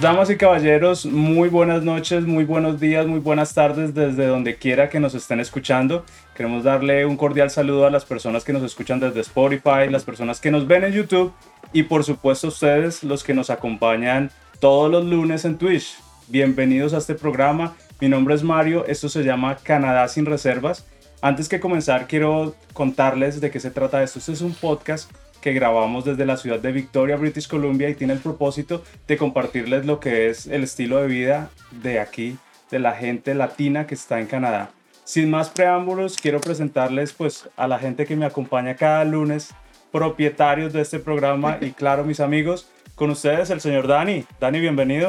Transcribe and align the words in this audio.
damas 0.00 0.30
y 0.30 0.36
caballeros, 0.36 1.04
muy 1.04 1.50
buenas 1.50 1.82
noches, 1.82 2.24
muy 2.24 2.44
buenos 2.44 2.80
días, 2.80 3.06
muy 3.06 3.20
buenas 3.20 3.52
tardes 3.52 3.94
desde 3.94 4.26
donde 4.26 4.56
quiera 4.56 4.88
que 4.88 4.98
nos 4.98 5.14
estén 5.14 5.40
escuchando. 5.40 6.06
Queremos 6.34 6.64
darle 6.64 7.04
un 7.04 7.18
cordial 7.18 7.50
saludo 7.50 7.86
a 7.86 7.90
las 7.90 8.06
personas 8.06 8.42
que 8.42 8.54
nos 8.54 8.62
escuchan 8.62 8.98
desde 8.98 9.20
Spotify, 9.20 9.90
las 9.90 10.04
personas 10.04 10.40
que 10.40 10.50
nos 10.50 10.66
ven 10.66 10.84
en 10.84 10.94
YouTube 10.94 11.34
y 11.74 11.82
por 11.82 12.02
supuesto 12.04 12.48
ustedes 12.48 13.04
los 13.04 13.22
que 13.22 13.34
nos 13.34 13.50
acompañan 13.50 14.30
todos 14.58 14.90
los 14.90 15.04
lunes 15.04 15.44
en 15.44 15.58
Twitch. 15.58 15.98
Bienvenidos 16.28 16.94
a 16.94 16.98
este 16.98 17.14
programa. 17.14 17.76
Mi 18.00 18.08
nombre 18.08 18.34
es 18.34 18.42
Mario, 18.42 18.86
esto 18.86 19.10
se 19.10 19.22
llama 19.22 19.56
Canadá 19.56 20.08
sin 20.08 20.24
reservas. 20.24 20.86
Antes 21.20 21.46
que 21.46 21.60
comenzar 21.60 22.06
quiero 22.06 22.54
contarles 22.72 23.42
de 23.42 23.50
qué 23.50 23.60
se 23.60 23.70
trata 23.70 24.02
esto. 24.02 24.18
Este 24.18 24.32
es 24.32 24.40
un 24.40 24.54
podcast 24.54 25.10
que 25.40 25.52
grabamos 25.52 26.04
desde 26.04 26.26
la 26.26 26.36
ciudad 26.36 26.58
de 26.60 26.72
Victoria, 26.72 27.16
British 27.16 27.48
Columbia, 27.48 27.88
y 27.88 27.94
tiene 27.94 28.12
el 28.12 28.20
propósito 28.20 28.82
de 29.06 29.16
compartirles 29.16 29.86
lo 29.86 30.00
que 30.00 30.28
es 30.28 30.46
el 30.46 30.64
estilo 30.64 31.00
de 31.00 31.06
vida 31.06 31.50
de 31.70 32.00
aquí, 32.00 32.38
de 32.70 32.78
la 32.78 32.92
gente 32.92 33.34
latina 33.34 33.86
que 33.86 33.94
está 33.94 34.20
en 34.20 34.26
Canadá. 34.26 34.70
Sin 35.04 35.30
más 35.30 35.50
preámbulos, 35.50 36.16
quiero 36.20 36.40
presentarles 36.40 37.12
pues 37.12 37.48
a 37.56 37.66
la 37.66 37.78
gente 37.78 38.06
que 38.06 38.16
me 38.16 38.26
acompaña 38.26 38.76
cada 38.76 39.04
lunes, 39.04 39.50
propietarios 39.90 40.72
de 40.72 40.82
este 40.82 40.98
programa 40.98 41.58
y 41.60 41.70
claro, 41.72 42.04
mis 42.04 42.20
amigos, 42.20 42.68
con 42.94 43.10
ustedes 43.10 43.50
el 43.50 43.60
señor 43.60 43.88
Dani. 43.88 44.24
Dani, 44.38 44.60
bienvenido. 44.60 45.08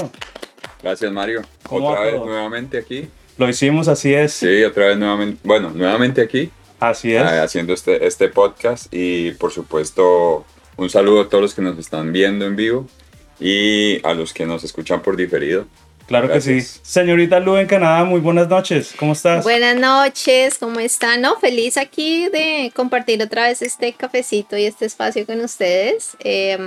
Gracias, 0.81 1.11
Mario. 1.11 1.41
Otra 1.70 2.02
vez 2.02 2.16
nuevamente 2.16 2.77
aquí. 2.77 3.08
Lo 3.38 3.47
hicimos, 3.47 3.88
así 3.88 4.13
es. 4.13 4.34
Sí, 4.34 4.63
otra 4.63 4.88
vez 4.88 4.97
nuevamente, 4.97 5.39
bueno, 5.44 5.69
nuevamente 5.69 6.22
aquí 6.22 6.52
Así 6.82 7.14
es. 7.14 7.22
Ah, 7.22 7.44
haciendo 7.44 7.74
este, 7.74 8.08
este 8.08 8.28
podcast 8.28 8.88
y 8.92 9.32
por 9.34 9.52
supuesto 9.52 10.46
un 10.78 10.90
saludo 10.90 11.22
a 11.22 11.30
todos 11.30 11.44
los 11.44 11.54
que 11.54 11.62
nos 11.62 11.78
están 11.78 12.12
viendo 12.12 12.44
en 12.44 12.56
vivo 12.56 12.88
y 13.40 14.04
a 14.04 14.16
los 14.16 14.34
que 14.34 14.48
nos 14.48 14.64
escuchan 14.64 15.04
por 15.04 15.16
diferido. 15.16 15.68
Claro 16.08 16.28
que 16.28 16.42
sí. 16.42 16.59
Señorita 16.82 17.40
Lu 17.40 17.56
en 17.58 17.68
Canadá, 17.68 18.04
muy 18.04 18.20
buenas 18.20 18.48
noches. 18.50 18.96
¿Cómo 18.98 19.14
estás? 19.14 19.44
Buenas 19.44 19.76
noches, 19.76 20.58
¿cómo 20.58 20.80
están? 20.80 21.22
No, 21.22 21.40
feliz 21.40 21.78
aquí 21.78 22.28
de 22.30 22.72
compartir 22.76 23.22
otra 23.22 23.44
vez 23.44 23.62
este 23.62 23.94
cafecito 23.94 24.58
y 24.58 24.66
este 24.66 24.88
espacio 24.88 25.26
con 25.28 25.40
ustedes. 25.40 26.18
Eh, 26.20 26.58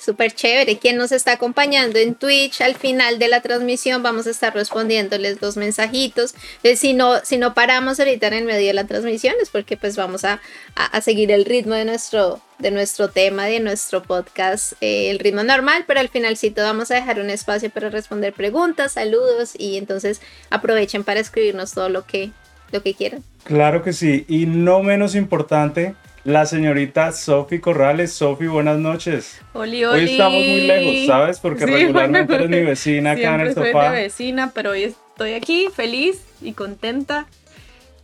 Súper 0.00 0.32
chévere. 0.32 0.78
Quien 0.78 0.96
nos 0.96 1.12
está 1.12 1.32
acompañando 1.32 1.98
en 1.98 2.14
Twitch 2.14 2.62
al 2.62 2.74
final 2.74 3.18
de 3.18 3.28
la 3.28 3.42
transmisión 3.42 4.02
vamos 4.02 4.26
a 4.26 4.30
estar 4.30 4.54
respondiéndoles 4.54 5.42
los 5.42 5.58
mensajitos. 5.58 6.34
Eh, 6.62 6.76
si, 6.76 6.94
no, 6.94 7.22
si 7.22 7.36
no 7.36 7.52
paramos 7.52 8.00
ahorita 8.00 8.28
en 8.28 8.32
el 8.32 8.44
medio 8.46 8.68
de 8.68 8.72
la 8.72 8.86
transmisión 8.86 9.34
es 9.42 9.50
porque 9.50 9.76
pues 9.76 9.96
vamos 9.96 10.24
a, 10.24 10.40
a, 10.74 11.00
seguir 11.02 11.30
el 11.30 11.44
ritmo 11.44 11.74
de 11.74 11.84
nuestro, 11.84 12.40
de 12.58 12.70
nuestro 12.70 13.10
tema, 13.10 13.44
de 13.44 13.60
nuestro 13.60 14.02
podcast, 14.02 14.72
eh, 14.80 15.10
el 15.10 15.18
ritmo 15.18 15.42
normal, 15.42 15.84
pero 15.86 16.00
al 16.00 16.08
finalcito 16.08 16.62
vamos 16.62 16.90
a 16.90 16.94
dejar 16.94 17.20
un 17.20 17.28
espacio 17.28 17.68
para 17.68 17.90
responder 17.90 18.32
preguntas, 18.32 18.92
saludos 18.92 19.52
y 19.58 19.76
entonces 19.76 20.22
aprovechen 20.48 21.04
para 21.04 21.20
escribirnos 21.20 21.72
todo 21.72 21.90
lo 21.90 22.06
que, 22.06 22.30
lo 22.72 22.82
que 22.82 22.94
quieran. 22.94 23.22
Claro 23.44 23.82
que 23.82 23.92
sí. 23.92 24.24
Y 24.28 24.46
no 24.46 24.82
menos 24.82 25.14
importante, 25.14 25.94
la 26.24 26.46
señorita 26.46 27.12
Sofi 27.12 27.60
Corrales. 27.60 28.12
Sofi, 28.12 28.46
buenas 28.46 28.78
noches. 28.78 29.40
Oli, 29.52 29.84
Hoy 29.84 30.10
estamos 30.10 30.46
muy 30.46 30.60
lejos, 30.62 31.06
¿sabes? 31.06 31.38
Porque 31.38 31.66
regularmente 31.66 32.34
eres 32.34 32.48
mi 32.48 32.62
vecina 32.62 33.12
acá 33.12 33.34
en 33.34 33.40
el 33.40 33.54
sofá. 33.54 33.72
Soy 33.72 33.88
mi 33.90 34.02
vecina, 34.02 34.52
pero 34.54 34.70
hoy 34.70 34.84
estoy 34.84 35.34
aquí 35.34 35.68
feliz 35.74 36.22
y 36.40 36.52
contenta 36.52 37.26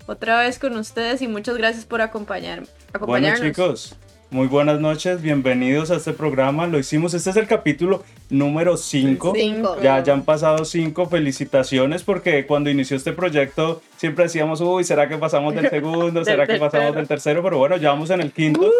otra 0.06 0.40
vez 0.40 0.58
con 0.58 0.76
ustedes 0.76 1.20
y 1.22 1.28
muchas 1.28 1.56
gracias 1.56 1.84
por 1.84 2.00
acompañarme. 2.00 2.66
Bueno, 3.00 3.28
chicos, 3.40 3.94
muy 4.30 4.48
buenas 4.48 4.80
noches, 4.80 5.22
bienvenidos 5.22 5.90
a 5.90 5.96
este 5.96 6.12
programa. 6.12 6.66
Lo 6.66 6.78
hicimos, 6.78 7.14
este 7.14 7.30
es 7.30 7.36
el 7.36 7.46
capítulo 7.46 8.02
número 8.28 8.76
5. 8.76 9.34
Ya, 9.82 10.02
ya 10.02 10.12
han 10.12 10.22
pasado 10.22 10.64
5 10.64 11.06
felicitaciones 11.06 12.02
porque 12.02 12.46
cuando 12.46 12.70
inició 12.70 12.96
este 12.96 13.12
proyecto 13.12 13.82
siempre 13.96 14.24
decíamos, 14.24 14.60
uy, 14.60 14.84
¿será 14.84 15.08
que 15.08 15.16
pasamos 15.16 15.54
del 15.54 15.70
segundo? 15.70 16.24
¿Será 16.24 16.46
que 16.46 16.58
pasamos 16.58 16.94
del 16.94 17.06
tercero? 17.06 17.42
Pero 17.42 17.58
bueno, 17.58 17.76
ya 17.76 17.90
vamos 17.90 18.10
en 18.10 18.20
el 18.20 18.32
quinto. 18.32 18.70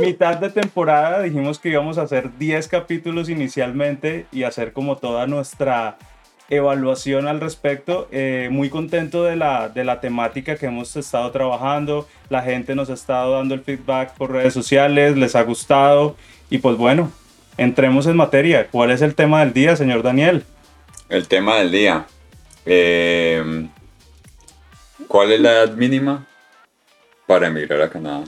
Mitad 0.00 0.38
de 0.38 0.50
temporada 0.50 1.22
dijimos 1.22 1.58
que 1.58 1.68
íbamos 1.68 1.98
a 1.98 2.02
hacer 2.02 2.36
10 2.38 2.68
capítulos 2.68 3.28
inicialmente 3.28 4.26
y 4.32 4.42
hacer 4.42 4.72
como 4.72 4.96
toda 4.96 5.26
nuestra 5.26 5.96
evaluación 6.50 7.28
al 7.28 7.40
respecto. 7.40 8.08
Eh, 8.12 8.48
muy 8.50 8.68
contento 8.70 9.24
de 9.24 9.36
la, 9.36 9.68
de 9.68 9.84
la 9.84 10.00
temática 10.00 10.56
que 10.56 10.66
hemos 10.66 10.94
estado 10.96 11.30
trabajando. 11.30 12.08
La 12.28 12.42
gente 12.42 12.74
nos 12.74 12.90
ha 12.90 12.94
estado 12.94 13.34
dando 13.34 13.54
el 13.54 13.62
feedback 13.62 14.14
por 14.14 14.32
redes 14.32 14.54
sociales, 14.54 15.16
les 15.16 15.34
ha 15.34 15.42
gustado. 15.42 16.16
Y 16.50 16.58
pues 16.58 16.76
bueno, 16.76 17.10
entremos 17.56 18.06
en 18.06 18.16
materia. 18.16 18.68
¿Cuál 18.70 18.90
es 18.90 19.02
el 19.02 19.14
tema 19.14 19.40
del 19.40 19.52
día, 19.52 19.76
señor 19.76 20.02
Daniel? 20.02 20.44
El 21.08 21.28
tema 21.28 21.56
del 21.56 21.70
día. 21.70 22.06
Eh, 22.66 23.68
¿Cuál 25.08 25.32
es 25.32 25.40
la 25.40 25.52
edad 25.52 25.74
mínima 25.74 26.26
para 27.26 27.48
emigrar 27.48 27.82
a 27.82 27.90
Canadá? 27.90 28.24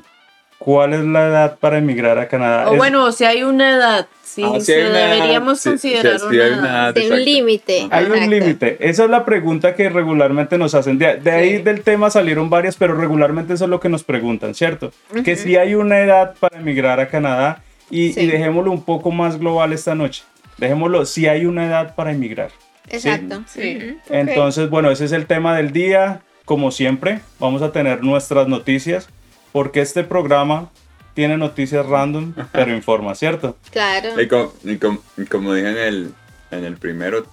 ¿Cuál 0.59 0.95
es 0.95 1.05
la 1.05 1.27
edad 1.27 1.59
para 1.59 1.79
emigrar 1.79 2.19
a 2.19 2.29
Canadá? 2.29 2.71
O 2.71 2.77
bueno, 2.77 3.13
si 3.13 3.25
hay 3.25 3.43
una 3.43 3.77
edad, 3.77 4.07
sí, 4.23 4.43
ah, 4.43 4.59
deberíamos 4.59 5.63
considerar 5.63 6.19
una, 6.25 6.89
edad. 6.89 6.97
un 6.97 7.25
límite. 7.25 7.89
Hay 7.91 8.07
un 8.07 8.31
límite. 8.31 8.77
Esa 8.81 9.05
es 9.05 9.11
la 9.11 9.25
pregunta 9.25 9.75
que 9.75 9.89
regularmente 9.91 10.57
nos 10.57 10.75
hacen. 10.75 10.99
De, 10.99 11.31
ahí 11.31 11.61
del 11.61 11.83
tema 11.83 12.09
salieron 12.09 12.49
varias, 12.49 12.77
pero 12.77 12.95
regularmente 12.95 13.55
eso 13.55 13.65
es 13.65 13.71
lo 13.71 13.81
que 13.81 13.89
nos 13.89 14.05
preguntan, 14.05 14.55
¿cierto? 14.55 14.93
Que 15.25 15.37
si 15.37 15.57
hay 15.57 15.75
una 15.75 16.01
edad 16.01 16.35
para 16.41 16.59
emigrar 16.59 16.99
a 16.99 17.09
Canadá 17.09 17.63
y, 17.91 18.13
dejémoslo 18.13 18.71
un 18.71 18.83
poco 18.83 19.11
más 19.11 19.39
global 19.39 19.73
esta 19.73 19.95
noche. 19.95 20.23
Dejémoslo, 20.57 21.05
si 21.05 21.27
hay 21.27 21.47
una 21.47 21.67
edad 21.67 21.95
para 21.95 22.13
emigrar. 22.13 22.51
Exacto. 22.89 23.43
Sí. 23.47 23.99
Entonces, 24.09 24.71
bueno, 24.71 24.91
ese 24.91 25.05
es 25.05 25.13
el 25.13 25.27
tema 25.27 25.57
del 25.57 25.73
día. 25.73 26.23
Como 26.45 26.71
siempre, 26.71 27.21
vamos 27.39 27.63
a 27.63 27.73
tener 27.73 28.03
nuestras 28.03 28.49
noticias 28.49 29.09
porque 29.55 29.81
este 29.81 30.03
programa 30.03 30.69
tiene 31.15 31.37
noticias 31.37 31.87
random, 31.87 32.35
pero 32.51 32.75
informa, 32.75 33.15
¿cierto? 33.15 33.57
Claro. 33.71 34.21
Y, 34.21 34.27
como, 34.27 35.55
dije 35.55 35.71
en 35.71 35.79
el, 35.79 36.15
en 36.51 36.65
el 36.65 36.77
primero, 36.77 37.25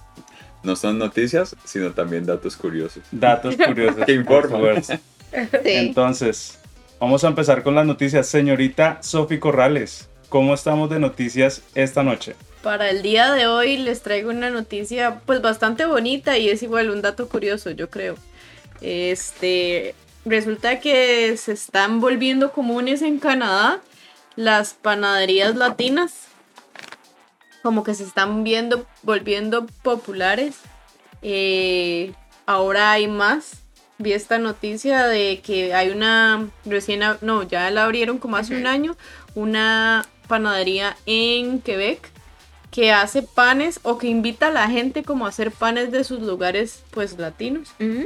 no 0.62 0.76
son 0.76 0.98
noticias, 0.98 1.56
sino 1.64 1.90
también 1.90 2.24
datos 2.24 2.56
curiosos. 2.56 3.02
Datos 3.10 3.56
curiosos. 3.56 3.96
que 4.06 4.12
informan. 4.12 4.84
Sí. 4.84 4.94
Entonces, 5.64 6.60
vamos 7.00 7.24
a 7.24 7.26
empezar 7.26 7.64
con 7.64 7.74
las 7.74 7.86
noticias. 7.86 8.28
Señorita 8.28 8.98
Sofi 9.02 9.40
Corrales, 9.40 10.08
¿cómo 10.28 10.54
estamos 10.54 10.90
de 10.90 11.00
noticias 11.00 11.62
esta 11.74 12.04
noche? 12.04 12.36
Para 12.62 12.88
el 12.90 13.02
día 13.02 13.32
de 13.32 13.48
hoy 13.48 13.78
les 13.78 14.00
traigo 14.02 14.30
una 14.30 14.50
noticia 14.50 15.18
pues 15.26 15.42
bastante 15.42 15.86
bonita 15.86 16.38
y 16.38 16.50
es 16.50 16.62
igual 16.62 16.90
un 16.90 17.02
dato 17.02 17.28
curioso, 17.28 17.72
yo 17.72 17.90
creo. 17.90 18.14
Este, 18.80 19.96
resulta 20.24 20.80
que 20.80 21.36
se 21.36 21.52
están 21.52 22.00
volviendo 22.00 22.52
comunes 22.52 23.02
en 23.02 23.18
Canadá 23.18 23.80
las 24.36 24.74
panaderías 24.74 25.56
latinas. 25.56 26.28
Como 27.62 27.84
que 27.84 27.94
se 27.94 28.04
están 28.04 28.44
viendo, 28.44 28.86
volviendo 29.02 29.66
populares. 29.82 30.56
Eh, 31.22 32.12
ahora 32.46 32.92
hay 32.92 33.06
más. 33.06 33.58
Vi 33.98 34.12
esta 34.12 34.38
noticia 34.38 35.06
de 35.06 35.40
que 35.40 35.74
hay 35.74 35.90
una 35.90 36.48
recién, 36.64 37.02
no, 37.20 37.44
ya 37.44 37.70
la 37.70 37.84
abrieron 37.84 38.18
como 38.18 38.36
hace 38.36 38.56
un 38.56 38.66
año, 38.66 38.96
una 39.36 40.04
panadería 40.26 40.96
en 41.06 41.60
Quebec 41.60 42.10
que 42.72 42.90
hace 42.90 43.22
panes 43.22 43.78
o 43.82 43.98
que 43.98 44.08
invita 44.08 44.48
a 44.48 44.50
la 44.50 44.68
gente 44.68 45.04
como 45.04 45.26
a 45.26 45.28
hacer 45.28 45.52
panes 45.52 45.92
de 45.92 46.02
sus 46.02 46.20
lugares 46.20 46.82
pues 46.90 47.18
latinos. 47.18 47.68
Mm. 47.78 48.02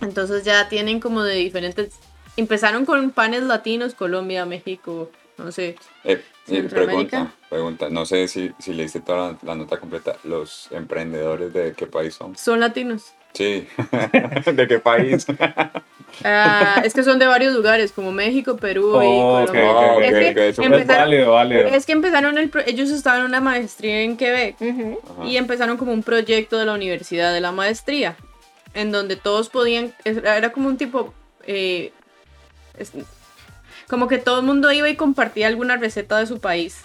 Entonces 0.00 0.44
ya 0.44 0.68
tienen 0.68 1.00
como 1.00 1.22
de 1.22 1.36
diferentes... 1.36 1.94
Empezaron 2.36 2.86
con 2.86 3.10
panes 3.10 3.42
latinos, 3.42 3.94
Colombia, 3.94 4.46
México, 4.46 5.10
no 5.36 5.52
sé. 5.52 5.76
Eh, 6.04 6.22
pregunta, 6.68 7.32
pregunta, 7.48 7.88
no 7.90 8.06
sé 8.06 8.28
si, 8.28 8.52
si 8.58 8.72
leíste 8.72 9.00
toda 9.00 9.36
la, 9.42 9.54
nota 9.54 9.78
completa. 9.78 10.16
¿Los 10.24 10.68
emprendedores 10.70 11.52
de 11.52 11.72
qué 11.72 11.86
país 11.86 12.14
son? 12.14 12.36
Son 12.36 12.60
latinos. 12.60 13.12
Sí, 13.32 13.66
¿de 14.52 14.68
qué 14.68 14.78
país? 14.78 15.26
Ah, 16.24 16.82
es 16.84 16.92
que 16.92 17.04
son 17.04 17.20
de 17.20 17.26
varios 17.26 17.54
lugares, 17.54 17.92
como 17.92 18.10
México, 18.10 18.56
Perú 18.56 19.00
y 19.00 19.46
Colombia. 19.46 20.48
es, 20.48 20.56
que 20.56 20.64
empezaron, 20.64 21.52
es 21.52 21.86
que 21.86 21.92
empezaron 21.92 22.36
el, 22.36 22.50
ellos 22.66 22.90
estaban 22.90 23.20
en 23.20 23.26
una 23.26 23.40
maestría 23.40 24.02
en 24.02 24.16
Quebec 24.16 24.56
y 25.24 25.36
empezaron 25.36 25.76
como 25.76 25.92
un 25.92 26.02
proyecto 26.02 26.58
de 26.58 26.66
la 26.66 26.74
universidad 26.74 27.32
de 27.32 27.40
la 27.40 27.52
maestría 27.52 28.16
en 28.74 28.92
donde 28.92 29.16
todos 29.16 29.48
podían, 29.48 29.92
era 30.04 30.52
como 30.52 30.68
un 30.68 30.76
tipo, 30.76 31.12
eh, 31.46 31.92
como 33.88 34.06
que 34.08 34.18
todo 34.18 34.40
el 34.40 34.46
mundo 34.46 34.70
iba 34.72 34.88
y 34.88 34.96
compartía 34.96 35.48
alguna 35.48 35.76
receta 35.76 36.18
de 36.18 36.26
su 36.26 36.38
país. 36.40 36.78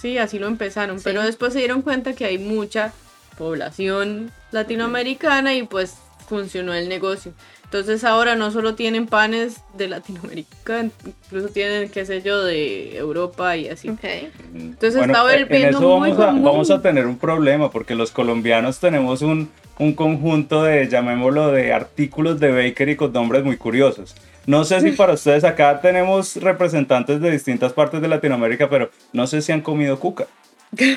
Sí, 0.00 0.18
así 0.18 0.38
lo 0.38 0.46
empezaron, 0.46 1.00
pero 1.02 1.22
después 1.22 1.52
se 1.52 1.58
dieron 1.60 1.82
cuenta 1.82 2.12
que 2.12 2.24
hay 2.26 2.38
mucha 2.38 2.92
población 3.38 4.30
latinoamericana 4.52 5.54
y 5.54 5.62
pues 5.64 5.96
funcionó 6.28 6.74
el 6.74 6.88
negocio. 6.88 7.32
Entonces 7.64 8.04
ahora 8.04 8.36
no 8.36 8.52
solo 8.52 8.76
tienen 8.76 9.06
panes 9.06 9.56
de 9.74 9.88
Latinoamérica, 9.88 10.84
incluso 11.24 11.48
tienen, 11.48 11.90
qué 11.90 12.06
sé 12.06 12.22
yo, 12.22 12.44
de 12.44 12.96
Europa 12.96 13.56
y 13.56 13.68
así. 13.68 13.88
Ok. 13.88 14.04
Entonces 14.54 14.96
Bueno, 14.98 15.12
está 15.14 15.34
en- 15.34 15.40
en 15.40 15.48
volviendo 15.48 15.78
eso 15.78 15.98
muy 15.98 16.10
vamos 16.10 16.24
a, 16.24 16.26
común. 16.28 16.44
vamos 16.44 16.70
a 16.70 16.80
tener 16.80 17.06
un 17.06 17.18
problema 17.18 17.70
porque 17.70 17.96
los 17.96 18.12
colombianos 18.12 18.78
tenemos 18.78 19.22
un, 19.22 19.50
un 19.78 19.92
conjunto 19.94 20.62
de, 20.62 20.88
llamémoslo, 20.88 21.52
de 21.52 21.72
artículos 21.72 22.40
de 22.40 22.50
bakery 22.50 22.96
con 22.96 23.12
nombres 23.12 23.44
muy 23.44 23.56
curiosos. 23.56 24.14
No 24.46 24.64
sé 24.64 24.80
si 24.80 24.92
para 24.92 25.14
ustedes 25.14 25.42
acá 25.44 25.80
tenemos 25.80 26.36
representantes 26.36 27.20
de 27.20 27.30
distintas 27.30 27.72
partes 27.72 28.00
de 28.00 28.08
Latinoamérica, 28.08 28.68
pero 28.70 28.90
no 29.12 29.26
sé 29.26 29.42
si 29.42 29.52
han 29.52 29.60
comido 29.60 29.98
cuca. 29.98 30.26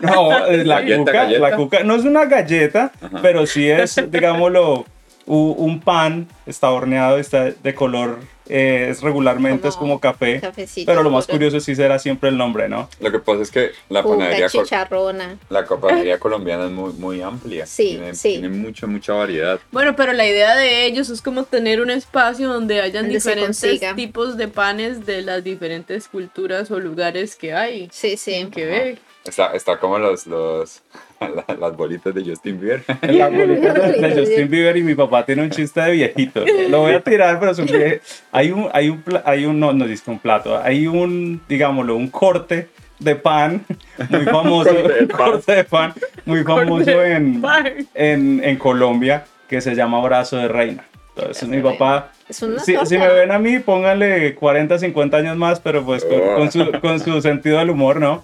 No, 0.00 0.30
la 0.48 0.80
Galleta, 0.80 0.98
cuca, 0.98 1.12
galleta. 1.12 1.40
la 1.50 1.56
cuca 1.56 1.82
no 1.82 1.94
es 1.94 2.04
una 2.04 2.24
galleta, 2.24 2.90
Ajá. 3.02 3.18
pero 3.20 3.46
sí 3.46 3.68
es, 3.68 4.02
digámoslo, 4.10 4.86
un 5.26 5.80
pan, 5.80 6.26
está 6.46 6.70
horneado, 6.70 7.18
está 7.18 7.50
de 7.50 7.74
color, 7.74 8.18
eh, 8.48 8.88
es 8.90 9.02
regularmente 9.02 9.68
es 9.68 9.76
Como 9.76 10.00
café, 10.00 10.40
cafecito 10.40 10.90
pero 10.90 11.02
lo 11.02 11.10
más 11.10 11.26
curioso 11.26 11.60
sí 11.60 11.74
será 11.74 11.98
siempre 11.98 12.30
el 12.30 12.36
nombre, 12.36 12.68
¿no? 12.68 12.88
Lo 13.00 13.10
que 13.10 13.18
pasa 13.18 13.42
es 13.42 13.50
que 13.50 13.72
la 13.88 14.02
panadería, 14.02 14.48
chicharrona. 14.48 15.38
la 15.50 15.66
panadería 15.66 16.18
colombiana 16.18 16.66
es 16.66 16.70
muy, 16.70 16.92
muy 16.94 17.22
amplia. 17.22 17.66
Sí, 17.66 17.90
tiene, 17.90 18.14
sí. 18.14 18.30
tiene 18.32 18.48
mucha, 18.48 18.86
mucha 18.86 19.12
variedad. 19.12 19.60
Bueno, 19.70 19.94
pero 19.96 20.12
la 20.12 20.26
idea 20.26 20.56
de 20.56 20.86
ellos 20.86 21.10
es 21.10 21.22
como 21.22 21.44
tener 21.44 21.80
un 21.80 21.90
espacio 21.90 22.48
donde 22.48 22.80
hayan 22.80 23.04
Donde 23.04 23.14
diferentes 23.14 23.80
tipos 23.94 24.36
de 24.36 24.48
panes 24.48 25.06
de 25.06 25.22
las 25.22 25.44
diferentes 25.44 26.08
culturas 26.08 26.70
o 26.70 26.78
lugares 26.78 27.36
que 27.36 27.52
hay 27.54 27.88
Sí, 27.92 28.16
sí. 28.16 28.34
en 28.34 28.50
Quebec. 28.50 28.98
Está, 29.24 29.52
está 29.52 29.78
como 29.78 29.98
los, 29.98 30.26
los, 30.26 30.82
la- 31.48 31.56
las 31.56 31.76
bolitas 31.76 32.14
de 32.14 32.24
Justin 32.24 32.60
Bieber. 32.60 32.82
La 33.02 33.28
bolita 33.28 33.72
de, 33.74 34.14
Justin 34.18 34.48
Bieber 34.48 34.76
y 34.76 34.82
mi 34.82 34.94
papá 34.94 35.24
tiene 35.26 35.42
un 35.42 35.50
chiste 35.50 35.80
de 35.80 35.90
viejito. 35.92 36.44
Lo 36.70 36.80
voy 36.82 36.92
a 36.92 37.00
tirar, 37.00 37.38
pero 37.40 37.52
es 37.52 37.58
un 37.58 37.66
vie- 37.66 38.00
Hay 38.32 38.50
un, 38.52 38.68
hay 38.72 38.88
un, 38.88 39.02
hay 39.24 39.44
un, 39.46 39.58
no, 39.58 39.72
no 39.72 39.86
disco 39.86 40.10
un 40.10 40.18
plato, 40.18 40.58
hay 40.62 40.86
un, 40.86 41.40
digámoslo, 41.48 41.96
un 41.96 42.08
corte 42.08 42.68
de 42.98 43.14
pan 43.16 43.64
muy 44.10 44.24
famoso, 44.24 44.70
Corte 44.74 44.92
de 44.94 45.06
pan. 45.06 45.16
corte 45.16 45.52
de 45.54 45.64
pan 45.64 45.94
muy 46.24 46.42
famoso 46.44 47.04
en, 47.04 47.40
pan. 47.40 47.66
en, 47.94 48.40
en 48.44 48.56
Colombia 48.56 49.24
que 49.48 49.60
se 49.60 49.74
llama 49.74 50.00
brazo 50.00 50.36
de 50.36 50.48
reina. 50.48 50.84
Entonces 51.16 51.48
mi 51.48 51.60
papá, 51.60 52.12
Es 52.28 52.36
si, 52.64 52.76
si 52.84 52.96
me 52.98 53.08
ven 53.08 53.32
a 53.32 53.38
mí, 53.40 53.58
pónganle 53.58 54.34
40, 54.36 54.78
50 54.78 55.16
años 55.16 55.36
más, 55.36 55.58
pero 55.58 55.84
pues 55.84 56.04
con, 56.04 56.20
con 56.36 56.52
su, 56.52 56.70
con 56.80 57.00
su 57.00 57.20
sentido 57.22 57.58
del 57.58 57.70
humor, 57.70 58.00
¿no? 58.00 58.22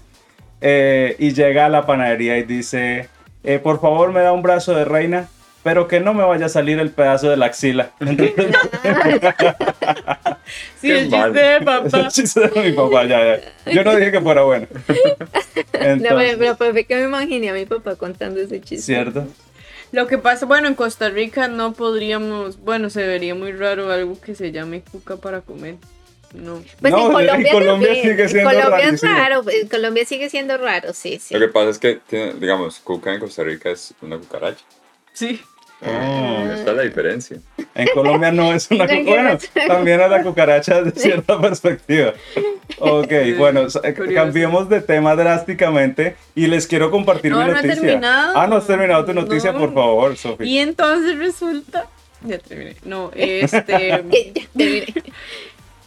Eh, 0.67 1.15
y 1.19 1.35
llega 1.35 1.67
a 1.67 1.69
la 1.69 1.85
panadería 1.85 2.39
y 2.39 2.43
dice, 2.43 3.11
eh, 3.43 3.59
por 3.59 3.83
favor 3.83 4.13
me 4.13 4.23
da 4.23 4.33
un 4.33 4.41
brazo 4.41 4.75
de 4.75 4.87
reina, 4.87 5.29
pero 5.63 5.89
que 5.89 6.01
no 6.01 6.15
me 6.15 6.25
vaya 6.25 6.47
a 6.47 6.49
salir 6.49 6.79
el 6.79 6.91
pedazo 6.91 7.29
de 7.29 7.37
la 7.37 7.47
axila. 7.47 7.91
Entonces, 8.01 8.33
Sí, 10.81 10.91
el 10.91 11.11
chiste 11.11 11.39
de 11.39 11.61
papá. 11.61 11.99
el 11.99 12.09
chiste 12.09 12.49
de 12.49 12.63
mi 12.63 12.73
papá, 12.73 13.05
ya, 13.05 13.37
ya. 13.37 13.73
Yo 13.73 13.85
no 13.85 13.95
dije 13.95 14.11
que 14.11 14.21
fuera 14.23 14.43
bueno. 14.43 14.67
No, 15.99 16.17
pero, 16.17 16.39
pero 16.57 16.57
fue 16.57 16.85
que 16.85 16.97
me 16.97 17.05
imaginé 17.05 17.51
a 17.51 17.53
mi 17.53 17.67
papá 17.67 17.97
contando 17.97 18.41
ese 18.41 18.59
chiste. 18.63 18.87
¿Cierto? 18.87 19.27
Lo 19.93 20.07
que 20.07 20.17
pasa, 20.17 20.47
bueno, 20.47 20.67
en 20.67 20.75
Costa 20.75 21.11
Rica 21.11 21.47
no 21.47 21.75
podríamos, 21.75 22.59
bueno, 22.59 22.89
se 22.89 23.07
vería 23.07 23.35
muy 23.35 23.53
raro 23.53 23.93
algo 23.93 24.19
que 24.19 24.35
se 24.35 24.51
llame 24.51 24.81
cuca 24.81 25.17
para 25.17 25.43
comer. 25.43 25.75
No. 26.35 26.63
Pues 26.81 26.93
No, 26.93 27.19
en 27.21 27.29
en 27.29 27.43
Colombia, 27.53 27.89
también. 27.89 27.95
sigue 28.03 28.23
En 28.25 28.29
siendo 28.29 28.51
Colombia 28.51 28.89
es 28.91 29.03
raro, 29.03 29.45
en 29.49 29.69
Colombia 29.69 30.05
sigue 30.05 30.29
siendo 30.29 30.57
raro, 30.59 30.93
sí, 30.93 31.19
sí. 31.23 31.33
Lo 31.35 31.41
que 31.41 31.49
pasa 31.49 31.71
es 31.71 31.79
que, 31.79 32.01
tiene- 32.09 32.35
digamos, 32.35 32.81
cuca 32.81 33.15
en 33.15 33.21
Costa 33.21 33.43
Rica 33.45 33.71
es 33.71 33.95
una 34.03 34.19
cucaracha. 34.19 34.65
Sí. 35.13 35.41
Oh. 35.87 36.51
Esta 36.55 36.71
es 36.71 36.77
la 36.77 36.83
diferencia. 36.83 37.37
En 37.75 37.89
Colombia 37.89 38.33
no 38.33 38.53
es 38.55 38.71
una 38.71 38.87
No, 38.87 38.95
cu- 38.97 39.05
Bueno, 39.05 39.39
también 39.67 40.01
a 40.01 40.09
la 40.09 40.23
cucaracha 40.23 40.83
de 40.83 40.91
cierta 40.93 41.39
perspectiva. 41.41 42.15
Ok, 42.79 43.13
bueno, 43.37 43.67
eh, 43.83 43.95
Curioso. 43.95 44.15
cambiemos 44.15 44.69
de 44.69 44.81
tema 44.81 45.15
drásticamente 45.15 46.17
y 46.35 46.47
les 46.47 46.67
quiero 46.67 46.91
compartir 46.91 47.33
No, 47.33 47.39
mi 47.39 47.45
no 47.45 47.51
he 47.51 47.55
noticia. 47.55 47.75
terminado. 47.83 48.33
Ah, 48.37 48.47
no 48.47 48.57
has 48.57 48.67
terminado 48.67 49.05
tu 49.05 49.13
noticia, 49.13 49.53
No. 49.53 49.59
por 49.59 49.75
favor, 49.75 50.17
Sofía. 50.17 50.47
Y 50.47 50.59
entonces 50.59 51.19
resulta. 51.19 51.87
Ya 52.23 52.39
terminé. 52.39 52.77
No, 52.85 53.11
este. 53.15 53.61
Ya 53.65 54.03
terminé. 54.57 54.95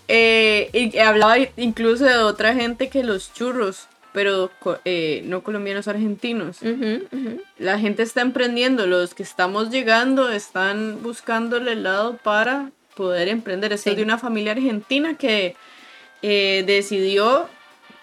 Eh, 0.08 0.70
y 0.74 0.98
hablaba 1.00 1.38
incluso 1.58 2.06
de 2.06 2.16
otra 2.18 2.54
gente 2.54 2.90
que 2.90 3.04
los 3.04 3.34
churros, 3.34 3.88
pero 4.14 4.50
eh, 4.86 5.22
no 5.26 5.44
colombianos 5.44 5.88
argentinos. 5.88 6.58
La 7.58 7.78
gente 7.80 8.04
está 8.04 8.22
emprendiendo, 8.22 8.88
los 8.88 9.14
que 9.14 9.24
estamos 9.24 9.70
llegando 9.70 10.32
están 10.32 11.04
buscándole 11.04 11.74
el 11.74 11.84
lado 11.84 12.18
para 12.24 12.72
poder 12.96 13.28
emprender. 13.28 13.74
Esto 13.74 13.86
Sí. 13.86 13.90
es 13.92 13.98
de 13.98 14.04
una 14.04 14.18
familia 14.18 14.54
argentina 14.54 15.16
que 15.18 15.56
eh, 16.24 16.64
decidió, 16.66 17.48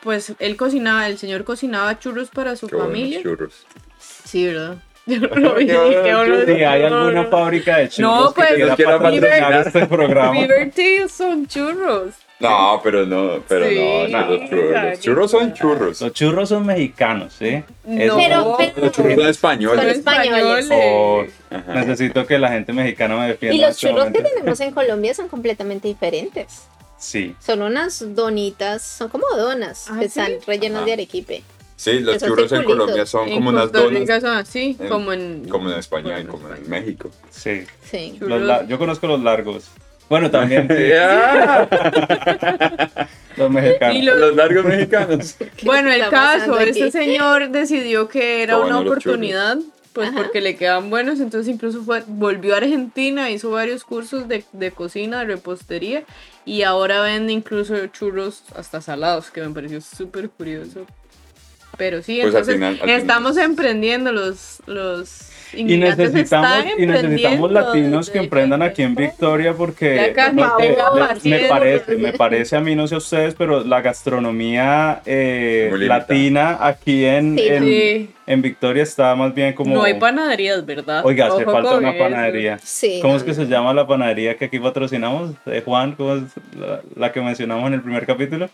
pues 0.02 0.34
él 0.38 0.56
cocinaba, 0.56 1.08
el 1.08 1.18
señor 1.18 1.42
cocinaba 1.44 1.98
churros 1.98 2.28
para 2.30 2.54
su 2.54 2.68
Qué 2.68 2.76
familia. 2.76 3.22
churros. 3.22 3.66
Sí, 3.98 4.46
¿verdad? 4.46 4.76
Yo 5.06 5.18
lo 5.18 5.54
vi, 5.54 5.66
buenos 5.66 6.26
churros. 6.26 6.44
Si 6.46 6.64
hay 6.64 6.82
alguna 6.82 7.24
fábrica 7.26 7.76
de 7.78 7.88
churros 7.90 8.24
No, 8.26 8.32
pues, 8.34 8.48
que 8.48 8.54
quiera 8.54 8.68
Nos 8.68 8.76
quiera 8.76 8.98
patrocinar 8.98 9.66
este 9.66 9.86
programa, 9.86 10.46
Tails 10.74 11.12
son 11.12 11.46
churros. 11.46 12.14
No, 12.40 12.80
pero 12.82 13.06
no, 13.06 13.40
pero 13.46 13.68
Sí, 13.68 14.08
no, 14.10 14.20
no, 14.20 14.26
los 14.30 14.50
churros. 14.50 14.82
Los 14.84 15.00
churros 15.00 15.30
son 15.30 15.52
churros. 15.54 16.00
los 16.00 16.12
churros 16.12 16.48
son 16.48 16.66
mexicanos, 16.66 17.34
¿sí? 17.38 17.62
No, 17.84 18.16
Pero- 18.16 18.56
pero- 18.58 18.72
Los 18.76 18.92
churros 18.92 19.12
son 19.14 19.20
Son 19.22 19.30
españoles. 19.30 19.98
españoles. 19.98 20.68
Oh, 20.72 21.24
necesito 21.74 22.26
que 22.26 22.38
la 22.38 22.48
gente 22.48 22.72
mexicana 22.72 23.16
me 23.16 23.28
defienda. 23.28 23.56
Y 23.56 23.60
los 23.60 23.70
este 23.70 23.88
churros 23.88 24.06
que 24.10 24.20
tenemos 24.22 24.60
en 24.60 24.72
Colombia 24.72 25.14
son 25.14 25.28
completamente 25.28 25.86
diferentes. 25.88 26.62
Sí. 26.98 27.34
Son 27.38 27.60
unas 27.62 28.14
donitas, 28.14 28.82
son 28.82 29.08
como 29.10 29.26
donas, 29.36 29.86
Ah, 29.90 29.94
que 30.00 30.08
¿sí? 30.08 30.20
están 30.20 30.32
rellenas 30.46 30.78
Ajá. 30.78 30.86
de 30.86 30.92
arequipe. 30.94 31.42
Sí, 31.84 32.00
los 32.00 32.16
Esos 32.16 32.28
churros 32.28 32.50
en. 32.52 32.64
Colombia 32.64 33.04
son 33.04 33.28
En 33.28 33.34
como 33.34 33.50
unas 33.50 33.64
Costa 33.64 33.80
donas 33.80 34.00
Rica 34.00 34.20
son 34.20 34.36
así, 34.38 34.76
en- 34.80 34.88
como 34.88 35.12
en... 35.12 35.46
como 35.48 35.70
en 35.70 35.78
España 35.78 36.18
y 36.18 36.24
como 36.24 36.48
en. 36.54 36.68
México. 36.70 37.10
Sí. 37.30 37.64
Sí. 37.90 38.14
Churros. 38.18 38.40
Los 38.40 38.48
la- 38.48 38.66
yo 38.66 38.78
conozco 38.78 39.06
los 39.06 39.20
largos. 39.22 39.66
Bueno, 40.08 40.30
también 40.30 40.66
los 43.36 43.50
mexicanos. 43.50 43.96
Y 43.96 44.02
los- 44.02 44.18
Los 44.18 44.36
largos 44.36 44.64
mexicanos. 44.64 45.36
Bueno, 45.64 45.92
el 45.92 46.08
caso, 46.08 46.58
este 46.60 46.90
señor 46.90 47.50
decidió 47.50 48.08
que 48.08 48.42
era 48.42 48.56
una 48.58 48.76
bueno 48.76 48.90
oportunidad, 48.90 49.58
pues 49.92 50.08
Ajá. 50.08 50.16
porque 50.16 50.40
le 50.40 50.56
quedaban 50.56 50.90
buenos, 50.90 51.20
entonces 51.20 51.52
incluso 51.54 51.82
fue, 51.82 52.02
volvió 52.06 52.54
a 52.54 52.58
Argentina, 52.58 53.30
hizo 53.30 53.50
varios 53.50 53.84
cursos 53.84 54.28
de, 54.28 54.44
de 54.52 54.70
cocina, 54.72 55.20
de 55.20 55.26
repostería, 55.26 56.04
y 56.44 56.62
ahora 56.62 57.00
vende 57.02 57.32
incluso 57.32 57.86
churros 57.88 58.42
hasta 58.56 58.80
salados, 58.80 59.30
que 59.30 59.40
me 59.42 59.50
pareció 59.54 59.80
súper 59.80 60.28
curioso. 60.30 60.86
Pero 61.76 62.02
sí, 62.02 62.20
Pues 62.22 62.34
al 62.34 62.40
entonces 62.40 62.54
final- 62.54 62.74
al 62.74 62.80
final- 62.80 63.00
estamos 63.00 63.36
emprendiendo 63.36 64.12
los... 64.12 64.58
los 64.66 65.30
Y 65.52 65.62
necesitamos, 65.76 66.64
y 66.78 66.84
necesitamos 66.86 67.52
latinos 67.52 68.10
que 68.10 68.18
emprendan 68.18 68.60
aquí 68.62 68.82
en. 68.82 68.94
Victoria 68.96 69.52
porque 69.52 70.06
eh, 70.06 70.14
me 71.22 71.38
parece, 71.48 71.96
me 71.96 72.12
parece 72.12 72.56
a 72.56 72.60
mí, 72.60 72.74
no 72.74 72.88
sé 72.88 72.96
a 72.96 72.98
ustedes, 72.98 73.34
pero 73.36 73.62
la 73.62 73.80
gastronomía 73.80 75.00
eh, 75.06 75.70
latina 75.78 76.58
aquí 76.60 77.04
en, 77.04 77.38
Sí, 77.38 77.46
en, 77.48 77.64
Sí. 77.64 78.10
en 78.26 78.42
Victoria 78.42 78.82
está 78.82 79.14
más 79.14 79.32
bien 79.32 79.52
como... 79.52 79.74
No 79.74 79.84
hay 79.84 79.94
panaderías, 79.94 80.66
¿verdad? 80.66 81.04
Oiga, 81.06 81.26
hace 81.26 81.42
Ojo 81.44 81.52
falta 81.52 81.70
con 81.70 81.78
una 81.84 81.96
panadería. 81.96 82.58
Sí. 82.62 82.98
¿Cómo 83.00 83.12
no, 83.14 83.18
es 83.18 83.22
que 83.22 83.30
no. 83.30 83.36
se 83.36 83.46
llama 83.46 83.72
la 83.74 83.86
panadería 83.86 84.36
que 84.36 84.46
aquí 84.46 84.58
patrocinamos? 84.58 85.32
Eh, 85.46 85.62
Juan, 85.64 85.92
¿cómo 85.92 86.16
es 86.16 86.22
la, 86.58 86.80
la 86.96 87.12
que 87.12 87.20
mencionamos 87.20 87.68
en 87.68 87.74
el 87.74 87.80
primer 87.82 88.04
capítulo? 88.06 88.48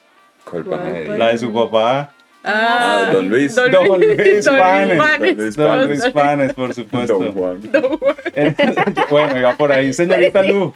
La 1.16 1.28
de 1.28 1.38
su 1.38 1.52
papá. 1.52 2.12
Ah, 2.42 3.06
Ah, 3.08 3.12
Don 3.12 3.28
Luis. 3.28 3.54
Don 3.54 3.70
Luis 4.00 4.46
Panes. 4.46 4.98
Don 4.98 5.36
Luis 5.36 5.56
Don 5.56 5.86
Luis 5.86 6.00
Panes. 6.00 6.12
Panes, 6.12 6.54
por 6.54 6.74
supuesto. 6.74 7.18
Don 7.18 7.32
Juan. 7.32 7.60
bueno, 9.10 9.38
iba 9.38 9.56
por 9.56 9.72
ahí, 9.72 9.92
señorita 9.92 10.42
Lu, 10.42 10.72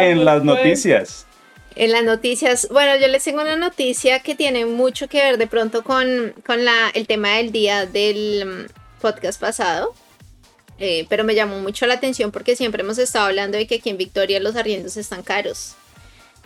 en 0.00 0.24
las 0.24 0.42
pues. 0.42 0.44
noticias. 0.44 1.26
En 1.74 1.90
las 1.92 2.04
noticias, 2.04 2.68
bueno, 2.70 2.96
yo 2.96 3.08
les 3.08 3.24
tengo 3.24 3.40
una 3.40 3.56
noticia 3.56 4.20
que 4.20 4.34
tiene 4.34 4.66
mucho 4.66 5.08
que 5.08 5.18
ver 5.22 5.38
de 5.38 5.46
pronto 5.46 5.82
con, 5.82 6.34
con 6.44 6.64
la, 6.64 6.90
el 6.94 7.06
tema 7.06 7.36
del 7.36 7.50
día 7.50 7.86
del 7.86 8.44
mm, 8.68 9.00
podcast 9.00 9.40
pasado. 9.40 9.94
Eh, 10.78 11.06
pero 11.08 11.22
me 11.22 11.34
llamó 11.34 11.60
mucho 11.60 11.86
la 11.86 11.94
atención 11.94 12.32
porque 12.32 12.56
siempre 12.56 12.82
hemos 12.82 12.98
estado 12.98 13.26
hablando 13.26 13.56
de 13.56 13.66
que 13.68 13.76
aquí 13.76 13.88
en 13.88 13.96
Victoria 13.98 14.40
los 14.40 14.56
arriendos 14.56 14.96
están 14.96 15.22
caros. 15.22 15.76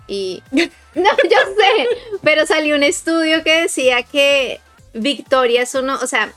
Y 0.08 0.42
no, 0.52 0.62
yo 0.94 1.38
sé, 1.58 1.88
pero 2.22 2.46
salió 2.46 2.76
un 2.76 2.82
estudio 2.82 3.42
que 3.42 3.62
decía 3.62 4.02
que 4.02 4.60
Victoria 4.94 5.62
es 5.62 5.75
uno, 5.75 5.98
o 6.02 6.06
sea, 6.06 6.32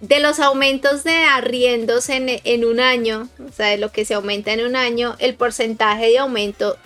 de 0.00 0.18
los 0.20 0.40
aumentos 0.40 1.04
de 1.04 1.14
arriendos 1.14 2.08
en, 2.08 2.28
en 2.28 2.64
un 2.64 2.80
año, 2.80 3.28
o 3.48 3.52
sea, 3.52 3.68
de 3.68 3.78
lo 3.78 3.90
que 3.92 4.04
se 4.04 4.14
aumenta 4.14 4.52
en 4.52 4.64
un 4.64 4.74
año, 4.76 5.16
el 5.20 5.34
porcentaje 5.34 6.06
de 6.06 6.18
aumento, 6.18 6.76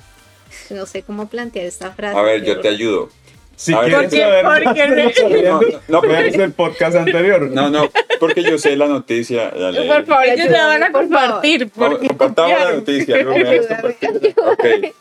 no 0.71 0.87
sé 0.87 1.03
cómo 1.03 1.29
plantear 1.29 1.67
esta 1.67 1.91
frase. 1.93 2.19
A 2.19 2.23
ver, 2.23 2.45
yo 2.45 2.61
te 2.61 2.69
ayudo. 2.69 3.09
Si 3.59 3.73
A 3.73 3.81
ver, 3.81 3.89
quieres 3.89 4.11
¿por 4.11 4.11
qué? 4.11 4.21
saber 4.21 4.45
¿Por 4.45 4.65
más 4.65 4.75
qué? 4.75 4.81
de 4.83 5.05
los 5.05 5.19
arriendos, 5.19 5.63
No, 5.89 6.01
no, 6.03 6.09
vean 6.09 6.41
el 6.43 6.53
podcast 6.53 6.97
anterior. 6.97 7.51
No, 7.51 7.71
no, 7.71 7.91
porque 8.21 8.43
yo 8.43 8.59
sé 8.59 8.77
la 8.77 8.87
noticia. 8.87 9.51
Por 9.51 10.05
favor, 10.05 10.27
Ellos 10.27 10.51
la 10.51 10.67
van 10.67 10.83
a 10.83 10.87
ayúdame, 10.87 10.91
por 10.93 11.09
favor. 11.09 11.31
compartir. 11.43 11.71
Compartamos 11.71 12.51
la 12.61 12.73
noticia. 12.73 13.23
luego 13.23 13.39
me 13.39 13.59
compartir. 13.59 14.35
Ok. 14.45 14.95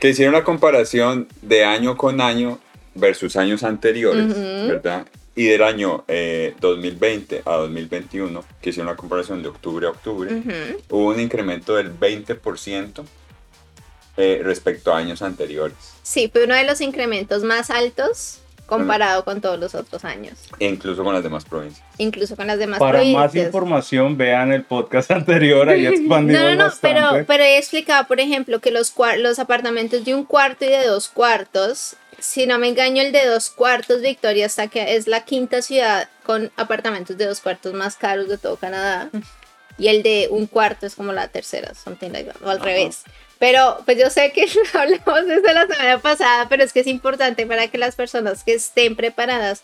Que 0.00 0.10
hicieron 0.10 0.34
la 0.34 0.44
comparación 0.44 1.28
de 1.42 1.64
año 1.64 1.96
con 1.96 2.20
año 2.20 2.58
versus 2.94 3.36
años 3.36 3.62
anteriores, 3.62 4.26
Ujú. 4.26 4.68
¿verdad? 4.68 5.06
Y 5.34 5.44
del 5.46 5.62
año 5.62 6.04
eh, 6.08 6.54
2020 6.60 7.42
a 7.44 7.52
2021, 7.56 8.44
que 8.60 8.70
hicieron 8.70 8.88
la 8.90 8.96
comparación 8.96 9.42
de 9.42 9.48
octubre 9.48 9.86
a 9.86 9.90
octubre, 9.90 10.32
Ujú. 10.34 10.50
hubo 10.90 11.08
un 11.08 11.20
incremento 11.20 11.76
del 11.76 11.92
20% 11.96 13.04
eh, 14.16 14.40
respecto 14.42 14.92
a 14.92 14.98
años 14.98 15.22
anteriores. 15.22 15.76
Sí, 16.02 16.28
fue 16.32 16.44
uno 16.44 16.54
de 16.54 16.64
los 16.64 16.80
incrementos 16.80 17.44
más 17.44 17.70
altos 17.70 18.40
comparado 18.68 19.24
con 19.24 19.40
todos 19.40 19.58
los 19.58 19.74
otros 19.74 20.04
años, 20.04 20.34
E 20.60 20.66
incluso 20.68 21.02
con 21.02 21.14
las 21.14 21.22
demás 21.24 21.44
provincias. 21.44 21.84
incluso 21.98 22.36
con 22.36 22.46
las 22.46 22.58
demás 22.58 22.78
Para 22.78 22.98
más 22.98 23.06
provincias. 23.30 23.46
información, 23.46 24.16
vean 24.16 24.52
el 24.52 24.62
podcast 24.64 25.10
anterior, 25.20 25.68
ahí 25.68 25.86
expandimos 25.86 26.40
No, 26.42 26.48
no, 26.50 26.54
no, 26.56 26.64
bastante. 26.64 27.00
pero, 27.10 27.24
pero 27.26 27.42
he 27.44 27.58
explicado, 27.58 28.06
por 28.06 28.20
ejemplo, 28.20 28.60
que 28.60 28.70
los, 28.70 28.94
cuar- 28.94 29.18
los 29.18 29.38
apartamentos 29.38 30.04
de 30.04 30.14
un 30.14 30.24
cuarto 30.24 30.64
y 30.64 30.68
de 30.68 30.86
dos 30.86 31.08
cuartos, 31.08 31.96
si 32.18 32.46
no 32.46 32.58
me 32.58 32.68
engaño, 32.68 33.00
el 33.02 33.10
de 33.12 33.24
dos 33.26 33.48
cuartos, 33.50 34.02
Victoria, 34.02 34.46
está 34.46 34.68
que 34.68 34.96
es 34.96 35.06
la 35.06 35.24
quinta 35.24 35.62
ciudad 35.62 36.08
con 36.24 36.50
apartamentos 36.56 37.16
de 37.16 37.24
dos 37.26 37.40
cuartos 37.40 37.72
más 37.74 37.96
caros 37.96 38.28
de 38.28 38.38
todo 38.38 38.56
Canadá. 38.56 39.08
Y 39.78 39.86
el 39.88 40.02
de 40.02 40.26
un 40.30 40.46
cuarto 40.46 40.86
es 40.86 40.94
como 40.96 41.12
la 41.12 41.28
tercera, 41.28 41.72
something 41.74 42.10
like 42.10 42.30
that, 42.32 42.42
o 42.42 42.50
al 42.50 42.56
Ajá. 42.56 42.66
revés. 42.66 43.02
Pero 43.38 43.78
pues 43.84 43.98
yo 43.98 44.10
sé 44.10 44.32
que 44.32 44.46
hablamos 44.74 45.26
de 45.26 45.34
eso 45.34 45.52
la 45.54 45.66
semana 45.66 45.98
pasada, 45.98 46.46
pero 46.48 46.62
es 46.64 46.72
que 46.72 46.80
es 46.80 46.86
importante 46.86 47.46
para 47.46 47.68
que 47.68 47.78
las 47.78 47.94
personas 47.94 48.42
que 48.44 48.54
estén 48.54 48.96
preparadas. 48.96 49.62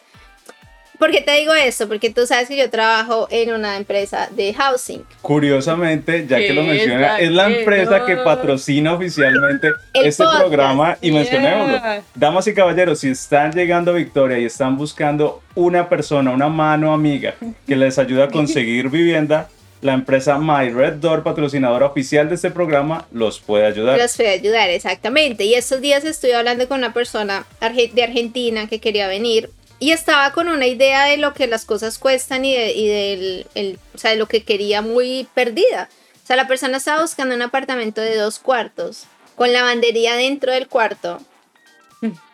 ¿Por 0.98 1.10
qué 1.10 1.20
te 1.22 1.32
digo 1.32 1.52
esto? 1.54 1.88
Porque 1.88 2.08
tú 2.10 2.24
sabes 2.24 2.46
que 2.46 2.56
yo 2.56 2.70
trabajo 2.70 3.26
en 3.32 3.52
una 3.52 3.76
empresa 3.76 4.28
de 4.30 4.54
housing. 4.54 5.04
Curiosamente, 5.22 6.24
ya 6.24 6.38
que 6.38 6.52
lo 6.52 6.62
¿Qué 6.62 6.68
menciona, 6.68 7.18
es 7.18 7.32
la 7.32 7.48
empresa 7.50 8.06
que 8.06 8.16
patrocina 8.18 8.94
oficialmente 8.94 9.72
El 9.92 10.06
este 10.06 10.22
podcast. 10.22 10.40
programa 10.40 10.96
y 11.00 11.10
Yeah. 11.10 11.18
mencionémoslo. 11.18 11.80
Damas 12.14 12.46
y 12.46 12.54
caballeros, 12.54 13.00
si 13.00 13.08
están 13.10 13.50
llegando 13.52 13.90
a 13.90 13.94
Victoria 13.94 14.38
y 14.38 14.44
están 14.44 14.76
buscando 14.76 15.42
una 15.56 15.88
persona, 15.88 16.30
una 16.30 16.48
mano 16.48 16.94
amiga 16.94 17.34
que 17.66 17.74
les 17.74 17.98
ayude 17.98 18.22
a 18.22 18.28
conseguir 18.30 18.88
vivienda, 18.88 19.48
la 19.84 19.92
empresa 19.92 20.38
My 20.38 20.70
Red 20.70 20.94
Door, 20.94 21.22
patrocinadora 21.22 21.84
oficial 21.84 22.26
de 22.30 22.36
este 22.36 22.50
programa, 22.50 23.06
los 23.12 23.38
puede 23.38 23.66
ayudar. 23.66 23.98
Los 23.98 24.16
puede 24.16 24.30
ayudar, 24.30 24.70
exactamente. 24.70 25.44
Y 25.44 25.52
estos 25.54 25.82
días 25.82 26.04
estuve 26.06 26.34
hablando 26.34 26.66
con 26.68 26.78
una 26.78 26.94
persona 26.94 27.44
de 27.60 28.02
Argentina 28.02 28.66
que 28.66 28.80
quería 28.80 29.08
venir 29.08 29.50
y 29.78 29.90
estaba 29.92 30.32
con 30.32 30.48
una 30.48 30.66
idea 30.66 31.04
de 31.04 31.18
lo 31.18 31.34
que 31.34 31.46
las 31.48 31.66
cosas 31.66 31.98
cuestan 31.98 32.46
y, 32.46 32.54
de, 32.54 33.44
el- 33.54 33.78
o 33.94 33.98
sea, 33.98 34.12
de 34.12 34.16
lo 34.16 34.26
que 34.26 34.42
quería 34.42 34.80
muy 34.80 35.28
perdida. 35.34 35.90
O 36.22 36.26
sea, 36.26 36.36
la 36.36 36.48
persona 36.48 36.78
estaba 36.78 37.02
buscando 37.02 37.34
un 37.34 37.42
apartamento 37.42 38.00
de 38.00 38.16
dos 38.16 38.38
cuartos, 38.38 39.04
con 39.36 39.52
lavandería 39.52 40.14
dentro 40.14 40.50
del 40.50 40.66
cuarto, 40.66 41.20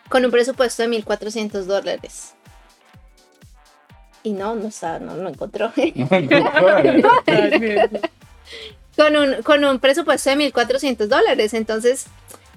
con 0.07 0.23
un 0.23 0.31
presupuesto 0.31 0.83
de 0.83 0.87
1.400 0.89 1.63
dólares. 1.65 2.33
Y 4.23 4.31
no, 4.31 4.55
no, 4.55 4.69
no, 5.01 5.15
no 5.15 5.29
encontró. 5.29 5.71
con 8.95 9.15
un, 9.15 9.41
con 9.43 9.63
un 9.63 9.79
presupuesto 9.79 10.29
de 10.29 10.35
1.400 10.51 11.07
dólares. 11.07 11.53
Entonces, 11.53 12.07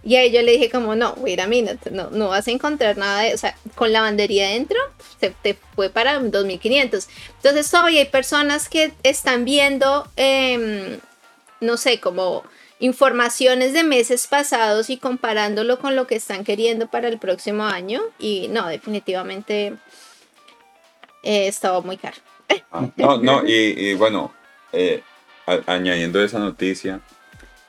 y 0.05 0.17
ahí 0.17 0.31
yo 0.31 0.43
le 0.43 0.53
dije 0.53 0.71
como, 0.71 0.95
no, 0.95 1.15
wait 1.15 1.41
a 1.41 1.47
minute, 1.47 1.91
no, 1.91 2.11
no 2.11 2.29
vas 2.29 2.47
a 2.47 2.51
encontrar 2.51 2.99
nada 2.99 3.23
de, 3.23 3.35
o 3.35 3.39
sea, 3.39 3.57
con 3.75 3.93
lavandería 3.93 4.49
dentro, 4.51 4.79
se 5.19 5.31
te 5.31 5.57
fue 5.75 5.89
para 5.89 6.21
2.500. 6.21 7.09
Entonces, 7.37 7.71
todavía 7.71 8.01
hay 8.01 8.07
personas 8.07 8.69
que 8.69 8.93
están 9.03 9.47
viendo, 9.47 10.07
em, 10.17 10.99
no 11.61 11.79
sé, 11.79 12.01
como 12.01 12.45
informaciones 12.81 13.73
de 13.73 13.83
meses 13.83 14.27
pasados 14.27 14.91
y 14.91 14.99
comparándolo 14.99 15.79
con 15.79 15.97
lo 15.97 16.07
que 16.07 16.17
están 16.17 16.45
queriendo 16.45 16.87
para 16.87 17.09
el 17.09 17.19
próximo 17.19 17.65
año. 17.65 18.03
Y 18.19 18.49
no, 18.49 18.69
definitivamente 18.69 19.73
eh, 21.25 21.49
estaba 21.49 21.81
muy 21.81 21.97
caro. 21.97 22.17
Ah, 22.71 22.87
no, 22.97 23.19
no, 23.19 23.47
y, 23.47 23.53
y 23.53 23.95
bueno, 23.95 24.33
eh, 24.73 25.03
a- 25.47 25.61
añadiendo 25.73 26.23
esa 26.23 26.39
noticia, 26.39 27.01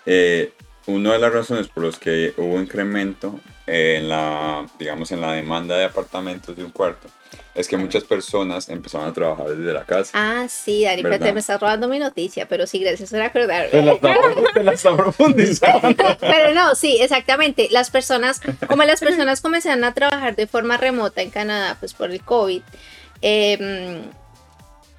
eh, 0.05 0.51
una 0.87 1.13
de 1.13 1.19
las 1.19 1.33
razones 1.33 1.67
por 1.67 1.83
las 1.85 1.97
que 1.97 2.33
hubo 2.37 2.59
incremento 2.59 3.39
en 3.65 4.07
la, 4.09 4.65
digamos, 4.77 5.11
en 5.11 5.21
la 5.21 5.31
demanda 5.33 5.75
de 5.77 5.85
apartamentos 5.85 6.55
de 6.55 6.63
un 6.63 6.71
cuarto 6.71 7.07
es 7.55 7.67
que 7.69 7.77
muchas 7.77 8.03
personas 8.03 8.67
empezaron 8.69 9.07
a 9.07 9.13
trabajar 9.13 9.47
desde 9.47 9.71
la 9.73 9.85
casa. 9.85 10.11
Ah, 10.13 10.45
sí, 10.49 10.83
Dani, 10.83 11.03
te 11.03 11.31
me 11.33 11.39
estás 11.39 11.59
robando 11.59 11.87
mi 11.87 11.99
noticia, 11.99 12.47
pero 12.49 12.67
sí, 12.67 12.79
gracias 12.79 13.09
por 13.11 13.21
acordarme. 13.21 13.69
Te 13.69 13.81
la 13.81 13.93
está, 13.93 14.15
te 14.53 14.63
la 14.63 14.73
está 14.73 14.95
profundizando. 14.95 15.95
Pero 16.19 16.53
no, 16.53 16.75
sí, 16.75 16.97
exactamente. 17.01 17.69
Las 17.71 17.89
personas, 17.91 18.41
como 18.67 18.83
las 18.83 18.99
personas 18.99 19.39
comenzaron 19.41 19.83
a 19.85 19.93
trabajar 19.93 20.35
de 20.35 20.47
forma 20.47 20.75
remota 20.77 21.21
en 21.21 21.29
Canadá, 21.29 21.77
pues 21.79 21.93
por 21.93 22.11
el 22.11 22.21
COVID, 22.21 22.61
eh, 23.21 24.01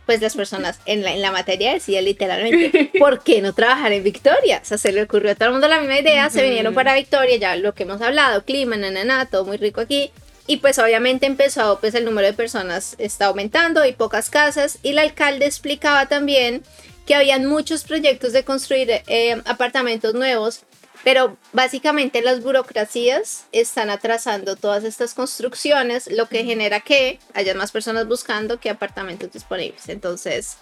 pues 0.06 0.20
las 0.20 0.36
personas 0.36 0.78
en 0.86 1.02
la, 1.02 1.12
en 1.12 1.20
la 1.20 1.32
materia 1.32 1.72
decían 1.72 2.04
literalmente, 2.04 2.92
¿por 2.98 3.22
qué 3.22 3.42
no 3.42 3.52
trabajar 3.52 3.92
en 3.92 4.04
Victoria? 4.04 4.60
O 4.62 4.64
sea, 4.64 4.78
se 4.78 4.92
le 4.92 5.02
ocurrió 5.02 5.32
a 5.32 5.34
todo 5.34 5.46
el 5.46 5.52
mundo 5.52 5.68
la 5.68 5.80
misma 5.80 5.98
idea, 5.98 6.30
se 6.30 6.42
vinieron 6.42 6.74
para 6.74 6.94
Victoria, 6.94 7.36
ya 7.36 7.56
lo 7.56 7.74
que 7.74 7.82
hemos 7.82 8.00
hablado, 8.00 8.44
clima, 8.44 8.76
nanana, 8.76 9.26
todo 9.26 9.44
muy 9.44 9.56
rico 9.56 9.80
aquí. 9.80 10.12
Y 10.46 10.58
pues 10.58 10.78
obviamente 10.78 11.26
empezó, 11.26 11.80
pues 11.80 11.94
el 11.94 12.04
número 12.04 12.28
de 12.28 12.32
personas 12.32 12.94
está 12.98 13.26
aumentando, 13.26 13.80
hay 13.82 13.94
pocas 13.94 14.30
casas 14.30 14.78
y 14.84 14.90
el 14.90 15.00
alcalde 15.00 15.44
explicaba 15.44 16.06
también 16.06 16.62
que 17.04 17.16
habían 17.16 17.46
muchos 17.46 17.82
proyectos 17.82 18.32
de 18.32 18.44
construir 18.44 18.88
eh, 19.08 19.42
apartamentos 19.44 20.14
nuevos, 20.14 20.60
pero 21.06 21.36
básicamente 21.52 22.20
las 22.20 22.42
burocracias 22.42 23.46
están 23.52 23.90
atrasando 23.90 24.56
todas 24.56 24.82
estas 24.82 25.14
construcciones, 25.14 26.10
lo 26.10 26.26
que 26.28 26.42
genera 26.42 26.80
que 26.80 27.20
haya 27.32 27.54
más 27.54 27.70
personas 27.70 28.08
buscando 28.08 28.58
que 28.58 28.70
apartamentos 28.70 29.30
disponibles. 29.30 29.88
Entonces, 29.88 30.56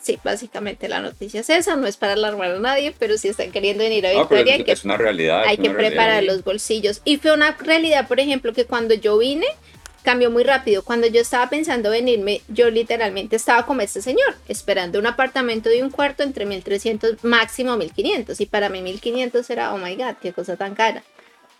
sí, 0.00 0.18
básicamente 0.24 0.88
la 0.88 1.00
noticia 1.00 1.40
es 1.42 1.50
esa, 1.50 1.76
no 1.76 1.86
es 1.86 1.98
para 1.98 2.14
alarmar 2.14 2.52
a 2.52 2.58
nadie, 2.58 2.94
pero 2.98 3.18
si 3.18 3.28
están 3.28 3.52
queriendo 3.52 3.84
venir 3.84 4.06
a 4.06 4.12
Ah, 4.12 4.20
Victoria, 4.20 4.54
es, 4.54 4.58
hay 4.60 4.64
que 4.64 4.72
es 4.72 4.84
una 4.86 4.96
realidad. 4.96 5.42
es 5.42 5.48
hay 5.48 5.56
que 5.58 5.64
realidad. 5.68 5.88
preparar 5.90 6.24
los 6.24 6.42
bolsillos. 6.42 7.02
Y 7.04 7.18
fue 7.18 7.32
una 7.34 7.50
realidad, 7.58 8.08
por 8.08 8.18
ejemplo, 8.18 8.54
que 8.54 8.64
cuando 8.64 8.94
yo 8.94 9.18
vine, 9.18 9.46
cambió 10.02 10.30
muy 10.30 10.42
rápido. 10.42 10.82
Cuando 10.82 11.06
yo 11.06 11.20
estaba 11.20 11.48
pensando 11.48 11.90
venirme, 11.90 12.42
yo 12.48 12.70
literalmente 12.70 13.36
estaba 13.36 13.64
como 13.66 13.80
este 13.80 14.02
señor, 14.02 14.36
esperando 14.48 14.98
un 14.98 15.06
apartamento 15.06 15.68
de 15.68 15.82
un 15.82 15.90
cuarto 15.90 16.22
entre 16.22 16.46
1300, 16.46 17.22
máximo 17.24 17.76
1500. 17.76 18.40
Y 18.40 18.46
para 18.46 18.68
mí 18.68 18.82
1500 18.82 19.48
era, 19.50 19.74
oh 19.74 19.78
my 19.78 19.94
god, 19.96 20.14
qué 20.20 20.32
cosa 20.32 20.56
tan 20.56 20.74
cara. 20.74 21.02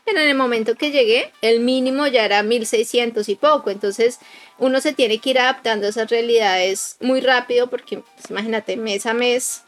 Pero 0.04 0.20
en 0.20 0.28
el 0.28 0.36
momento 0.36 0.74
que 0.74 0.90
llegué, 0.90 1.32
el 1.42 1.60
mínimo 1.60 2.08
ya 2.08 2.24
era 2.24 2.42
1600 2.42 3.28
y 3.28 3.36
poco. 3.36 3.70
Entonces, 3.70 4.18
uno 4.58 4.80
se 4.80 4.92
tiene 4.92 5.18
que 5.18 5.30
ir 5.30 5.38
adaptando 5.38 5.86
a 5.86 5.90
esas 5.90 6.10
realidades 6.10 6.96
muy 7.00 7.20
rápido 7.20 7.68
porque, 7.70 7.98
pues, 7.98 8.30
imagínate, 8.30 8.76
mes 8.76 9.06
a 9.06 9.14
mes, 9.14 9.62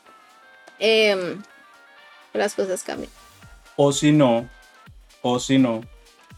em, 0.81 1.41
las 2.33 2.55
cosas 2.55 2.83
cambian. 2.83 3.13
O 3.77 3.93
si 3.93 4.11
no, 4.11 4.49
o 5.23 5.39
si 5.39 5.59
no, 5.59 5.83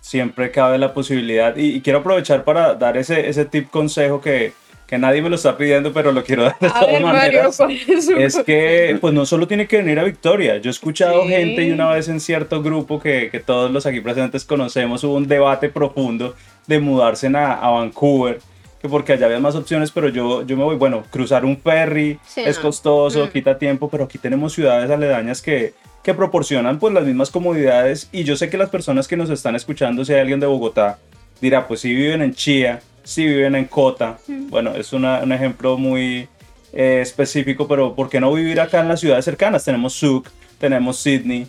siempre 0.07 0.51
cabe 0.51 0.79
la 0.79 0.95
posibilidad. 0.95 1.57
Y, 1.57 1.77
y 1.77 1.81
quiero 1.81 1.99
aprovechar 2.01 2.45
para 2.45 2.75
dar 2.75 2.97
ese, 2.97 3.29
ese 3.29 3.45
tip 3.45 3.71
consejo 3.71 4.21
que, 4.21 4.53
que 4.87 4.99
nadie 4.99 5.21
me 5.21 5.29
lo 5.29 5.35
está 5.35 5.57
pidiendo, 5.57 5.93
pero 5.93 6.13
lo 6.13 6.23
quiero 6.23 6.45
dar 6.45 6.57
de 6.61 6.67
A 6.69 6.73
todas 6.75 6.87
ver, 6.93 7.03
maneras. 7.03 7.57
¿cuál 7.57 7.73
es 8.19 8.37
que, 8.47 8.97
pues 9.01 9.13
no 9.13 9.27
solo 9.27 9.49
tiene 9.49 9.67
que 9.67 9.79
venir 9.79 9.99
a 9.99 10.05
Victoria. 10.05 10.59
Yo 10.59 10.71
he 10.71 10.73
escuchado 10.73 11.23
Sí. 11.25 11.29
gente 11.31 11.65
y 11.65 11.71
una 11.73 11.91
vez 11.91 12.09
en 12.09 12.21
cierto 12.21 12.63
grupo 12.63 13.01
que, 13.01 13.31
que 13.31 13.41
todos 13.41 13.71
los 13.73 13.85
aquí 13.85 14.01
presentes 14.01 14.45
conocemos, 14.45 15.03
hubo 15.03 15.15
un 15.15 15.27
debate 15.27 15.69
profundo 15.71 16.35
de 16.69 16.79
mudarse 16.79 17.27
a, 17.27 17.55
a 17.55 17.71
Vancouver, 17.71 18.39
que 18.81 18.89
porque 18.89 19.15
allá 19.15 19.27
había 19.27 19.41
más 19.41 19.57
opciones, 19.57 19.91
pero 19.91 20.09
yo, 20.09 20.47
yo 20.47 20.57
me 20.57 20.63
voy, 20.63 20.77
bueno, 20.77 21.03
cruzar 21.11 21.45
un 21.45 21.57
ferry 21.57 22.19
Sí, 22.25 22.43
es 22.47 22.57
no. 22.59 22.63
costoso, 22.63 23.27
Mm. 23.27 23.29
quita 23.31 23.59
tiempo, 23.59 23.89
pero 23.91 24.05
aquí 24.05 24.19
tenemos 24.19 24.53
ciudades 24.53 24.89
aledañas 24.91 25.43
que, 25.43 25.75
que 26.07 26.15
proporcionan 26.15 26.79
pues 26.79 26.95
las 26.95 27.05
mismas 27.05 27.31
comodidades. 27.31 28.09
Y 28.13 28.23
yo 28.23 28.37
sé 28.37 28.49
que 28.49 28.57
las 28.57 28.71
personas 28.71 29.09
que 29.09 29.17
nos 29.17 29.29
están 29.29 29.57
escuchando, 29.57 30.05
si 30.05 30.13
hay 30.13 30.21
alguien 30.21 30.39
de 30.39 30.47
Bogotá, 30.47 30.99
dirá, 31.41 31.67
pues 31.67 31.81
si 31.81 31.93
viven 31.93 32.23
en 32.23 32.33
Chía, 32.33 32.79
si 33.03 33.27
viven 33.27 33.57
en 33.57 33.65
Cota, 33.65 34.17
bueno, 34.29 34.73
es 34.77 34.93
una- 34.93 35.19
un 35.25 35.33
ejemplo 35.33 35.77
muy 35.77 36.29
eh, 36.73 37.01
específico, 37.01 37.67
pero 37.67 37.95
¿por 37.97 38.09
qué 38.09 38.21
no 38.21 38.33
vivir 38.33 38.61
acá 38.61 38.81
en 38.81 38.89
las 38.89 39.01
ciudades 39.01 39.25
cercanas? 39.25 39.65
Tenemos 39.65 39.95
Zug, 39.99 40.25
tenemos 40.59 40.99
Sydney, 40.99 41.47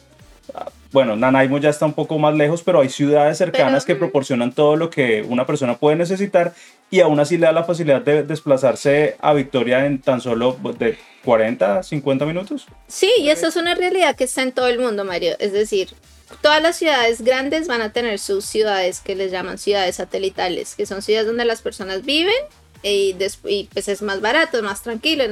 bueno, 0.97 1.15
Nanaimo 1.15 1.59
ya 1.59 1.69
está 1.69 1.85
un 1.85 1.93
poco 1.93 2.17
más 2.17 2.33
lejos, 2.33 2.63
pero 2.63 2.81
hay 2.81 2.89
ciudades 2.89 3.37
cercanas 3.37 3.85
Pero- 3.85 3.95
que 3.95 3.99
proporcionan 3.99 4.51
todo 4.51 4.75
lo 4.75 4.89
que 4.89 5.21
una 5.21 5.45
persona 5.45 5.77
puede 5.77 5.95
necesitar 5.95 6.55
y 6.89 7.01
aún 7.01 7.19
así 7.19 7.37
le 7.37 7.45
da 7.45 7.51
la 7.51 7.63
facilidad 7.63 8.01
de 8.01 8.23
desplazarse 8.23 9.15
a 9.19 9.35
Victoria 9.35 9.85
en 9.85 10.01
tan 10.01 10.21
solo 10.21 10.57
de 10.79 10.97
40, 11.23 11.83
50 11.83 12.25
minutos. 12.25 12.65
Sí, 12.87 13.11
y 13.19 13.29
eso 13.29 13.45
es 13.47 13.55
una 13.57 13.75
realidad 13.75 14.15
que 14.15 14.23
está 14.23 14.41
en 14.41 14.53
todo 14.53 14.69
el 14.69 14.79
mundo, 14.79 15.05
Mario. 15.05 15.35
Es 15.37 15.51
decir, 15.51 15.89
todas 16.41 16.63
las 16.63 16.77
ciudades 16.77 17.21
grandes 17.21 17.67
van 17.67 17.83
a 17.83 17.93
tener 17.93 18.17
sus 18.17 18.43
ciudades 18.43 18.99
que 18.99 19.13
les 19.13 19.31
llaman 19.31 19.59
ciudades 19.59 19.97
satelitales, 19.97 20.73
que 20.73 20.87
son 20.87 21.03
ciudades 21.03 21.27
donde 21.27 21.45
las 21.45 21.61
personas 21.61 22.03
viven 22.05 22.33
y, 22.83 23.15
pues 23.73 23.87
es 23.87 24.01
más 24.01 24.21
barato, 24.21 24.61
más 24.63 24.83
tranquilo, 24.83 25.23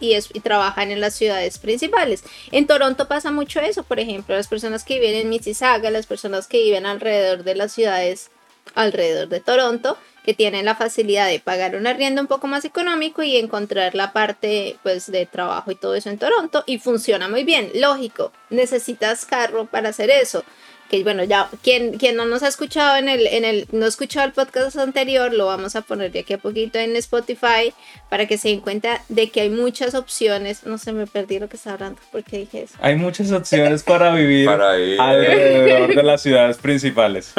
y, 0.00 0.12
es, 0.12 0.28
y 0.32 0.40
trabajan 0.40 0.90
en 0.90 1.00
las 1.00 1.14
ciudades 1.14 1.58
principales. 1.58 2.22
En 2.52 2.66
Toronto 2.66 3.08
pasa 3.08 3.30
mucho 3.30 3.60
eso, 3.60 3.82
por 3.82 4.00
ejemplo, 4.00 4.34
las 4.34 4.48
personas 4.48 4.84
que 4.84 4.98
viven 4.98 5.14
en 5.14 5.28
Mississauga, 5.28 5.90
las 5.90 6.06
personas 6.06 6.46
que 6.46 6.62
viven 6.62 6.86
alrededor 6.86 7.44
de 7.44 7.54
las 7.54 7.72
ciudades 7.72 8.30
alrededor 8.74 9.28
de 9.28 9.40
Toronto, 9.40 9.96
que 10.24 10.34
tienen 10.34 10.64
la 10.64 10.74
facilidad 10.74 11.28
de 11.28 11.38
pagar 11.38 11.76
un 11.76 11.86
arriendo 11.86 12.20
un 12.20 12.26
poco 12.26 12.48
más 12.48 12.64
económico 12.64 13.22
y 13.22 13.36
encontrar 13.36 13.94
la 13.94 14.12
parte 14.12 14.76
pues 14.82 15.10
de 15.10 15.24
trabajo 15.24 15.70
y 15.70 15.76
todo 15.76 15.94
eso 15.94 16.10
en 16.10 16.18
Toronto 16.18 16.64
y 16.66 16.78
funciona 16.78 17.28
muy 17.28 17.44
bien, 17.44 17.70
lógico, 17.74 18.32
necesitas 18.50 19.24
carro 19.24 19.66
para 19.66 19.90
hacer 19.90 20.10
eso 20.10 20.44
que 20.88 21.02
bueno, 21.02 21.24
ya 21.24 21.48
quien, 21.62 21.98
quien 21.98 22.16
no 22.16 22.24
nos 22.24 22.42
ha 22.42 22.48
escuchado 22.48 22.96
en 22.96 23.08
el, 23.08 23.26
en 23.26 23.44
el, 23.44 23.66
no 23.72 23.84
ha 23.84 23.88
escuchado 23.88 24.26
el 24.26 24.32
podcast 24.32 24.76
anterior, 24.78 25.32
lo 25.32 25.46
vamos 25.46 25.76
a 25.76 25.82
poner 25.82 26.12
de 26.12 26.20
aquí 26.20 26.34
a 26.34 26.38
poquito 26.38 26.78
en 26.78 26.96
Spotify 26.96 27.72
para 28.08 28.26
que 28.26 28.38
se 28.38 28.48
den 28.48 28.60
cuenta 28.60 29.02
de 29.08 29.30
que 29.30 29.42
hay 29.42 29.50
muchas 29.50 29.94
opciones. 29.94 30.64
No 30.64 30.78
se 30.78 30.92
me 30.92 31.06
perdí 31.06 31.38
lo 31.38 31.48
que 31.48 31.56
estaba 31.56 31.74
hablando 31.74 32.00
porque 32.12 32.38
dije 32.38 32.62
eso. 32.64 32.74
Hay 32.80 32.96
muchas 32.96 33.32
opciones 33.32 33.82
para 33.82 34.14
vivir 34.14 34.48
alrededor 34.48 35.94
de 35.94 36.02
las 36.02 36.22
ciudades 36.22 36.58
principales. 36.58 37.32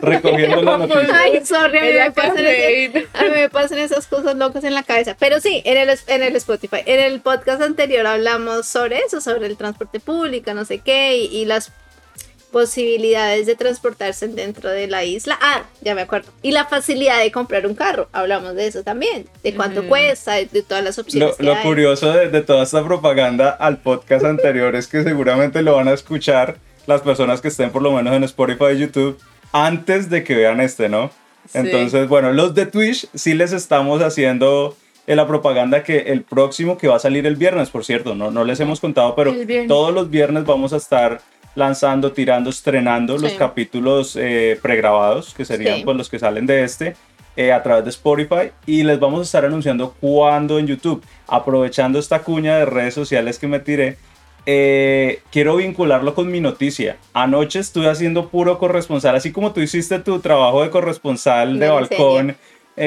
Recogiendo 0.00 0.62
la 0.62 0.78
noticia. 0.78 1.08
Ay, 1.14 1.44
sorry, 1.44 1.78
a 1.78 1.82
mí, 1.82 1.92
me 1.92 2.10
pasan 2.10 2.46
esas, 2.46 3.04
a 3.14 3.22
mí 3.24 3.30
me 3.30 3.48
pasan 3.48 3.78
esas 3.78 4.06
cosas 4.06 4.36
locas 4.36 4.64
en 4.64 4.74
la 4.74 4.82
cabeza. 4.82 5.16
Pero 5.18 5.40
sí, 5.40 5.62
en 5.64 5.76
el, 5.76 5.98
en 6.06 6.22
el 6.22 6.36
Spotify. 6.36 6.78
En 6.86 7.00
el 7.00 7.20
podcast 7.20 7.62
anterior 7.62 8.06
hablamos 8.06 8.66
sobre 8.66 8.98
eso, 8.98 9.20
sobre 9.20 9.46
el 9.46 9.56
transporte 9.56 10.00
público, 10.00 10.52
no 10.54 10.64
sé 10.64 10.78
qué, 10.78 11.16
y, 11.16 11.36
y 11.36 11.44
las 11.44 11.72
posibilidades 12.50 13.46
de 13.46 13.54
transportarse 13.54 14.28
dentro 14.28 14.70
de 14.70 14.86
la 14.86 15.04
isla. 15.04 15.38
Ah, 15.40 15.64
ya 15.80 15.94
me 15.94 16.02
acuerdo. 16.02 16.30
Y 16.42 16.52
la 16.52 16.66
facilidad 16.66 17.20
de 17.20 17.30
comprar 17.30 17.66
un 17.66 17.74
carro. 17.74 18.08
Hablamos 18.12 18.54
de 18.54 18.66
eso 18.66 18.82
también. 18.82 19.26
De 19.42 19.54
cuánto 19.54 19.86
cuesta, 19.86 20.34
de, 20.34 20.46
todas 20.62 20.82
las 20.82 20.98
opciones. 20.98 21.38
Lo, 21.38 21.60
curioso 21.62 22.12
de, 22.12 22.40
toda 22.42 22.64
esta 22.64 22.84
propaganda 22.84 23.50
al 23.50 23.78
podcast 23.78 24.24
anterior 24.24 24.74
es 24.76 24.86
que 24.86 25.02
seguramente 25.02 25.62
lo 25.62 25.76
van 25.76 25.88
a 25.88 25.92
escuchar 25.92 26.56
las 26.86 27.02
personas 27.02 27.40
que 27.40 27.48
estén 27.48 27.70
por 27.70 27.82
lo 27.82 27.92
menos 27.92 28.14
en 28.14 28.24
Spotify 28.24 28.72
y 28.74 28.78
YouTube 28.78 29.18
antes 29.52 30.08
de 30.10 30.24
que 30.24 30.34
vean 30.34 30.60
este, 30.60 30.88
¿no? 30.88 31.10
Entonces, 31.54 32.08
bueno, 32.08 32.32
los 32.32 32.54
de 32.54 32.66
Twitch 32.66 33.08
sí 33.14 33.34
les 33.34 33.52
estamos 33.52 34.02
haciendo 34.02 34.76
la 35.06 35.26
propaganda 35.26 35.82
que 35.82 35.98
el 35.98 36.22
próximo 36.22 36.76
que 36.76 36.88
va 36.88 36.96
a 36.96 36.98
salir 36.98 37.26
el 37.26 37.36
viernes, 37.36 37.70
por 37.70 37.84
cierto, 37.84 38.14
no, 38.14 38.30
no 38.30 38.44
les 38.44 38.60
hemos 38.60 38.80
contado, 38.80 39.14
pero 39.14 39.34
todos 39.66 39.94
los 39.94 40.10
viernes 40.10 40.44
vamos 40.44 40.72
a 40.72 40.76
estar 40.76 41.22
lanzando, 41.58 42.12
tirando, 42.12 42.50
estrenando 42.50 43.18
los 43.18 43.32
capítulos 43.32 44.16
eh, 44.16 44.58
pregrabados, 44.62 45.34
que 45.34 45.44
serían 45.44 45.82
pues 45.82 45.96
los 45.96 46.08
que 46.08 46.18
salen 46.18 46.46
de 46.46 46.62
este, 46.62 46.94
eh, 47.36 47.52
a 47.52 47.62
través 47.62 47.84
de 47.84 47.90
Spotify 47.90 48.52
y 48.64 48.84
les 48.84 49.00
vamos 49.00 49.20
a 49.20 49.22
estar 49.24 49.44
anunciando 49.44 49.94
cuándo 50.00 50.58
en 50.58 50.68
YouTube. 50.68 51.04
Aprovechando 51.26 51.98
esta 51.98 52.20
cuña 52.20 52.56
de 52.58 52.64
redes 52.64 52.94
sociales 52.94 53.38
que 53.38 53.48
me 53.48 53.58
tiré, 53.58 53.98
eh, 54.46 55.20
quiero 55.32 55.56
vincularlo 55.56 56.14
con 56.14 56.30
mi 56.30 56.40
noticia. 56.40 56.96
Anoche 57.12 57.58
estuve 57.58 57.88
haciendo 57.88 58.28
puro 58.28 58.58
corresponsal, 58.58 59.16
así 59.16 59.32
como 59.32 59.52
tú 59.52 59.60
hiciste 59.60 59.98
tu 59.98 60.20
trabajo 60.20 60.62
de 60.62 60.70
corresponsal 60.70 61.58
de 61.58 61.68
balcón 61.68 62.36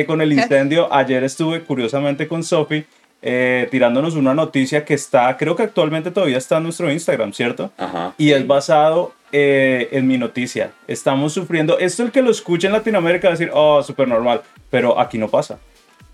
con 0.07 0.21
el 0.21 0.31
incendio. 0.39 0.91
Ayer 0.93 1.25
estuve 1.25 1.63
curiosamente 1.63 2.27
con 2.27 2.43
Sophie 2.43 2.85
eh, 3.21 3.67
tirándonos 3.69 4.15
una 4.15 4.33
noticia 4.33 4.83
que 4.83 4.93
está, 4.93 5.37
creo 5.37 5.55
que 5.55 5.63
actualmente 5.63 6.11
todavía 6.11 6.37
está 6.37 6.57
en 6.57 6.63
nuestro 6.63 6.91
Instagram, 6.91 7.33
¿cierto? 7.33 7.71
Ajá. 7.77 8.13
Y 8.17 8.31
es 8.31 8.47
basado 8.47 9.13
eh, 9.31 9.89
en 9.91 10.07
mi 10.07 10.17
noticia. 10.17 10.71
Estamos 10.87 11.33
sufriendo, 11.33 11.77
esto 11.79 12.03
el 12.03 12.11
que 12.11 12.21
lo 12.21 12.31
escucha 12.31 12.67
en 12.67 12.73
Latinoamérica 12.73 13.27
va 13.27 13.35
a 13.35 13.37
decir, 13.37 13.51
oh, 13.53 13.83
súper 13.83 14.07
normal, 14.07 14.41
pero 14.69 14.99
aquí 14.99 15.17
no 15.17 15.29
pasa. 15.29 15.59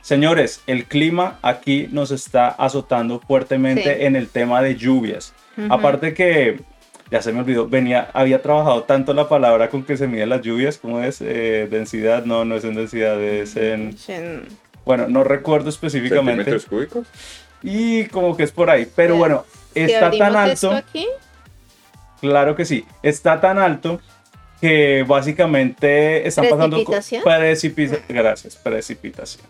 Señores, 0.02 0.62
el 0.68 0.86
clima 0.86 1.40
aquí 1.42 1.90
nos 1.92 2.12
está 2.12 2.48
azotando 2.48 3.20
fuertemente 3.20 4.06
en 4.06 4.16
el 4.16 4.30
tema 4.30 4.62
de 4.62 4.76
lluvias. 4.76 5.34
Aparte 5.70 6.14
que, 6.14 6.60
ya 7.10 7.22
se 7.22 7.34
me 7.34 7.40
olvidó, 7.40 7.68
venía, 7.68 8.10
había 8.14 8.42
trabajado 8.42 8.84
tanto 8.84 9.14
la 9.14 9.28
palabra 9.28 9.70
con 9.70 9.84
que 9.84 9.98
se 9.98 10.08
miden 10.08 10.30
las 10.30 10.42
lluvias, 10.42 10.78
¿cómo 10.78 11.02
es? 11.02 11.20
Eh, 11.22 11.68
densidad, 11.70 12.26
no, 12.26 12.46
no 12.46 12.56
es 12.56 12.64
en 12.64 12.76
densidad, 12.76 13.22
es 13.22 13.56
en... 13.56 13.96
Bueno, 14.88 15.08
no 15.08 15.24
recuerdo 15.24 15.70
específicamente. 15.70 16.46
¿Centímetros 16.46 16.66
cúbicos? 16.66 17.08
Y 17.62 18.06
como 18.06 18.36
que 18.36 18.44
es 18.44 18.52
por 18.52 18.70
ahí. 18.70 18.88
Pero 18.96 19.18
bueno, 19.18 19.46
está 19.76 20.10
tan 20.10 20.36
alto. 20.36 20.72
Aquí? 20.72 21.06
Claro 22.22 22.56
que 22.56 22.66
sí. 22.66 22.86
Está 23.04 23.40
tan 23.40 23.60
alto 23.60 24.00
que 24.60 25.06
básicamente 25.08 26.28
están 26.28 26.50
pasando 26.50 26.84
precipitación. 27.24 28.02
Gracias, 28.08 28.56
precipitación. 28.56 29.46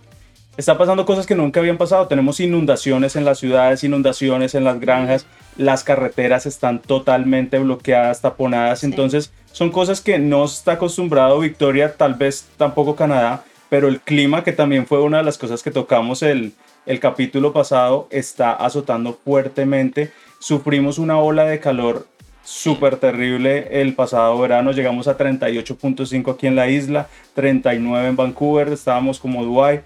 Está 0.57 0.75
pasando 0.75 1.05
cosas 1.05 1.27
que 1.27 1.35
nunca 1.35 1.59
habían 1.59 1.77
pasado. 1.77 2.07
Tenemos 2.07 2.39
inundaciones 2.39 3.15
en 3.15 3.23
las 3.23 3.37
ciudades, 3.37 3.83
inundaciones 3.83 4.55
en 4.55 4.63
las 4.63 4.79
granjas, 4.79 5.27
las 5.55 5.83
carreteras 5.83 6.47
están 6.47 6.81
totalmente 6.81 7.59
bloqueadas, 7.59 8.21
taponadas. 8.21 8.83
Entonces, 8.83 9.31
son 9.51 9.71
cosas 9.71 10.01
que 10.01 10.17
no 10.17 10.45
está 10.45 10.73
acostumbrado 10.73 11.39
Victoria, 11.39 11.93
tal 11.95 12.15
vez 12.15 12.47
tampoco 12.57 12.95
Canadá, 12.95 13.43
pero 13.69 13.87
el 13.87 13.99
clima, 13.99 14.43
que 14.43 14.51
también 14.51 14.85
fue 14.85 15.01
una 15.01 15.17
de 15.17 15.23
las 15.23 15.37
cosas 15.37 15.63
que 15.63 15.71
tocamos 15.71 16.23
el, 16.23 16.53
el 16.85 16.99
capítulo 16.99 17.53
pasado, 17.53 18.07
está 18.11 18.53
azotando 18.53 19.19
fuertemente. 19.23 20.11
Sufrimos 20.39 20.97
una 20.97 21.17
ola 21.17 21.45
de 21.45 21.59
calor 21.59 22.07
súper 22.47 22.95
terrible 22.95 23.81
el 23.81 23.93
pasado 23.93 24.39
verano, 24.39 24.71
llegamos 24.71 25.09
a 25.09 25.17
38.5 25.17 26.33
aquí 26.33 26.47
en 26.47 26.55
la 26.55 26.69
isla, 26.69 27.09
39 27.35 28.07
en 28.07 28.15
Vancouver, 28.15 28.69
estábamos 28.69 29.19
como 29.19 29.43
Dubai. 29.43 29.81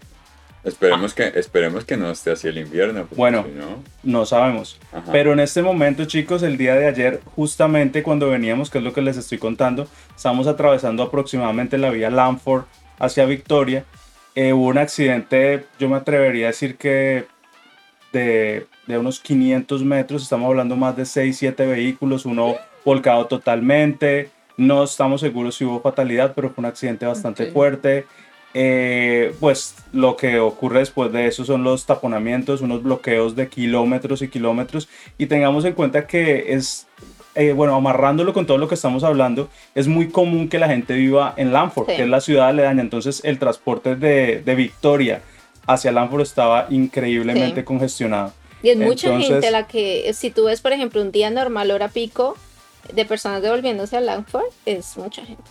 Esperemos, 0.63 1.15
que, 1.15 1.23
esperemos 1.35 1.85
que 1.85 1.97
no 1.97 2.11
esté 2.11 2.29
así 2.29 2.47
el 2.47 2.59
invierno. 2.59 3.07
Bueno, 3.15 3.43
no, 4.03 4.25
sabemos. 4.27 4.79
Pero 5.11 5.33
en 5.33 5.39
este 5.39 5.63
momento, 5.63 6.05
chicos, 6.05 6.43
el 6.43 6.55
día 6.55 6.75
de 6.75 6.85
ayer, 6.85 7.19
justamente 7.35 8.03
cuando 8.03 8.29
veníamos, 8.29 8.69
que 8.69 8.77
es 8.77 8.83
lo 8.83 8.93
que 8.93 9.01
les 9.01 9.17
estoy 9.17 9.39
contando, 9.39 9.87
estamos 10.15 10.45
atravesando 10.45 11.01
aproximadamente 11.01 11.79
la 11.79 11.89
vía 11.89 12.11
Lamford 12.11 12.65
hacia 13.01 13.25
Victoria, 13.25 13.83
eh, 14.35 14.53
hubo 14.53 14.67
un 14.67 14.77
accidente, 14.77 15.65
yo 15.79 15.89
me 15.89 15.97
atrevería 15.97 16.45
a 16.45 16.51
decir 16.51 16.77
que 16.77 17.25
de, 18.13 18.67
de, 18.87 18.97
unos 18.97 19.19
500 19.19 19.83
metros, 19.83 20.23
estamos 20.23 20.47
hablando 20.47 20.75
más 20.75 20.95
de 20.95 21.05
6, 21.05 21.35
7 21.35 21.65
vehículos, 21.65 22.25
uno 22.25 22.55
volcado 22.85 23.25
totalmente, 23.25 24.29
no 24.55 24.83
estamos 24.83 25.21
seguros 25.21 25.55
si 25.55 25.65
hubo 25.65 25.81
fatalidad, 25.81 26.33
pero 26.35 26.49
fue 26.49 26.61
un 26.61 26.67
accidente 26.67 27.05
bastante 27.05 27.51
fuerte. 27.51 28.05
Eh, 28.53 29.33
pues 29.39 29.75
lo 29.93 30.17
que 30.17 30.39
ocurre 30.39 30.79
después 30.79 31.11
de 31.13 31.25
eso 31.25 31.45
son 31.45 31.63
los 31.63 31.85
taponamientos, 31.85 32.59
unos 32.59 32.83
bloqueos 32.83 33.33
de 33.35 33.47
kilómetros 33.47 34.21
y 34.21 34.27
kilómetros 34.27 34.89
y 35.17 35.27
tengamos 35.27 35.63
en 35.63 35.71
cuenta 35.71 36.05
que 36.05 36.53
es 36.53 36.85
eh, 37.35 37.53
bueno, 37.53 37.75
amarrándolo 37.75 38.33
con 38.33 38.45
todo 38.45 38.57
lo 38.57 38.67
que 38.67 38.75
estamos 38.75 39.03
hablando, 39.03 39.49
es 39.75 39.87
muy 39.87 40.09
común 40.09 40.49
que 40.49 40.59
la 40.59 40.67
gente 40.67 40.93
viva 40.93 41.33
en 41.37 41.53
Lanford, 41.53 41.87
que 41.87 42.03
es 42.03 42.09
la 42.09 42.21
ciudad 42.21 42.49
aledaña. 42.49 42.81
Entonces, 42.81 43.21
el 43.23 43.39
transporte 43.39 43.95
de, 43.95 44.41
de 44.41 44.55
Victoria 44.55 45.21
hacia 45.67 45.91
Lanford 45.91 46.21
estaba 46.21 46.67
increíblemente 46.69 47.63
congestionado. 47.63 48.33
Y 48.63 48.69
es 48.69 48.77
mucha 48.77 49.17
gente 49.17 49.49
la 49.49 49.67
que, 49.67 50.11
si 50.13 50.29
tú 50.29 50.45
ves, 50.45 50.61
por 50.61 50.73
ejemplo, 50.73 51.01
un 51.01 51.11
día 51.11 51.29
normal, 51.29 51.71
hora 51.71 51.87
pico, 51.87 52.35
de 52.93 53.05
personas 53.05 53.41
devolviéndose 53.41 53.97
a 53.97 54.01
Lanford, 54.01 54.45
es 54.65 54.97
mucha 54.97 55.23
gente. 55.25 55.43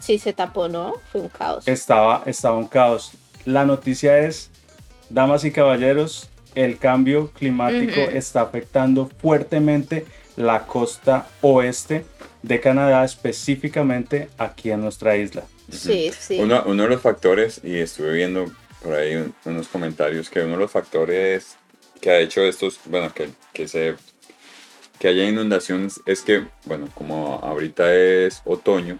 si 0.00 0.18
se 0.18 0.32
tapó, 0.32 0.68
¿no? 0.68 0.94
Fue 1.10 1.20
un 1.20 1.28
caos. 1.28 1.68
Estaba, 1.68 2.22
estaba 2.26 2.56
un 2.56 2.66
caos. 2.66 3.12
La 3.44 3.64
noticia 3.64 4.18
es, 4.18 4.50
damas 5.10 5.44
y 5.44 5.50
caballeros, 5.50 6.28
el 6.54 6.78
cambio 6.78 7.30
climático 7.30 8.00
está 8.00 8.42
afectando 8.42 9.10
fuertemente 9.20 10.06
la 10.36 10.66
costa 10.66 11.26
oeste 11.40 12.04
de 12.42 12.60
Canadá, 12.60 13.04
específicamente 13.04 14.28
aquí 14.38 14.70
en 14.70 14.80
nuestra 14.80 15.16
isla. 15.16 15.44
Sí, 15.70 16.12
sí. 16.18 16.38
Uno, 16.40 16.62
uno, 16.66 16.82
de 16.82 16.88
los 16.90 17.00
factores, 17.00 17.60
y 17.62 17.78
estuve 17.78 18.12
viendo 18.12 18.50
por 18.82 18.94
ahí 18.94 19.32
unos 19.44 19.68
comentarios, 19.68 20.28
que 20.28 20.40
uno 20.40 20.52
de 20.52 20.58
los 20.58 20.70
factores 20.70 21.56
que 22.00 22.10
ha 22.10 22.18
hecho 22.18 22.42
estos, 22.42 22.80
bueno, 22.86 23.14
que, 23.14 23.30
que, 23.52 23.68
se, 23.68 23.94
que 24.98 25.08
haya 25.08 25.24
inundaciones 25.28 26.00
es 26.04 26.22
que, 26.22 26.46
bueno, 26.64 26.88
como 26.94 27.38
ahorita 27.42 27.94
es 27.94 28.42
otoño, 28.44 28.98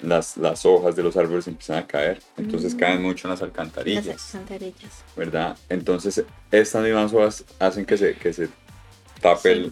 las, 0.00 0.36
las 0.36 0.66
hojas 0.66 0.96
de 0.96 1.02
los 1.02 1.16
árboles 1.16 1.46
empiezan 1.46 1.78
a 1.78 1.86
caer, 1.86 2.20
entonces 2.36 2.74
mm. 2.74 2.78
caen 2.78 3.02
mucho 3.02 3.28
en 3.28 3.32
las 3.32 3.42
alcantarillas. 3.42 4.06
Las 4.06 4.34
alcantarillas. 4.34 5.04
¿Verdad? 5.14 5.56
Entonces, 5.68 6.24
estas 6.50 6.82
mismas 6.82 7.12
hojas 7.12 7.44
hacen 7.58 7.84
que 7.84 7.96
se, 7.96 8.14
que 8.14 8.32
se 8.32 8.48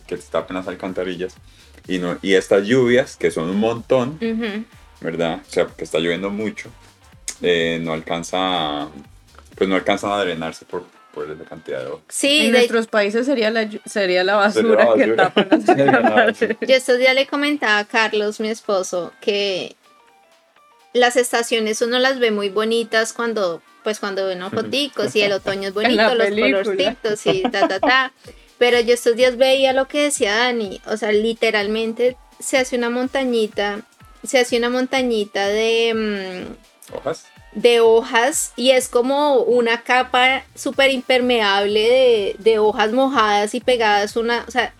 que 0.06 0.16
se 0.16 0.30
tapen 0.30 0.56
las 0.56 0.68
alcantarillas. 0.68 1.34
Y, 1.88 1.98
no, 1.98 2.18
y 2.22 2.34
estas 2.34 2.66
lluvias, 2.66 3.16
que 3.16 3.30
son 3.30 3.50
un 3.50 3.58
montón, 3.58 4.18
¿verdad? 5.00 5.40
O 5.48 5.50
sea, 5.50 5.66
que 5.66 5.84
está 5.84 5.98
lloviendo 5.98 6.30
mucho, 6.30 6.68
eh, 7.42 7.78
no 7.82 7.92
alcanza, 7.92 8.88
pues 9.56 9.68
no 9.68 9.74
alcanzan 9.76 10.12
a 10.12 10.18
drenarse 10.18 10.64
por, 10.66 10.84
por 11.14 11.28
esa 11.30 11.42
cantidad 11.44 11.80
de 11.80 11.86
hojas. 11.86 12.04
Sí, 12.08 12.40
en 12.46 12.52
de- 12.52 12.58
nuestros 12.58 12.86
países 12.86 13.26
sería 13.26 13.50
la, 13.50 13.68
sería 13.86 14.22
la 14.24 14.36
basura, 14.36 14.84
Sería 14.84 14.84
la 14.84 14.94
que 14.94 15.10
basura. 15.10 15.16
tapan 15.16 15.48
las 15.50 16.38
la 16.60 16.66
yo 16.66 16.74
estos 16.76 16.98
días 16.98 17.14
le 17.14 17.26
comentaba 17.26 17.78
a 17.78 17.84
Carlos, 17.86 18.38
mi 18.40 18.48
esposo, 18.50 19.12
que 19.20 19.74
las 20.92 21.16
estaciones 21.16 21.80
uno 21.82 21.98
las 21.98 22.18
ve 22.18 22.30
muy 22.30 22.50
bonitas 22.50 23.12
cuando, 23.12 23.62
pues 23.84 23.98
cuando 24.00 24.26
ve 24.26 24.34
unos 24.36 24.52
foticos 24.52 25.16
y 25.16 25.22
el 25.22 25.32
otoño 25.32 25.68
es 25.70 25.74
la 25.74 25.82
bonito, 25.82 26.14
los 26.14 26.28
colorcitos 26.28 27.26
y 27.26 27.42
ta, 27.42 27.66
ta, 27.66 27.80
ta. 27.80 28.12
Pero 28.60 28.78
yo 28.78 28.92
estos 28.92 29.16
días 29.16 29.38
veía 29.38 29.72
lo 29.72 29.88
que 29.88 30.02
decía 30.02 30.36
Dani, 30.36 30.82
o 30.86 30.98
sea, 30.98 31.12
literalmente 31.12 32.18
se 32.38 32.58
hace 32.58 32.76
una 32.76 32.90
montañita, 32.90 33.80
se 34.22 34.38
hace 34.38 34.58
una 34.58 34.68
montañita 34.68 35.48
de... 35.48 36.46
mm, 36.92 36.94
¿Hojas? 36.94 37.24
de 37.52 37.80
hojas 37.80 38.52
y 38.56 38.72
es 38.72 38.88
como 38.88 39.36
una 39.36 39.82
capa 39.82 40.44
súper 40.54 40.90
impermeable 40.90 41.80
de, 41.80 42.36
de 42.38 42.58
hojas 42.58 42.92
mojadas 42.92 43.54
y 43.54 43.60
pegadas, 43.60 44.16
una, 44.16 44.44
o 44.46 44.50
sea, 44.50 44.74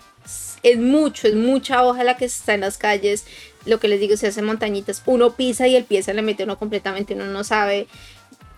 es 0.62 0.78
mucho, 0.78 1.26
es 1.26 1.34
mucha 1.34 1.82
hoja 1.82 2.04
la 2.04 2.18
que 2.18 2.26
está 2.26 2.52
en 2.52 2.60
las 2.60 2.76
calles, 2.76 3.24
lo 3.64 3.80
que 3.80 3.88
les 3.88 3.98
digo, 3.98 4.16
se 4.18 4.26
hace 4.26 4.42
montañitas, 4.42 5.02
uno 5.06 5.32
pisa 5.32 5.66
y 5.66 5.76
el 5.76 5.84
pie 5.84 6.02
se 6.02 6.12
le 6.12 6.20
mete 6.20 6.44
uno 6.44 6.58
completamente, 6.58 7.14
uno 7.14 7.24
no 7.24 7.44
sabe 7.44 7.86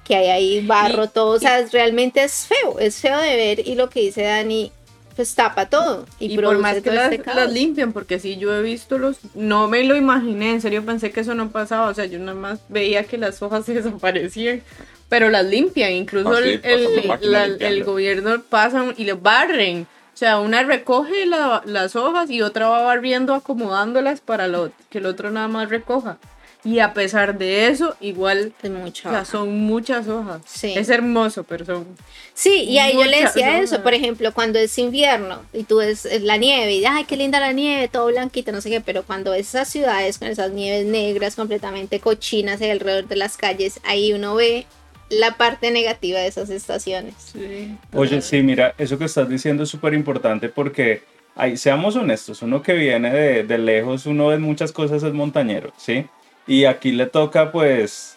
que 0.05 0.17
hay 0.17 0.29
ahí 0.29 0.67
barro, 0.67 1.09
todo, 1.09 1.37
o 1.37 1.39
sea, 1.39 1.65
realmente 1.73 2.25
es 2.25 2.49
feo, 2.49 2.81
es 2.81 2.97
feo 2.97 3.19
de 3.19 3.37
ver 3.37 3.67
y 3.67 3.77
lo 3.77 3.89
que 3.89 4.01
dice 4.01 4.25
Dani, 4.25 4.73
pues 5.15 5.35
tapa 5.35 5.67
todo 5.67 6.07
y, 6.19 6.33
Y 6.33 6.37
por 6.39 6.59
más 6.59 6.75
que 6.77 6.81
todo 6.83 6.95
las, 6.95 7.13
este 7.13 7.35
las 7.35 7.53
limpian, 7.53 7.93
porque 7.93 8.19
sí, 8.19 8.37
yo 8.37 8.55
he 8.55 8.63
visto 8.63 8.99
los, 8.99 9.19
no 9.35 9.69
me 9.69 9.85
lo 9.85 9.97
imaginé, 9.97 10.51
en 10.53 10.61
serio 10.61 10.85
pensé 10.85 11.11
que 11.11 11.21
eso 11.21 11.35
no 11.35 11.51
pasaba, 11.51 11.89
o 11.89 11.95
sea, 11.95 12.07
yo 12.07 12.19
nada 12.19 12.35
más 12.35 12.61
veía 12.69 13.05
que 13.05 13.19
las 13.19 13.43
hojas 13.43 13.65
se 13.67 13.75
desaparecían, 13.75 14.63
pero 15.09 15.29
las 15.31 15.45
limpian, 15.45 15.93
incluso 15.93 16.31
Ah, 16.33 16.41
sí, 16.43 16.61
el, 16.63 17.19
la 17.31 17.85
gobierno 17.85 18.43
pasan 18.43 18.95
y 18.97 19.05
le 19.05 19.13
barren, 19.13 19.87
o 20.15 20.17
sea, 20.17 20.39
una 20.41 20.63
recoge 20.63 21.27
la- 21.27 21.63
las 21.65 21.97
hojas 21.97 22.31
y 22.31 22.43
otra 22.43 22.69
va 22.69 22.83
barriendo, 22.83 23.35
acomodándolas 23.35 24.21
para 24.21 24.47
lo, 24.49 24.71
que 24.91 24.99
el 24.99 25.07
otro 25.07 25.31
nada 25.31 25.49
más 25.49 25.69
recoja. 25.69 26.19
Y 26.65 26.79
a 26.79 26.95
pesar 26.95 27.37
de 27.39 27.67
eso, 27.67 27.97
igual, 28.01 28.53
Es 28.63 28.71
mucha 28.71 29.09
o 29.09 29.13
sea, 29.13 29.25
son 29.25 29.59
muchas 29.63 30.07
hojas. 30.07 30.43
Sí. 30.47 30.73
Es 30.77 30.89
hermoso, 30.91 31.43
pero 31.43 31.65
son... 31.65 31.87
Sí, 32.35 32.63
y 32.65 32.79
ahí 32.79 32.95
yo 32.95 33.05
le 33.05 33.23
decía 33.23 33.59
eso, 33.59 33.75
hojas. 33.75 33.83
por 33.83 33.95
ejemplo, 33.95 34.33
cuando 34.33 34.61
es 34.61 34.79
invierno 34.79 35.43
y 35.53 35.65
tú 35.65 35.79
ves 35.79 36.07
eh, 36.07 36.21
la 36.21 36.37
nieve 36.37 36.73
y 36.75 36.85
ay, 36.85 37.05
qué 37.05 37.17
linda 37.17 37.41
la 37.41 37.53
nieve, 37.53 37.89
todo 37.89 38.07
blanquito, 38.07 38.53
no 38.53 38.61
sé 38.61 38.71
qué, 38.71 38.81
pero 38.81 39.03
cuando 39.03 39.33
ves 39.33 39.49
esas 39.49 39.69
ciudades 39.69 40.19
con 40.19 40.29
esas 40.29 40.53
nieves 40.53 40.87
negras 40.87 41.35
completamente 41.35 41.99
cochinas 41.99 42.63
alrededor 42.63 43.09
de 43.09 43.17
las 43.17 43.37
calles, 43.37 43.81
ahí 43.83 44.13
uno 44.13 44.37
ve 44.37 44.67
la 45.11 45.37
parte 45.37 45.73
negativa 45.73 46.21
de 46.21 46.29
esas 46.29 46.49
estaciones. 46.49 47.15
Sí. 47.33 47.77
Oye, 47.93 48.23
sí, 48.23 48.41
mira, 48.43 48.75
eso 48.79 48.99
que 48.99 49.05
estás 49.05 49.29
diciendo 49.29 49.65
es 49.65 49.69
súper 49.69 49.95
importante 49.95 50.49
porque, 50.49 51.03
ahí, 51.35 51.57
seamos 51.57 51.97
honestos, 51.97 52.41
uno 52.41 52.63
que 52.63 52.75
viene 52.75 53.13
de, 53.13 53.43
de 53.43 53.59
lejos, 53.59 54.07
uno 54.07 54.29
ve 54.29 54.39
muchas 54.39 54.71
cosas 54.71 55.03
es 55.03 55.13
montañero, 55.13 55.73
¿sí? 55.77 56.07
Y 56.47 56.65
aquí 56.65 56.93
le 56.93 57.07
toca 57.07 57.53
pues 57.53 58.17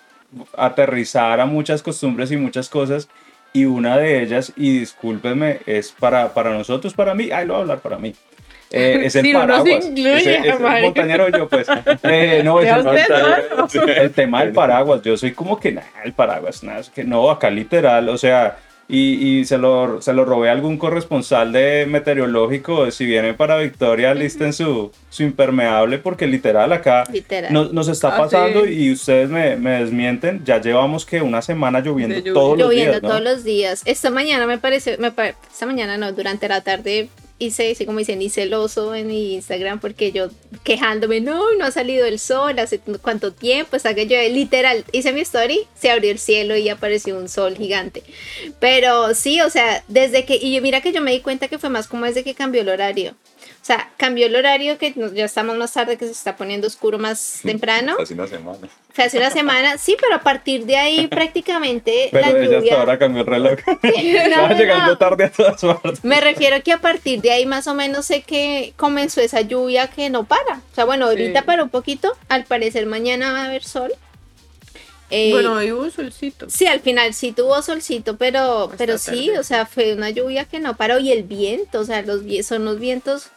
aterrizar 0.58 1.40
a 1.40 1.46
muchas 1.46 1.82
costumbres 1.82 2.32
y 2.32 2.38
muchas 2.38 2.70
cosas 2.70 3.08
y 3.54 3.64
una 3.66 3.98
de 3.98 4.22
ellas, 4.22 4.52
y 4.58 4.80
discúlpenme, 4.80 5.60
es 5.66 5.92
para, 5.94 6.34
para 6.34 6.50
nosotros, 6.50 6.94
para 6.94 7.14
mí, 7.16 7.30
ay, 7.32 7.46
lo 7.48 7.54
voy 7.54 7.60
a 7.60 7.62
hablar 7.62 7.80
para 7.80 7.98
mí. 7.98 8.14
Eh, 8.70 9.00
es 9.06 9.16
el 9.16 9.32
paraguas. 9.32 9.86
incluye, 9.86 10.18
Ese- 10.18 10.38
ese 10.40 10.50
es 10.50 10.60
Mario. 10.60 10.86
montañero 10.88 11.30
yo, 11.30 11.48
pues. 11.48 11.66
Eh, 12.04 12.42
no, 12.44 12.60
es 12.60 12.70
el, 12.70 12.86
usted, 13.64 13.88
el 13.98 14.12
tema 14.12 14.44
del 14.44 14.52
paraguas, 14.52 15.02
yo 15.04 15.16
soy 15.16 15.32
como 15.32 15.58
que, 15.58 15.72
nada, 15.72 15.88
el 16.04 16.12
paraguas, 16.12 16.64
nada, 16.64 16.80
es 16.80 16.90
que 16.90 17.06
no, 17.06 17.30
acá 17.32 17.50
literal, 17.50 18.10
o 18.10 18.18
sea, 18.18 18.58
y, 18.88 19.40
y 19.40 19.46
se, 19.46 19.58
lo, 19.58 20.02
se 20.02 20.14
lo 20.14 20.26
robé 20.26 20.50
a 20.50 20.52
algún 20.52 20.78
corresponsal 20.78 21.52
de 21.52 21.86
meteorológico, 21.88 22.92
si 22.92 23.06
vienen 23.06 23.36
para 23.36 23.58
Victoria, 23.58 24.14
listen 24.14 24.54
su, 24.54 24.92
su 25.10 25.24
impermeable, 25.24 25.98
porque 25.98 26.28
literal 26.28 26.72
acá 26.72 27.04
Literal. 27.12 27.52
nos, 27.52 27.74
nos 27.74 27.88
está 27.88 28.16
Ah, 28.16 28.18
pasando 28.18 28.66
sí. 28.66 28.74
y 28.74 28.92
ustedes 28.92 29.30
me, 29.30 29.56
me 29.56 29.72
desmienten, 29.82 30.44
ya 30.46 30.62
llevamos 30.62 31.06
que 31.06 31.22
una 31.22 31.42
semana 31.42 31.80
lloviendo 31.80 32.22
todos 32.34 32.58
los 32.58 32.68
Lloviendo 32.68 32.92
días, 32.92 33.02
¿no? 33.04 33.10
todos 33.10 33.22
los 33.22 33.44
días. 33.44 33.82
Esta 33.86 34.10
mañana 34.12 34.46
me 34.46 34.58
pareció, 34.60 34.94
me 35.00 35.12
pare- 35.12 35.36
esta 35.52 35.66
mañana 35.66 35.98
no, 35.98 36.12
durante 36.12 36.48
la 36.48 36.62
tarde 36.62 37.10
hice, 37.38 37.72
así 37.72 37.86
como 37.86 38.00
dicen, 38.00 38.22
hice 38.22 38.44
el 38.44 38.54
oso 38.54 38.96
en 38.96 39.08
mi 39.08 39.34
Instagram 39.36 39.80
porque 39.80 40.12
yo 40.12 40.30
quejándome, 40.64 41.22
no, 41.22 41.54
no 41.54 41.66
ha 41.66 41.72
salido 41.72 42.06
el 42.06 42.20
sol, 42.20 42.58
hace 42.60 42.80
cuánto 43.02 43.34
tiempo, 43.34 43.76
hasta 43.76 43.94
que 43.94 44.08
yo 44.08 44.18
literal 44.30 44.86
hice 44.92 45.12
mi 45.12 45.22
story, 45.22 45.62
se 45.76 45.92
abrió 45.92 46.12
el 46.12 46.20
cielo 46.20 46.56
y 46.56 46.70
apareció 46.70 47.18
un 47.18 47.30
sol 47.30 47.56
gigante. 47.56 48.04
Pero 48.60 49.14
sí, 49.14 49.42
o 49.42 49.50
sea, 49.50 49.84
desde 49.88 50.26
que, 50.26 50.36
y 50.36 50.60
mira 50.62 50.82
que 50.82 50.94
yo 50.94 51.02
me 51.02 51.12
di 51.12 51.20
cuenta 51.20 51.48
que 51.48 51.60
fue 51.60 51.70
más 51.70 51.88
como 51.88 52.06
desde 52.06 52.24
que 52.24 52.36
cambió 52.36 52.62
el 52.62 52.70
horario. 52.70 53.16
O 53.66 53.68
sea, 53.68 53.90
cambió 53.98 54.28
el 54.28 54.36
horario 54.36 54.78
que 54.78 54.94
nos- 54.96 55.16
ya 55.16 55.26
estamos 55.26 55.58
más 55.58 55.74
tarde, 55.74 55.98
que 55.98 56.06
se 56.06 56.12
está 56.12 56.36
poniendo 56.38 56.68
oscuro 56.68 57.00
más 57.00 57.40
temprano. 57.44 57.96
Hace 58.00 58.14
una 58.14 58.28
semana. 58.28 58.68
Fue 58.94 59.04
hace 59.06 59.18
una 59.18 59.32
semana, 59.32 59.80
sí, 59.80 59.98
pero 60.00 60.14
a 60.18 60.22
partir 60.22 60.66
de 60.68 60.78
ahí 60.78 61.08
prácticamente 61.10 62.10
Pero 62.12 62.22
la 62.28 62.30
ella 62.32 62.44
hasta 62.44 62.56
lluvia... 62.60 62.80
ahora 62.80 63.00
cambió 63.00 63.22
el 63.22 63.28
reloj. 63.28 63.60
No, 63.84 63.90
Estaba 63.90 64.50
no, 64.50 64.56
llegando 64.60 64.86
no. 64.92 64.98
tarde 65.00 65.24
a 65.24 65.32
todas 65.32 65.62
partes. 65.62 66.04
Me 66.04 66.22
refiero 66.22 66.62
que 66.62 66.74
a 66.74 66.78
partir 66.80 67.22
de 67.22 67.32
ahí 67.32 67.48
más 67.48 67.66
o 67.66 67.74
menos 67.74 68.06
sé 68.06 68.22
que 68.22 68.74
comenzó 68.78 69.20
esa 69.22 69.42
lluvia 69.42 69.88
que 69.88 70.12
no 70.12 70.26
para. 70.26 70.58
O 70.72 70.76
sea, 70.76 70.86
bueno, 70.86 71.08
ahorita 71.08 71.40
Sí. 71.40 71.46
para 71.48 71.64
un 71.64 71.70
poquito. 71.70 72.16
Al 72.30 72.44
parecer 72.46 72.86
mañana 72.86 73.34
va 73.34 73.42
a 73.42 73.46
haber 73.46 73.64
sol. 73.64 73.92
Eh, 75.10 75.32
Bueno, 75.32 75.56
ahí 75.56 75.72
hubo 75.72 75.90
solcito. 75.90 76.48
Sí, 76.50 76.66
al 76.68 76.80
final 76.82 77.14
sí 77.16 77.32
tuvo 77.32 77.62
solcito, 77.64 78.18
pero, 78.18 78.66
Hasta 78.66 78.78
pero 78.78 78.98
sí, 78.98 79.28
tarde. 79.28 79.40
o 79.40 79.44
sea, 79.44 79.66
fue 79.66 79.94
una 79.94 80.10
lluvia 80.12 80.46
que 80.46 80.60
no 80.60 80.76
paró 80.78 81.00
y 81.00 81.12
el 81.12 81.24
viento, 81.24 81.80
o 81.80 81.84
sea, 81.86 82.02
los 82.02 82.22
son 82.46 82.66
los 82.66 82.80
vientos 82.80 83.28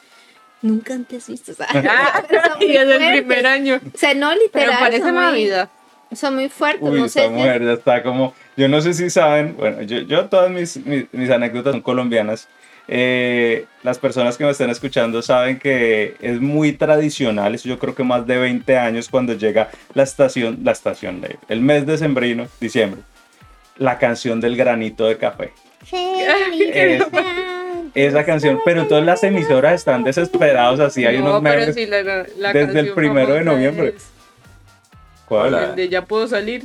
nunca 0.63 0.95
antes 0.95 1.29
vistos. 1.29 1.57
Son 1.73 1.73
muy 2.59 2.67
y 2.67 2.77
es 2.77 2.89
el 2.89 3.13
primer 3.25 3.47
año. 3.47 3.81
O 3.95 3.99
sea, 3.99 4.15
no 4.15 4.31
Pero 4.31 4.43
literal. 4.43 4.79
parece 4.79 5.03
son 5.03 5.15
muy- 5.15 5.23
Navidad. 5.25 5.69
Son 6.13 6.35
muy 6.37 6.49
fuertes, 6.49 6.83
Uy, 6.89 7.01
no 7.01 7.05
esta 7.05 7.21
sé. 7.23 7.29
mujer 7.29 7.63
ya 7.65 7.73
está 7.75 8.03
como. 8.03 8.33
Yo 8.57 8.67
no 8.67 8.81
sé 8.81 8.95
si 8.95 9.11
saben, 9.11 9.55
bueno, 9.59 9.83
yo, 9.83 9.99
yo 10.01 10.25
todas 10.27 10.51
mis, 10.51 10.79
mis, 10.87 11.05
mis 11.13 11.29
anécdotas 11.31 11.73
son 11.73 11.83
colombianas. 11.83 12.49
Eh, 12.91 13.67
las 13.83 13.99
personas 13.99 14.39
que 14.39 14.45
me 14.45 14.51
están 14.51 14.71
escuchando 14.71 15.21
saben 15.21 15.59
que 15.59 16.17
es 16.23 16.41
muy 16.41 16.73
tradicional, 16.73 17.55
eso 17.55 17.69
yo 17.69 17.79
creo 17.79 17.95
que 17.95 18.03
más 18.05 18.27
de 18.27 18.39
20 18.39 18.79
años 18.79 19.11
cuando 19.11 19.35
llega 19.35 19.69
la 19.93 20.03
estación, 20.05 20.61
la 20.65 20.73
estación, 20.73 21.21
de- 21.21 21.37
el 21.51 21.61
mes 21.61 21.85
de 21.85 21.99
sembrino, 21.99 22.47
diciembre, 22.59 23.03
la 23.77 23.99
canción 23.99 24.41
del 24.41 24.57
granito 24.57 25.05
de 25.07 25.19
café. 25.19 25.53
Es- 25.93 27.05
esa 27.95 28.25
canción, 28.25 28.61
pero 28.65 28.87
todas 28.87 29.05
las 29.05 29.23
emisoras 29.25 29.75
están 29.75 30.05
desesperados 30.05 30.81
así, 30.81 31.05
hay 31.07 31.19
No, 31.19 31.25
unos 31.39 31.43
pero 31.43 31.61
memes. 31.61 31.75
sí, 31.75 31.87
la- 31.87 32.03
la- 32.39 32.53
desde 32.53 32.81
el 32.81 32.93
primero 32.95 33.35
de 33.35 33.43
noviembre. 33.45 33.95
es 33.97 34.07
¿Cuál? 35.27 35.55
El 35.55 35.77
de 35.77 35.89
ya 35.89 36.05
puedo 36.05 36.27
salir. 36.27 36.65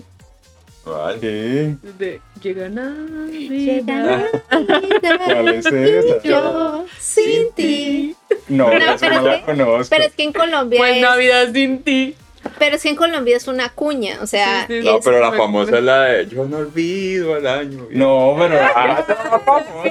¿Cuál? 0.84 1.20
¿Qué? 1.20 1.76
De 1.98 2.20
llega 2.42 2.68
Navidad. 2.70 4.26
¿Cuál 5.26 5.48
es 5.50 5.66
esa? 5.66 6.22
Yo 6.24 6.86
sin 7.00 7.52
ti. 7.56 8.16
No, 8.50 8.66
No, 8.66 8.70
pero 8.72 8.80
no 9.16 9.22
la 9.22 9.34
es 9.36 9.40
que- 9.40 9.46
conozco. 9.46 9.88
Pero 9.90 10.04
es 10.06 10.14
que 10.14 10.24
en 10.24 10.34
Colombia 10.34 10.78
Pues 10.80 10.96
es, 10.98 11.02
Navidad 11.02 11.50
sin 11.54 11.84
ti. 11.84 12.16
Pero 12.60 12.76
es 12.76 12.84
que 12.84 12.90
en 12.90 12.96
Colombia 12.96 13.38
es 13.38 13.48
una 13.48 13.70
cuña, 13.70 14.20
o 14.22 14.28
sea, 14.28 14.66
Sí, 14.68 14.82
sí, 14.82 14.88
No, 14.88 15.00
pero 15.00 15.20
la 15.20 15.32
famosa 15.32 15.78
es 15.78 15.84
la 15.84 16.02
de 16.04 16.28
Yo 16.28 16.46
no 16.46 16.58
olvido 16.58 17.36
al 17.36 17.48
año. 17.48 17.88
No, 17.92 18.36
pero. 18.38 18.60
ah, 18.76 19.06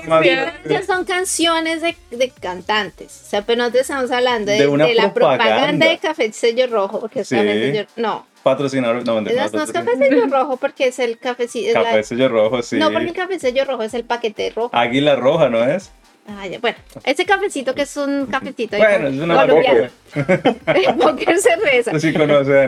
más- 0.08 0.24
ya 0.68 0.82
son 0.82 1.04
canciones 1.04 1.82
de, 1.82 1.96
de 2.10 2.28
cantantes, 2.30 3.22
o 3.26 3.28
sea, 3.30 3.42
pero 3.42 3.58
nosotros 3.58 3.82
estamos 3.82 4.10
hablando 4.10 4.50
de, 4.52 4.58
De 4.58 4.66
una 4.66 4.86
de 4.86 4.94
la 4.94 5.12
propaganda. 5.14 5.86
de 5.88 5.98
Café 5.98 6.32
Sello 6.32 6.66
Rojo, 6.66 7.00
porque 7.00 7.20
es 7.20 7.28
Sí. 7.28 7.36
Café 7.36 7.72
Sello, 7.72 7.86
no, 7.96 8.26
Patrocinador. 8.42 9.06
No, 9.06 9.20
no, 9.20 9.30
es- 9.30 9.52
no 9.52 9.62
es. 9.62 9.70
Café 9.72 9.96
Sello 9.96 10.26
Rojo 10.26 10.56
porque 10.56 10.88
es 10.88 10.98
el 10.98 11.18
café, 11.18 11.44
es 11.44 11.54
la- 11.74 11.82
Café 11.84 12.02
sello 12.02 12.28
rojo, 12.28 12.60
sí. 12.62 12.76
no 12.76 12.90
porque 12.90 13.06
el 13.08 13.12
Café 13.14 13.38
Sello 13.38 13.64
Rojo 13.64 13.82
es 13.84 13.94
el 13.94 14.04
paquete 14.04 14.50
rojo. 14.50 14.70
Águila 14.72 15.14
roja, 15.16 15.48
¿no 15.48 15.62
es? 15.64 15.92
Ah, 16.26 16.46
ya, 16.46 16.60
bueno, 16.60 16.76
ese 17.04 17.24
cafecito 17.26 17.74
que 17.74 17.82
es 17.82 17.96
un 17.96 18.26
cafecito 18.26 18.76
Bueno, 18.76 19.08
es 19.08 19.18
una 19.18 19.40
colombiano. 19.40 19.88
cerveza. 21.40 21.90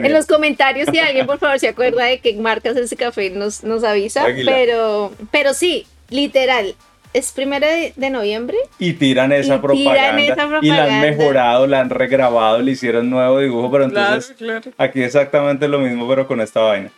En 0.04 0.12
los 0.12 0.26
comentarios, 0.26 0.88
si 0.90 0.98
alguien 0.98 1.24
por 1.26 1.38
favor 1.38 1.58
se 1.60 1.68
acuerda 1.68 2.04
de 2.04 2.18
qué 2.18 2.34
marcas 2.34 2.76
ese 2.76 2.96
café, 2.96 3.30
nos, 3.30 3.62
nos 3.62 3.84
avisa. 3.84 4.24
Águila. 4.24 4.52
Pero, 4.52 5.12
pero 5.30 5.54
sí, 5.54 5.86
literal, 6.10 6.74
es 7.12 7.30
primero 7.30 7.64
de, 7.66 7.92
de 7.94 8.10
noviembre. 8.10 8.56
Y 8.80 8.94
tiran 8.94 9.30
esa 9.30 9.38
Y 9.38 9.46
tiran 9.46 9.60
propaganda. 9.60 10.22
esa 10.22 10.24
Y 10.24 10.26
la 10.36 10.42
han 10.42 10.50
propaganda. 10.50 11.00
mejorado, 11.00 11.66
la 11.68 11.80
han 11.80 11.90
regrabado, 11.90 12.58
le 12.60 12.72
hicieron 12.72 13.08
nuevo 13.08 13.38
dibujo, 13.38 13.70
pero 13.70 13.84
entonces 13.84 14.34
Claro, 14.36 14.62
claro. 14.62 14.76
aquí 14.78 15.00
exactamente 15.02 15.68
lo 15.68 15.78
mismo, 15.78 16.08
pero 16.08 16.26
con 16.26 16.40
esta 16.40 16.60
vaina. 16.60 16.90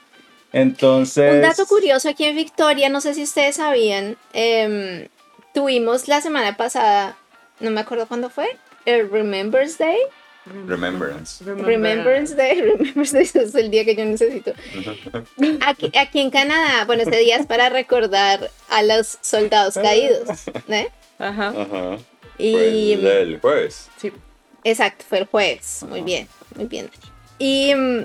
Entonces. 0.52 1.34
Un 1.34 1.42
dato 1.42 1.66
curioso 1.66 2.08
aquí 2.08 2.24
en 2.24 2.34
Victoria, 2.36 2.88
no 2.88 3.02
sé 3.02 3.12
si 3.12 3.24
ustedes 3.24 3.56
sabían, 3.56 4.16
em, 4.32 5.08
tuvimos 5.56 6.06
la 6.06 6.20
semana 6.20 6.58
pasada, 6.58 7.16
no 7.60 7.70
me 7.70 7.80
acuerdo 7.80 8.06
cuándo 8.06 8.28
fue, 8.28 8.46
el 8.84 9.10
Remembrance 9.10 9.82
Day. 9.82 9.96
Remembrance. 10.66 11.42
Remembrance 11.42 12.34
Day, 12.34 12.60
Remembrance 12.60 13.16
Day 13.16 13.22
es 13.42 13.54
el 13.54 13.70
día 13.70 13.86
que 13.86 13.96
yo 13.96 14.04
necesito. 14.04 14.52
Aquí, 15.66 15.90
aquí 15.98 16.20
en 16.20 16.30
Canadá, 16.30 16.84
bueno, 16.84 17.04
este 17.04 17.16
día 17.16 17.38
es 17.38 17.46
para 17.46 17.70
recordar 17.70 18.50
a 18.68 18.82
los 18.82 19.16
soldados 19.22 19.76
caídos, 19.76 20.28
¿eh? 20.68 20.90
Ajá. 21.18 21.48
Ajá. 21.48 21.98
Y 22.36 22.52
Fue 22.52 22.92
el, 22.92 23.06
el 23.06 23.40
jueves. 23.40 23.88
Sí. 23.96 24.12
exacto, 24.62 25.06
fue 25.08 25.20
el 25.20 25.24
jueves. 25.24 25.86
Muy 25.88 26.02
bien, 26.02 26.28
muy 26.54 26.66
bien. 26.66 26.90
Y 27.38 27.74
mm, 27.74 28.04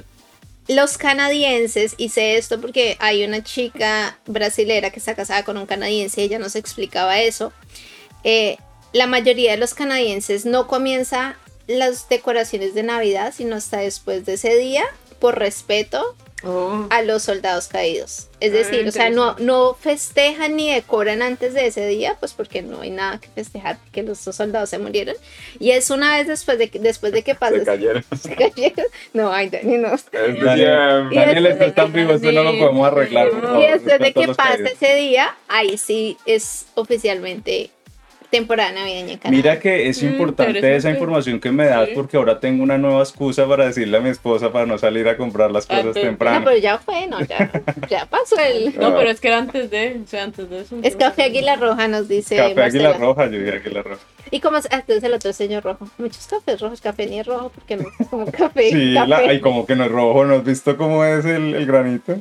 los 0.67 0.97
canadienses, 0.97 1.95
y 1.97 2.09
sé 2.09 2.37
esto 2.37 2.61
porque 2.61 2.97
hay 2.99 3.23
una 3.23 3.43
chica 3.43 4.19
brasilera 4.25 4.91
que 4.91 4.99
está 4.99 5.15
casada 5.15 5.43
con 5.43 5.57
un 5.57 5.65
canadiense, 5.65 6.21
ella 6.21 6.39
nos 6.39 6.55
explicaba 6.55 7.19
eso. 7.19 7.51
eh, 8.23 8.57
la 8.93 9.07
mayoría 9.07 9.51
de 9.51 9.57
los 9.57 9.73
canadienses 9.73 10.45
no 10.45 10.67
comienza 10.67 11.37
las 11.67 12.09
decoraciones 12.09 12.73
de 12.73 12.83
Navidad, 12.83 13.33
sino 13.35 13.55
hasta 13.55 13.77
después 13.77 14.25
de 14.25 14.33
ese 14.33 14.57
día, 14.57 14.83
por 15.19 15.39
respeto 15.39 16.15
Oh. 16.43 16.87
a 16.89 17.01
los 17.03 17.21
soldados 17.23 17.67
caídos. 17.67 18.27
Es 18.39 18.51
Ah, 18.51 18.57
decir, 18.57 18.87
o 18.87 18.91
sea, 18.91 19.11
no, 19.11 19.35
no 19.37 19.75
festejan 19.79 20.55
ni 20.55 20.73
decoran 20.73 21.21
antes 21.21 21.53
de 21.53 21.67
ese 21.67 21.85
día, 21.85 22.17
pues 22.19 22.33
porque 22.33 22.63
no 22.63 22.81
hay 22.81 22.89
nada 22.89 23.19
que 23.19 23.27
festejar, 23.27 23.77
que 23.91 24.01
los 24.01 24.25
dos 24.25 24.35
soldados 24.35 24.69
se 24.71 24.79
murieron. 24.79 25.15
Y 25.59 25.71
es 25.71 25.91
una 25.91 26.17
vez 26.17 26.27
después 26.27 26.57
de 26.57 26.69
que, 26.69 26.79
después 26.79 27.11
de 27.13 27.21
que 27.21 27.35
pasa. 27.35 27.59
Se 27.59 27.63
cayeron. 27.65 28.03
se 28.19 28.35
cayeron. 28.35 28.85
No, 29.13 29.31
ay, 29.31 29.49
Dani, 29.49 29.77
no. 29.77 29.93
Es 29.93 30.05
Daniel, 30.11 31.07
Y 31.11 31.15
Daniel 31.15 31.45
está 31.45 31.73
tan 31.75 31.93
vivo, 31.93 32.13
esto 32.13 32.31
no 32.31 32.43
lo 32.43 32.57
podemos 32.57 32.87
arreglar. 32.87 33.29
por 33.29 33.37
Y 33.39 33.41
favor, 33.43 33.63
Y 33.63 33.67
después 33.71 33.99
de 33.99 34.13
que 34.13 34.27
pasa 34.29 34.53
caídos. 34.53 34.71
ese 34.71 34.95
día, 34.95 35.35
ahí 35.47 35.77
sí 35.77 36.17
es 36.25 36.65
oficialmente 36.73 37.69
temporada 38.31 38.71
navideña 38.71 39.19
Canadá. 39.19 39.29
Mira 39.37 39.59
que 39.59 39.89
es 39.89 40.01
Mm, 40.01 40.07
importante 40.07 40.75
esa 40.75 40.89
información 40.89 41.39
que 41.39 41.51
me 41.51 41.65
das 41.65 41.89
Sí. 41.89 41.91
porque 41.95 42.17
ahora 42.17 42.39
tengo 42.39 42.63
una 42.63 42.77
nueva 42.77 43.01
excusa 43.03 43.45
para 43.47 43.65
decirle 43.67 43.97
a 43.97 43.99
mi 43.99 44.09
esposa 44.09 44.51
para 44.51 44.65
no 44.65 44.77
salir 44.77 45.07
a 45.07 45.17
comprar 45.17 45.51
las 45.51 45.65
Ah, 45.65 45.75
cosas 45.77 45.91
pero- 45.93 46.05
No, 46.05 46.09
temprano. 46.09 46.41
pero 46.45 46.57
ya 46.57 46.77
fue, 46.79 47.05
no, 47.07 47.19
ya, 47.25 47.51
ya 47.89 48.05
pasó 48.07 48.37
el. 48.39 48.73
No, 48.79 48.95
pero 48.95 49.11
es 49.11 49.19
que 49.19 49.27
era 49.27 49.37
antes 49.39 49.69
de, 49.69 49.99
o 50.03 50.07
sea, 50.07 50.23
antes 50.23 50.49
de 50.49 50.61
eso. 50.61 50.77
Es 50.81 50.95
café 50.95 51.23
Águila 51.23 51.57
Roja, 51.57 51.87
nos 51.87 52.07
dice. 52.07 52.37
Café 52.37 52.61
Águila. 52.63 52.93
Roja, 52.93 53.25
yo 53.25 53.37
dije 53.39 53.51
Águila 53.63 53.83
Roja. 53.83 54.01
Y 54.31 54.39
como 54.39 54.57
es, 54.57 54.67
ah, 54.71 54.77
entonces 54.79 55.03
el 55.03 55.13
otro 55.13 55.33
señor 55.33 55.63
rojo. 55.63 55.87
Muchos 55.97 56.25
cafés 56.27 56.61
rojos, 56.61 56.79
café 56.79 57.05
ni 57.07 57.19
es 57.19 57.27
rojo, 57.27 57.51
porque 57.53 57.75
no 57.75 57.83
es 57.99 58.07
como 58.07 58.25
café. 58.31 58.69
Sí, 58.71 58.93
café. 58.93 59.07
la, 59.09 59.17
ay, 59.17 59.41
como 59.41 59.65
que 59.65 59.75
no 59.75 59.83
es 59.83 59.91
rojo, 59.91 60.23
¿no 60.23 60.35
has 60.35 60.43
visto 60.45 60.77
cómo 60.77 61.03
es 61.03 61.25
el, 61.25 61.53
el 61.53 61.65
granito? 61.65 62.17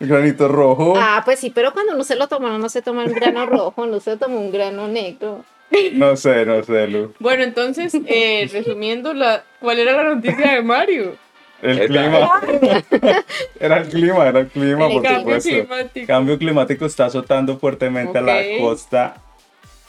El 0.00 0.08
granito 0.08 0.48
rojo. 0.48 0.94
Ah, 0.96 1.22
pues 1.24 1.38
sí, 1.38 1.50
pero 1.54 1.72
cuando 1.72 1.94
uno 1.94 2.04
se 2.04 2.16
lo 2.16 2.26
toma, 2.28 2.56
no 2.58 2.68
se 2.68 2.82
toma 2.82 3.04
un 3.04 3.12
grano 3.12 3.46
rojo, 3.46 3.86
no 3.86 4.00
se 4.00 4.16
toma 4.16 4.36
un 4.36 4.50
grano 4.50 4.88
negro. 4.88 5.44
No 5.92 6.16
sé, 6.16 6.44
no 6.46 6.62
sé, 6.62 6.86
Lu. 6.88 7.14
Bueno, 7.18 7.42
entonces, 7.42 7.92
eh, 8.06 8.48
resumiendo, 8.52 9.14
la, 9.14 9.44
¿cuál 9.60 9.78
era 9.78 9.92
la 9.92 10.14
noticia 10.14 10.52
de 10.54 10.62
Mario? 10.62 11.16
El 11.62 11.86
clima. 11.86 12.30
Era 13.60 13.78
el 13.78 13.88
clima, 13.88 14.28
era 14.28 14.40
el 14.40 14.48
clima, 14.48 14.86
El 14.86 14.92
por 14.92 15.02
Cambio 15.02 15.20
supuesto. 15.40 15.48
climático. 15.50 16.06
Cambio 16.06 16.38
climático 16.38 16.84
está 16.84 17.06
azotando 17.06 17.56
fuertemente 17.58 18.18
a 18.18 18.20
la 18.20 18.42
costa 18.60 19.16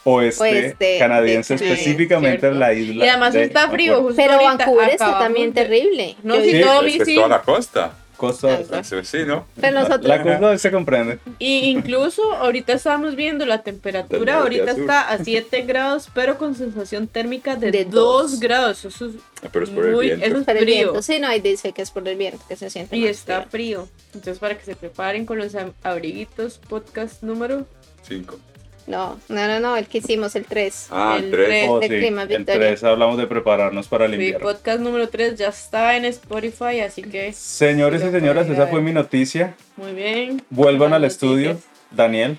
oeste, 0.04 0.42
Oeste, 0.44 0.96
canadiense, 0.98 1.58
sí, 1.58 1.64
específicamente 1.64 2.38
cierto. 2.40 2.54
en 2.54 2.60
la 2.60 2.72
isla. 2.72 3.04
Y 3.04 3.08
además 3.08 3.34
de 3.34 3.42
está 3.44 3.68
frío, 3.68 4.00
justo 4.00 4.16
Pero 4.16 4.34
ahorita 4.34 4.56
Vancouver 4.56 4.88
está 4.90 5.18
también 5.18 5.52
de- 5.52 5.62
terrible. 5.62 6.16
No, 6.22 6.36
Yo 6.36 6.42
sí, 6.42 6.52
vi- 6.54 6.60
todo 6.62 6.82
Es 6.86 6.96
que 6.96 7.02
es 7.02 7.14
toda 7.16 7.28
la 7.28 7.42
costa. 7.42 7.92
Costa. 8.16 8.60
Eso 8.80 9.04
sí, 9.04 9.18
¿no? 9.26 9.46
Pero 9.60 9.80
nosotros, 9.80 10.06
La 10.06 10.22
costa 10.22 10.58
se 10.58 10.70
comprende. 10.70 11.18
Y 11.38 11.66
incluso 11.70 12.32
ahorita 12.34 12.72
estábamos 12.72 13.14
viendo 13.16 13.44
la 13.46 13.62
temperatura, 13.62 14.38
ahorita 14.40 14.70
a 14.70 14.74
sur. 14.74 14.80
está 14.80 15.08
a 15.10 15.18
7 15.22 15.62
grados, 15.62 16.08
pero 16.14 16.38
con 16.38 16.54
sensación 16.54 17.06
térmica 17.08 17.56
de, 17.56 17.70
De 17.70 17.84
2 17.84 17.92
dos. 17.92 18.40
grados. 18.40 18.84
Eso 18.84 19.06
es 19.06 19.12
Pero 19.52 19.64
es 19.64 19.70
por 19.70 19.86
el 19.86 19.92
muy, 19.92 20.06
viento. 20.06 20.26
eso 20.26 20.36
es 20.38 20.44
por 20.44 20.56
el 20.56 20.62
frío. 20.64 20.74
viento, 20.76 21.02
sí, 21.02 21.18
no, 21.20 21.28
ahí 21.28 21.40
dice 21.40 21.72
que 21.72 21.82
es 21.82 21.90
por 21.90 22.06
el 22.08 22.16
viento 22.16 22.42
que 22.48 22.56
se 22.56 22.70
siente. 22.70 22.96
Y 22.96 23.06
está 23.06 23.42
frío. 23.42 23.86
frío. 23.86 23.88
Entonces, 24.14 24.38
para 24.38 24.56
que 24.58 24.64
se 24.64 24.76
preparen 24.76 25.26
con 25.26 25.38
los 25.38 25.54
ab- 25.54 25.72
abriguitos, 25.82 26.58
podcast 26.68 27.22
número. 27.22 27.66
Cinco. 28.02 28.38
No, 28.86 29.18
no, 29.28 29.46
no, 29.48 29.58
no, 29.60 29.76
el 29.76 29.86
que 29.88 29.98
hicimos, 29.98 30.36
el 30.36 30.44
3. 30.44 30.86
Ah, 30.90 31.16
El 31.18 31.30
tres. 31.32 31.46
tres. 31.46 31.66
Oh, 31.68 31.80
de 31.80 31.88
sí, 31.88 31.94
clima, 31.98 32.22
el 32.22 32.28
Victoria. 32.28 32.68
3 32.68 32.84
hablamos 32.84 33.18
de 33.18 33.26
prepararnos 33.26 33.88
para 33.88 34.04
el 34.04 34.12
Sí, 34.12 34.14
invierno. 34.16 34.46
podcast 34.46 34.80
número 34.80 35.08
3 35.08 35.34
ya 35.36 35.48
está 35.48 35.96
en 35.96 36.04
Spotify, 36.04 36.80
así 36.80 37.02
que 37.02 37.32
Señores 37.32 38.02
y 38.04 38.10
señoras, 38.10 38.48
esa 38.48 38.68
fue 38.68 38.80
mi 38.80 38.92
noticia. 38.92 39.54
muy 39.76 39.92
bien. 39.92 40.42
Vuelvan 40.50 40.92
al 40.92 41.04
estudio. 41.04 41.50
noticias. 41.50 41.72
Daniel. 41.90 42.38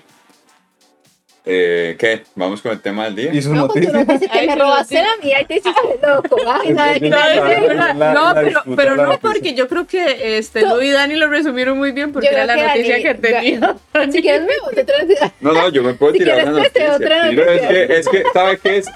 Eh, 1.50 1.96
¿Qué? 1.98 2.24
¿Vamos 2.34 2.60
con 2.60 2.72
el 2.72 2.80
tema 2.82 3.04
del 3.06 3.16
día? 3.16 3.32
¿Y 3.32 3.40
su 3.40 3.54
No, 3.54 3.68
pues 3.68 3.86
tú 3.86 3.92
noticia? 3.92 4.14
no 4.14 4.30
que 4.40 4.46
me 4.46 4.54
robaste 4.54 4.96
noticia. 4.96 5.02
la 5.02 5.24
mía 5.24 5.40
y 5.40 5.44
te 5.46 5.54
hiciste 5.54 5.80
loco. 6.06 6.36
Ay, 6.46 6.74
No, 6.74 7.14
la- 7.96 8.34
pero, 8.34 8.48
disputa 8.50 8.84
no, 8.84 8.96
noticia. 8.96 9.18
porque 9.20 9.54
yo 9.54 9.66
creo 9.68 9.86
que 9.86 10.36
este, 10.38 10.60
Tú- 10.60 10.68
Lu 10.68 10.82
y 10.82 10.90
Dani 10.90 11.16
lo 11.16 11.28
resumieron 11.28 11.78
muy 11.78 11.92
bien 11.92 12.12
porque 12.12 12.28
era 12.28 12.44
la 12.44 12.54
que 12.54 12.62
noticia 12.66 12.96
Dani- 12.98 13.02
que 13.02 13.14
tenía. 13.14 13.76
Si 14.12 14.20
quieres 14.22 14.42
me 14.42 14.52
otra. 14.82 15.32
No, 15.40 15.52
no, 15.52 15.68
yo 15.70 15.82
me 15.82 15.94
puedo 15.94 16.12
Si 16.12 16.18
tirar 16.18 16.34
quieres, 16.36 16.52
una 16.52 16.62
noticia. 16.64 16.94
otra 16.94 17.16
Pero 17.30 17.42
es 17.42 17.46
noticia. 17.62 17.68
que, 17.86 17.98
es 17.98 18.08
que, 18.08 18.22
¿sabe 18.34 18.58
qué 18.58 18.76
es? 18.78 18.86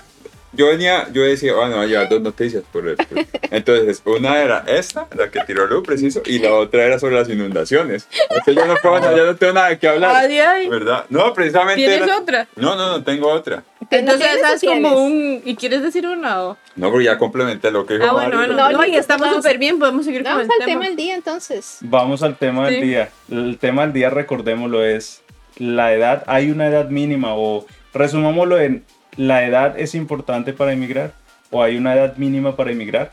Yo 0.54 0.66
venía, 0.66 1.08
yo 1.12 1.22
decía, 1.22 1.54
bueno, 1.54 1.76
voy 1.76 1.86
a 1.86 1.88
llevar 1.88 2.08
dos 2.10 2.20
noticias 2.20 2.62
por 2.72 2.86
el. 2.86 2.96
por- 2.96 3.24
Entonces, 3.50 4.02
una 4.04 4.42
era 4.42 4.64
esta, 4.66 5.06
la 5.16 5.30
que 5.30 5.40
tiró 5.46 5.66
Lu, 5.66 5.82
preciso, 5.82 6.20
y 6.26 6.38
la 6.40 6.52
otra 6.54 6.84
era 6.84 6.98
sobre 6.98 7.14
las 7.16 7.28
inundaciones. 7.30 8.06
Entonces, 8.28 8.54
yo 8.56 8.66
no 8.66 8.74
puedo, 8.82 9.00
ya 9.16 9.24
no 9.24 9.36
tengo 9.36 9.54
nada 9.54 9.78
qué 9.78 9.88
hablar. 9.88 10.14
Ay, 10.14 10.38
ay. 10.38 10.68
¿Verdad? 10.68 11.06
No, 11.08 11.32
precisamente. 11.32 11.76
¿Tienes 11.80 12.02
era- 12.02 12.18
otra? 12.18 12.48
No, 12.56 12.76
no, 12.76 12.88
no 12.90 13.02
tengo 13.02 13.28
otra. 13.28 13.64
Entonces 13.90 14.26
es 14.54 14.62
como 14.64 15.04
un... 15.04 15.42
¿Y 15.44 15.54
quieres 15.56 15.82
decir 15.82 16.06
una 16.06 16.42
o...? 16.42 16.56
No, 16.76 16.90
porque 16.90 17.04
ya 17.04 17.18
complementé 17.18 17.70
lo 17.70 17.84
que 17.84 17.94
dijo 17.94 18.06
Ah, 18.06 18.12
bueno, 18.12 18.36
Mario. 18.36 18.54
No, 18.54 18.70
No, 18.72 18.86
y 18.86 18.96
estamos 18.96 19.28
súper 19.34 19.58
bien, 19.58 19.78
podemos 19.78 20.04
seguir 20.06 20.22
con 20.22 20.32
Vamos 20.32 20.46
el 20.56 20.62
al 20.62 20.66
tema. 20.66 20.84
del 20.86 20.96
día 20.96 21.14
entonces. 21.14 21.76
Vamos 21.82 22.22
al 22.22 22.36
tema 22.38 22.66
del 22.66 22.76
Sí. 22.76 22.80
día. 22.88 23.10
El 23.30 23.58
tema 23.58 23.82
del 23.82 23.92
día, 23.92 24.08
recordémoslo, 24.08 24.82
es 24.84 25.22
la 25.58 25.92
edad. 25.92 26.24
Hay 26.26 26.50
una 26.50 26.68
edad 26.68 26.88
mínima 26.88 27.34
o 27.34 27.66
resumámoslo 27.92 28.58
en 28.60 28.84
la 29.16 29.46
edad 29.46 29.78
es 29.78 29.94
importante 29.94 30.52
para 30.52 30.72
emigrar 30.72 31.12
o 31.50 31.62
hay 31.62 31.76
una 31.76 31.94
edad 31.94 32.16
mínima 32.16 32.56
para 32.56 32.72
emigrar. 32.72 33.12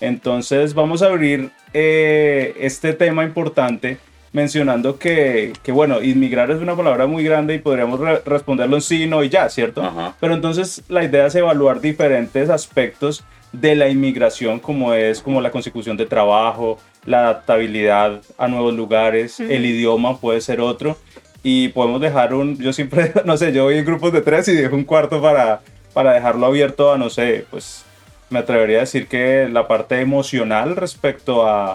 Entonces 0.00 0.74
vamos 0.74 1.02
a 1.02 1.06
abrir 1.06 1.50
eh, 1.72 2.54
este 2.58 2.92
tema 2.92 3.24
importante 3.24 3.98
mencionando 4.32 4.98
que, 4.98 5.52
que, 5.62 5.72
bueno, 5.72 6.02
inmigrar 6.02 6.50
es 6.50 6.58
una 6.60 6.74
palabra 6.74 7.06
muy 7.06 7.22
grande 7.22 7.54
y 7.54 7.58
podríamos 7.58 8.00
re- 8.00 8.22
responderlo 8.24 8.76
en 8.76 8.82
sí, 8.82 9.06
no 9.06 9.22
y 9.22 9.28
ya, 9.28 9.48
¿cierto? 9.48 9.82
Ajá. 9.82 10.14
Pero 10.18 10.34
entonces 10.34 10.82
la 10.88 11.04
idea 11.04 11.26
es 11.26 11.34
evaluar 11.34 11.80
diferentes 11.80 12.48
aspectos 12.48 13.24
de 13.52 13.74
la 13.74 13.88
inmigración, 13.90 14.58
como 14.58 14.94
es 14.94 15.20
como 15.20 15.42
la 15.42 15.50
consecución 15.50 15.98
de 15.98 16.06
trabajo, 16.06 16.78
la 17.04 17.20
adaptabilidad 17.24 18.22
a 18.38 18.48
nuevos 18.48 18.72
lugares, 18.74 19.38
el 19.38 19.66
idioma 19.66 20.16
puede 20.16 20.40
ser 20.40 20.62
otro. 20.62 20.96
Y 21.42 21.68
podemos 21.68 22.00
dejar 22.00 22.34
un, 22.34 22.56
yo 22.58 22.72
siempre, 22.72 23.12
no 23.24 23.36
sé, 23.36 23.52
yo 23.52 23.64
voy 23.64 23.78
en 23.78 23.84
grupos 23.84 24.12
de 24.12 24.20
tres 24.20 24.46
y 24.48 24.54
dejo 24.54 24.76
un 24.76 24.84
cuarto 24.84 25.20
para, 25.20 25.60
para 25.92 26.12
dejarlo 26.14 26.46
abierto 26.46 26.92
a, 26.92 26.98
no 26.98 27.10
sé, 27.10 27.46
pues 27.50 27.84
me 28.30 28.38
atrevería 28.38 28.78
a 28.78 28.80
decir 28.80 29.08
que 29.08 29.48
la 29.50 29.66
parte 29.66 30.00
emocional 30.00 30.76
respecto 30.76 31.46
a, 31.46 31.72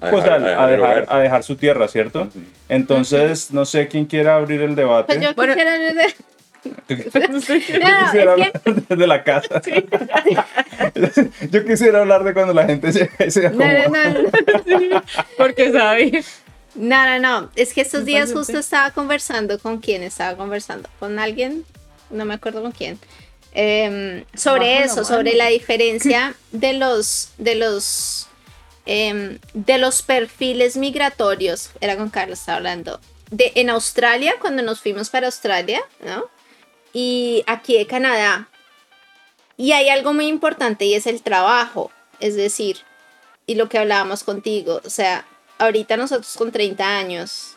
A 0.00 0.10
pues, 0.10 0.24
dejar- 0.24 1.06
a, 1.08 1.18
dejar 1.18 1.40
a 1.40 1.42
su 1.42 1.56
tierra, 1.56 1.88
¿cierto? 1.88 2.28
Entonces, 2.68 3.50
no 3.52 3.64
sé 3.64 3.88
quién 3.88 4.06
quiera 4.06 4.36
abrir 4.36 4.62
el 4.62 4.74
debate. 4.76 5.12
Pues 5.14 5.20
yo 5.26 5.34
Bueno. 5.34 5.54
quisiera 5.54 5.74
hablar 5.74 5.94
de... 5.94 6.14
Yo 6.88 6.96
No, 7.28 7.38
quisiera 7.38 8.04
es 8.08 8.28
hablar 8.28 8.52
desde 8.88 9.06
la 9.06 9.22
casa. 9.22 9.62
Yo 11.50 11.64
quisiera 11.64 12.00
hablar 12.00 12.24
de 12.24 12.34
cuando 12.34 12.52
la 12.52 12.64
gente 12.66 12.90
llega 12.92 13.10
y 13.26 13.30
se 13.30 13.48
No, 13.50 13.58
no, 13.58 13.88
no, 13.88 14.80
no. 14.90 15.02
Porque 15.36 15.70
sabe. 15.72 16.22
No, 16.78 17.04
no, 17.06 17.18
no. 17.18 17.50
Es 17.56 17.74
que 17.74 17.80
estos 17.80 18.04
días 18.04 18.32
justo 18.32 18.58
estaba 18.58 18.92
conversando 18.92 19.58
con 19.58 19.78
quién 19.78 20.04
estaba 20.04 20.36
conversando. 20.36 20.88
Con 21.00 21.18
alguien, 21.18 21.64
no 22.08 22.24
me 22.24 22.34
acuerdo 22.34 22.62
con 22.62 22.70
quién. 22.70 23.00
Em, 23.52 24.24
sobre 24.34 24.74
Bajo 24.74 24.78
la 24.78 24.84
eso, 24.84 25.04
sobre 25.04 25.34
la 25.34 25.46
diferencia 25.48 26.36
de 26.52 26.74
los, 26.74 27.30
de 27.36 27.56
los, 27.56 28.28
em, 28.86 29.40
de 29.54 29.78
los 29.78 30.02
perfiles 30.02 30.76
migratorios. 30.76 31.70
Era 31.80 31.96
con 31.96 32.10
Carlos, 32.10 32.38
estaba 32.38 32.58
hablando. 32.58 33.00
De, 33.32 33.50
en 33.56 33.70
Australia, 33.70 34.36
cuando 34.40 34.62
nos 34.62 34.80
fuimos 34.80 35.10
para 35.10 35.26
Australia, 35.26 35.80
¿no? 36.04 36.26
Y 36.92 37.42
aquí 37.48 37.76
de 37.76 37.88
Canadá. 37.88 38.48
Y 39.56 39.72
hay 39.72 39.88
algo 39.88 40.12
muy 40.12 40.28
importante 40.28 40.84
y 40.84 40.94
es 40.94 41.08
el 41.08 41.22
trabajo. 41.22 41.90
Es 42.20 42.36
decir, 42.36 42.78
y 43.46 43.56
lo 43.56 43.68
que 43.68 43.78
hablábamos 43.78 44.22
contigo, 44.22 44.80
o 44.84 44.90
sea, 44.90 45.26
ahorita 45.58 45.96
nosotros 45.96 46.34
con 46.36 46.50
30 46.52 46.98
años, 46.98 47.56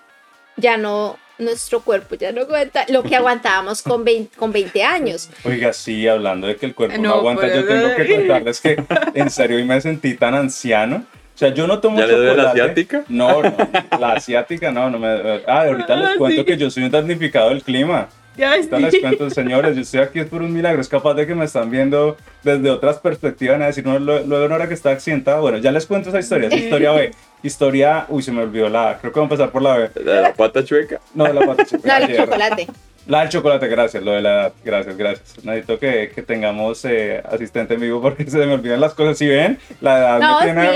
ya 0.57 0.77
no, 0.77 1.17
nuestro 1.37 1.81
cuerpo 1.81 2.15
ya 2.15 2.31
no 2.31 2.41
aguanta 2.41 2.85
lo 2.89 3.03
que 3.03 3.15
aguantábamos 3.15 3.81
con 3.81 4.03
20, 4.03 4.37
con 4.37 4.51
20 4.51 4.83
años. 4.83 5.29
Oiga, 5.43 5.73
sí, 5.73 6.07
hablando 6.07 6.47
de 6.47 6.55
que 6.55 6.65
el 6.67 6.75
cuerpo 6.75 6.97
no, 6.97 7.09
No, 7.09 7.13
aguanta, 7.15 7.47
yo 7.47 7.65
tengo 7.65 7.95
que 7.95 8.15
contarles 8.15 8.61
que 8.61 8.83
en 9.13 9.29
serio 9.29 9.57
hoy 9.57 9.63
me 9.63 9.79
sentí 9.81 10.13
tan 10.15 10.35
anciano. 10.35 11.05
O 11.33 11.37
sea, 11.41 11.49
yo 11.53 11.65
no 11.65 11.79
tomo 11.79 11.97
¿Ya 11.97 12.05
le 12.05 12.13
duele 12.13 12.35
la 12.35 12.43
chocolate. 12.51 12.61
asiática? 12.61 13.03
No, 13.07 13.41
no, 13.41 13.55
la 13.99 14.11
asiática 14.13 14.71
no, 14.71 14.89
no 14.91 14.99
me... 14.99 15.41
Ah, 15.47 15.61
ahorita 15.61 15.95
les 15.95 16.09
Ah, 16.09 16.13
cuento 16.17 16.45
que 16.45 16.57
yo 16.57 16.69
soy 16.69 16.83
un 16.83 16.91
damnificado 16.91 17.49
del 17.49 17.63
clima. 17.63 18.09
Ya 18.37 18.51
Ahorita 18.53 18.79
les 18.79 18.99
cuento, 18.99 19.29
señores, 19.29 19.75
yo 19.75 19.81
estoy 19.81 19.99
aquí 19.99 20.19
es 20.19 20.25
por 20.27 20.41
un 20.41 20.53
milagro. 20.53 20.79
Es 20.81 20.87
capaz 20.87 21.13
de 21.15 21.27
que 21.27 21.35
me 21.35 21.45
están 21.45 21.69
viendo 21.69 22.15
desde 22.43 22.69
otras 22.69 22.97
perspectivas. 22.99 23.55
Van 23.55 23.63
a 23.63 23.67
decir, 23.67 23.85
no, 23.85 23.99
lo- 23.99 24.23
luego 24.25 24.47
no 24.47 24.55
era 24.55 24.67
que 24.67 24.73
está 24.73 24.91
accidentada. 24.91 25.39
Bueno, 25.41 25.57
ya 25.57 25.71
les 25.71 25.85
cuento 25.85 26.09
esa 26.09 26.19
historia. 26.19 26.47
Esa 26.47 26.57
historia 26.57 26.91
B. 26.93 27.11
Historia, 27.43 28.05
uy, 28.09 28.21
se 28.23 28.31
me 28.31 28.41
olvidó 28.41 28.69
la 28.69 28.91
A. 28.91 28.97
Creo 28.99 29.11
que 29.11 29.19
vamos 29.19 29.31
a 29.31 29.33
empezar 29.35 29.51
por 29.51 29.61
la 29.61 29.77
B. 29.77 29.89
La, 30.05 30.21
la 30.21 30.33
pata 30.33 30.63
chueca. 30.63 30.99
No, 31.13 31.27
la 31.31 31.45
pata 31.45 31.65
chica. 31.65 31.81
No, 31.85 31.97
el 31.97 32.03
Ayer. 32.03 32.17
chocolate. 32.17 32.67
La 33.07 33.21
del 33.21 33.29
chocolate, 33.29 33.67
gracias. 33.67 34.03
Lo 34.03 34.11
de 34.11 34.21
la 34.21 34.29
edad, 34.29 34.53
gracias, 34.63 34.95
gracias. 34.95 35.43
Necesito 35.43 35.79
que, 35.79 36.11
que 36.13 36.21
tengamos 36.21 36.85
eh, 36.85 37.21
asistente 37.29 37.73
en 37.73 37.81
vivo 37.81 37.99
porque 37.99 38.29
se 38.29 38.37
me 38.37 38.53
olvidan 38.53 38.79
las 38.79 38.93
cosas. 38.93 39.17
Si 39.17 39.27
ven, 39.27 39.57
la 39.81 39.97
edad 39.97 40.19
No, 40.19 40.37
me 40.39 40.45
tiene 40.45 40.69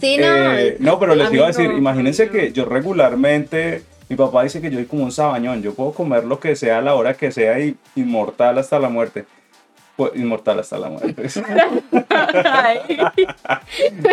sí, 0.00 0.18
no. 0.18 0.52
Eh, 0.58 0.76
no, 0.78 0.98
pero 1.00 1.14
les 1.14 1.32
iba 1.32 1.44
a 1.44 1.48
decir, 1.48 1.70
no. 1.70 1.78
imagínense 1.78 2.28
que 2.28 2.52
yo 2.52 2.66
regularmente, 2.66 3.82
mi 4.08 4.16
papá 4.16 4.42
dice 4.42 4.60
que 4.60 4.70
yo 4.70 4.76
soy 4.76 4.86
como 4.86 5.04
un 5.04 5.12
sabañón, 5.12 5.62
yo 5.62 5.74
puedo 5.74 5.92
comer 5.92 6.24
lo 6.24 6.38
que 6.40 6.56
sea 6.56 6.78
a 6.78 6.82
la 6.82 6.94
hora 6.94 7.14
que 7.14 7.32
sea 7.32 7.58
y 7.60 7.76
inmortal 7.96 8.58
hasta 8.58 8.78
la 8.78 8.88
muerte. 8.88 9.24
Pues, 9.96 10.10
inmortal 10.16 10.58
hasta 10.58 10.76
la 10.76 10.88
muerte. 10.88 11.14
Ay. 12.44 12.98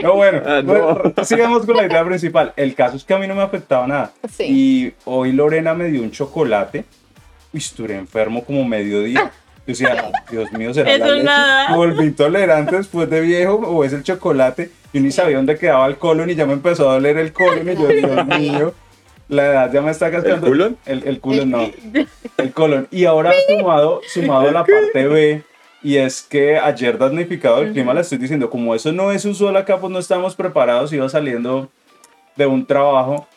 No, 0.03 0.13
bueno, 0.15 0.41
Ah, 0.45 0.61
no. 0.63 0.73
bueno, 0.73 1.13
sigamos 1.23 1.65
con 1.65 1.75
la 1.77 1.85
idea 1.85 2.05
principal. 2.05 2.53
El 2.55 2.75
caso 2.75 2.97
es 2.97 3.03
que 3.03 3.13
a 3.13 3.17
mí 3.17 3.27
no 3.27 3.35
me 3.35 3.41
afectaba 3.41 3.87
nada. 3.87 4.11
Sí. 4.31 4.43
Y 4.47 4.93
hoy 5.05 5.31
Lorena 5.31 5.73
me 5.73 5.85
dio 5.85 6.01
un 6.01 6.11
chocolate. 6.11 6.85
Uy, 7.53 7.59
estuve 7.59 7.95
enfermo 7.95 8.43
como 8.43 8.63
mediodía. 8.63 9.31
Yo 9.65 9.73
decía, 9.73 10.11
Dios 10.29 10.51
mío, 10.53 10.73
será 10.73 10.89
la 10.97 11.05
Eso 11.05 11.13
leche. 11.13 11.23
nada. 11.25 11.69
Me 11.71 11.77
volví 11.77 12.05
intolerante 12.05 12.75
después 12.77 13.09
de 13.09 13.21
viejo 13.21 13.55
o 13.55 13.83
es 13.83 13.93
el 13.93 14.03
chocolate. 14.03 14.69
Yo 14.93 15.01
ni 15.01 15.11
sabía 15.11 15.37
dónde 15.37 15.57
quedaba 15.57 15.87
el 15.87 15.97
colon 15.97 16.29
y 16.29 16.35
ya 16.35 16.45
me 16.45 16.53
empezó 16.53 16.89
a 16.89 16.93
doler 16.93 17.17
el 17.17 17.33
colon 17.33 17.67
y 17.69 17.75
yo, 17.75 17.87
Dios 17.87 18.25
mío, 18.27 18.73
la 19.31 19.45
edad 19.45 19.71
ya 19.73 19.81
me 19.81 19.91
está 19.91 20.11
cascando. 20.11 20.45
¿El 20.47 20.51
culón? 20.51 20.77
El, 20.85 21.03
el 21.07 21.19
culón 21.19 21.49
no, 21.51 21.71
el 22.37 22.51
colon. 22.51 22.87
Y 22.91 23.05
ahora 23.05 23.31
sumado, 23.47 24.01
sumado 24.07 24.49
a 24.49 24.51
la 24.51 24.63
parte 24.65 25.07
B, 25.07 25.43
y 25.81 25.97
es 25.97 26.21
que 26.21 26.57
ayer 26.59 26.97
damnificado 26.97 27.61
el 27.61 27.71
clima, 27.71 27.93
le 27.93 28.01
estoy 28.01 28.17
diciendo, 28.17 28.49
como 28.49 28.75
eso 28.75 28.91
no 28.91 29.11
es 29.11 29.25
usual 29.25 29.55
acá, 29.57 29.79
pues 29.79 29.91
no 29.91 29.99
estamos 29.99 30.35
preparados, 30.35 30.91
iba 30.93 31.07
saliendo 31.09 31.69
de 32.35 32.45
un 32.45 32.65
trabajo 32.65 33.27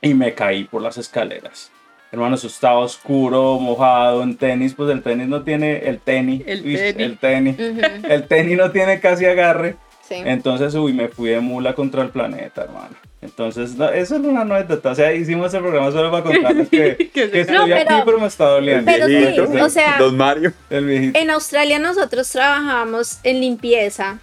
y 0.00 0.14
me 0.14 0.32
caí 0.34 0.64
por 0.64 0.80
las 0.82 0.98
escaleras. 0.98 1.70
Hermano, 2.12 2.36
eso 2.36 2.46
estaba 2.46 2.78
oscuro, 2.78 3.58
mojado, 3.58 4.22
en 4.22 4.36
tenis, 4.36 4.72
pues 4.74 4.88
el 4.90 5.02
tenis 5.02 5.26
no 5.26 5.42
tiene, 5.42 5.78
el 5.88 5.98
tenis, 5.98 6.42
El 6.46 6.60
uy, 6.64 6.76
tenis. 6.76 6.96
el 6.98 7.18
tenis, 7.18 7.56
Ujú, 7.58 8.06
el 8.08 8.28
tenis 8.28 8.56
no 8.56 8.70
tiene 8.70 9.00
casi 9.00 9.26
agarre. 9.26 9.74
sí. 10.08 10.14
Entonces, 10.24 10.74
uy, 10.76 10.92
me 10.92 11.08
fui 11.08 11.30
de 11.30 11.40
mula 11.40 11.74
contra 11.74 12.02
el 12.02 12.10
planeta, 12.10 12.62
hermano. 12.62 12.94
Entonces, 13.24 13.74
no, 13.76 13.88
eso 13.88 14.16
es 14.16 14.20
una 14.22 14.42
anécdota. 14.42 14.90
O 14.90 14.94
sea, 14.94 15.12
hicimos 15.14 15.52
el 15.54 15.60
programa 15.62 15.90
solo 15.90 16.10
para 16.10 16.22
contarles 16.24 16.68
que, 16.68 16.96
Que 17.14 17.22
se- 17.24 17.30
que 17.30 17.40
estoy 17.40 17.56
No, 17.56 17.62
aquí, 17.64 17.72
pero- 18.04 18.18
me 18.20 18.26
está 18.26 18.44
doliendo. 18.50 18.84
Pero 18.84 19.06
sí, 19.06 19.58
o 19.60 19.68
sea- 19.70 19.96
Don 19.98 20.16
Mario. 20.16 20.52
En 20.70 21.30
Australia 21.30 21.78
nosotros 21.78 22.30
trabajábamos 22.30 23.18
en 23.22 23.40
limpieza 23.40 24.18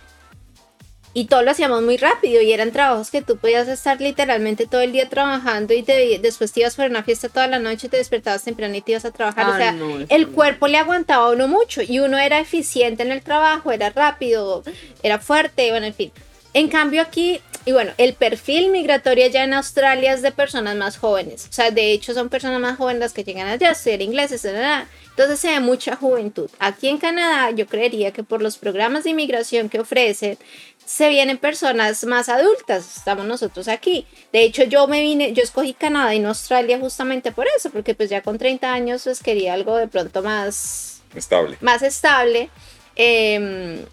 y 1.14 1.26
todo 1.26 1.42
lo 1.42 1.52
hacíamos 1.52 1.82
muy 1.82 1.98
rápido 1.98 2.42
y 2.42 2.54
eran 2.54 2.72
trabajos 2.72 3.12
que 3.12 3.22
tú 3.22 3.36
podías 3.36 3.68
estar 3.68 4.00
literalmente 4.00 4.66
todo 4.66 4.80
el 4.80 4.94
día 4.94 5.10
trabajando 5.10 5.74
y 5.74 5.84
te- 5.84 6.20
después 6.22 6.54
te 6.54 6.62
ibas 6.62 6.76
por 6.76 6.86
una 6.90 7.04
fiesta 7.04 7.28
toda 7.28 7.48
la 7.48 7.60
noche, 7.60 7.90
te 7.90 7.98
despertabas 7.98 8.44
temprano 8.44 8.76
y 8.76 8.82
te 8.82 8.92
ibas 8.92 9.04
a 9.04 9.12
trabajar. 9.12 9.48
o 9.50 9.54
Ah, 9.54 9.58
sea, 9.58 9.72
no, 9.74 9.98
el 10.08 10.22
no. 10.22 10.32
cuerpo 10.32 10.68
le 10.68 10.78
aguantaba 10.78 11.26
a 11.28 11.32
uno 11.32 11.48
mucho 11.50 11.82
y 11.82 12.00
uno 12.00 12.18
era 12.18 12.40
eficiente 12.40 13.04
en 13.04 13.12
el 13.12 13.24
trabajo, 13.24 13.72
era 13.74 13.90
rápido, 13.90 14.64
era 15.04 15.20
fuerte, 15.20 15.72
bueno, 15.72 15.88
en 15.88 15.94
fin. 15.94 16.12
En 16.54 16.68
cambio 16.68 17.02
aquí, 17.02 17.40
y 17.66 17.72
bueno, 17.72 17.92
el 17.98 18.14
perfil 18.14 18.72
migratorio 18.72 19.26
allá 19.26 19.44
en 19.46 19.54
Australia 19.54 20.14
es 20.14 20.22
de 20.22 20.32
personas 20.32 20.76
más 20.76 20.98
jóvenes. 20.98 21.48
O 21.50 21.54
sea, 21.54 21.72
de 21.72 21.92
hecho 21.94 22.14
son 22.14 22.28
personas 22.30 22.60
más 22.60 22.78
jóvenes 22.78 23.00
las 23.00 23.14
que 23.14 23.24
llegan 23.24 23.48
allá 23.48 23.70
a 23.70 23.72
estudiar 23.72 24.02
inglés, 24.02 24.32
etc. 24.34 24.86
Entonces 25.12 25.40
se 25.40 25.50
ve 25.50 25.60
mucha 25.62 25.96
juventud. 25.96 26.50
Aquí 26.60 26.90
en 26.90 26.98
Canadá 26.98 27.52
yo 27.52 27.68
creería 27.68 28.12
que 28.12 28.24
por 28.24 28.42
los 28.42 28.58
programas 28.58 29.06
de 29.06 29.12
inmigración 29.12 29.70
que 29.70 29.80
ofrecen, 29.80 30.38
se 30.86 31.08
vienen 31.08 31.38
personas 31.38 32.04
más 32.04 32.28
adultas. 32.28 32.98
Estamos 32.98 33.26
nosotros 33.26 33.70
aquí. 33.70 34.06
De 34.34 34.44
hecho 34.44 34.64
yo 34.66 34.88
me 34.88 35.00
vine, 35.02 35.32
yo 35.32 35.44
escogí 35.44 35.74
Canadá 35.74 36.14
y 36.16 36.20
no 36.20 36.30
Australia 36.30 36.80
justamente 36.80 37.32
por 37.32 37.48
eso, 37.56 37.70
porque 37.70 37.96
pues 37.96 38.10
ya 38.10 38.22
con 38.22 38.38
30 38.38 38.74
años 38.74 39.04
pues 39.06 39.24
quería 39.24 39.54
algo 39.54 39.78
de 39.78 39.88
pronto 39.88 40.22
más, 40.22 41.02
Estable. 41.16 41.58
más 41.62 41.82
estable. 41.82 42.50
Em, 42.96 43.86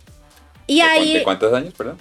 y 0.66 0.77
¿De 0.77 0.83
ahí 0.83 1.11
cuánto- 1.12 1.25
¿Cuántos 1.25 1.53
años, 1.55 1.75
perdón? 1.75 1.99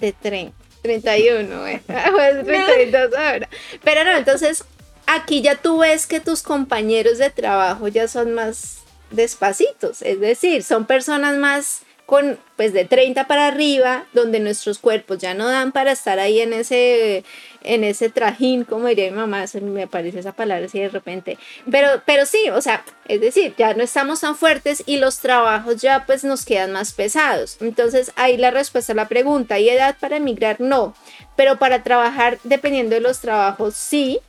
De 0.00 0.12
30, 0.12 0.56
31, 0.82 1.66
eh. 1.68 1.82
Pues 1.86 2.44
32 2.44 3.14
ahora. 3.14 3.48
Pero 3.82 4.04
no, 4.04 4.16
entonces 4.16 4.64
aquí 5.06 5.42
ya 5.42 5.56
tú 5.56 5.78
ves 5.78 6.06
que 6.06 6.20
tus 6.20 6.42
compañeros 6.42 7.18
de 7.18 7.30
trabajo 7.30 7.88
ya 7.88 8.08
son 8.08 8.34
más 8.34 8.78
despacitos, 9.10 10.02
es 10.02 10.20
decir, 10.20 10.62
son 10.62 10.86
personas 10.86 11.36
más 11.36 11.82
con 12.06 12.38
pues 12.56 12.72
de 12.72 12.84
30 12.84 13.26
para 13.26 13.46
arriba, 13.46 14.06
donde 14.12 14.40
nuestros 14.40 14.78
cuerpos 14.78 15.18
ya 15.18 15.34
no 15.34 15.48
dan 15.48 15.72
para 15.72 15.92
estar 15.92 16.18
ahí 16.18 16.40
en 16.40 16.52
ese 16.52 17.24
en 17.64 17.84
ese 17.84 18.08
trajín, 18.10 18.64
como 18.64 18.88
diría 18.88 19.10
mi 19.10 19.16
mamá, 19.16 19.46
se 19.46 19.60
me 19.60 19.84
aparece 19.84 20.18
esa 20.18 20.32
palabra 20.32 20.66
así 20.66 20.80
de 20.80 20.88
repente. 20.88 21.38
Pero 21.70 22.02
pero 22.04 22.26
sí, 22.26 22.50
o 22.50 22.60
sea, 22.60 22.84
es 23.08 23.20
decir, 23.20 23.54
ya 23.56 23.74
no 23.74 23.82
estamos 23.82 24.20
tan 24.20 24.36
fuertes 24.36 24.82
y 24.86 24.96
los 24.96 25.20
trabajos 25.20 25.80
ya 25.80 26.04
pues 26.06 26.24
nos 26.24 26.44
quedan 26.44 26.72
más 26.72 26.92
pesados. 26.92 27.56
Entonces, 27.60 28.12
ahí 28.16 28.36
la 28.36 28.50
respuesta 28.50 28.92
a 28.92 28.96
la 28.96 29.08
pregunta, 29.08 29.56
¿hay 29.56 29.68
edad 29.68 29.96
para 30.00 30.16
emigrar? 30.16 30.60
No, 30.60 30.94
pero 31.36 31.58
para 31.58 31.82
trabajar 31.82 32.38
dependiendo 32.44 32.94
de 32.94 33.00
los 33.00 33.20
trabajos 33.20 33.74
sí. 33.74 34.20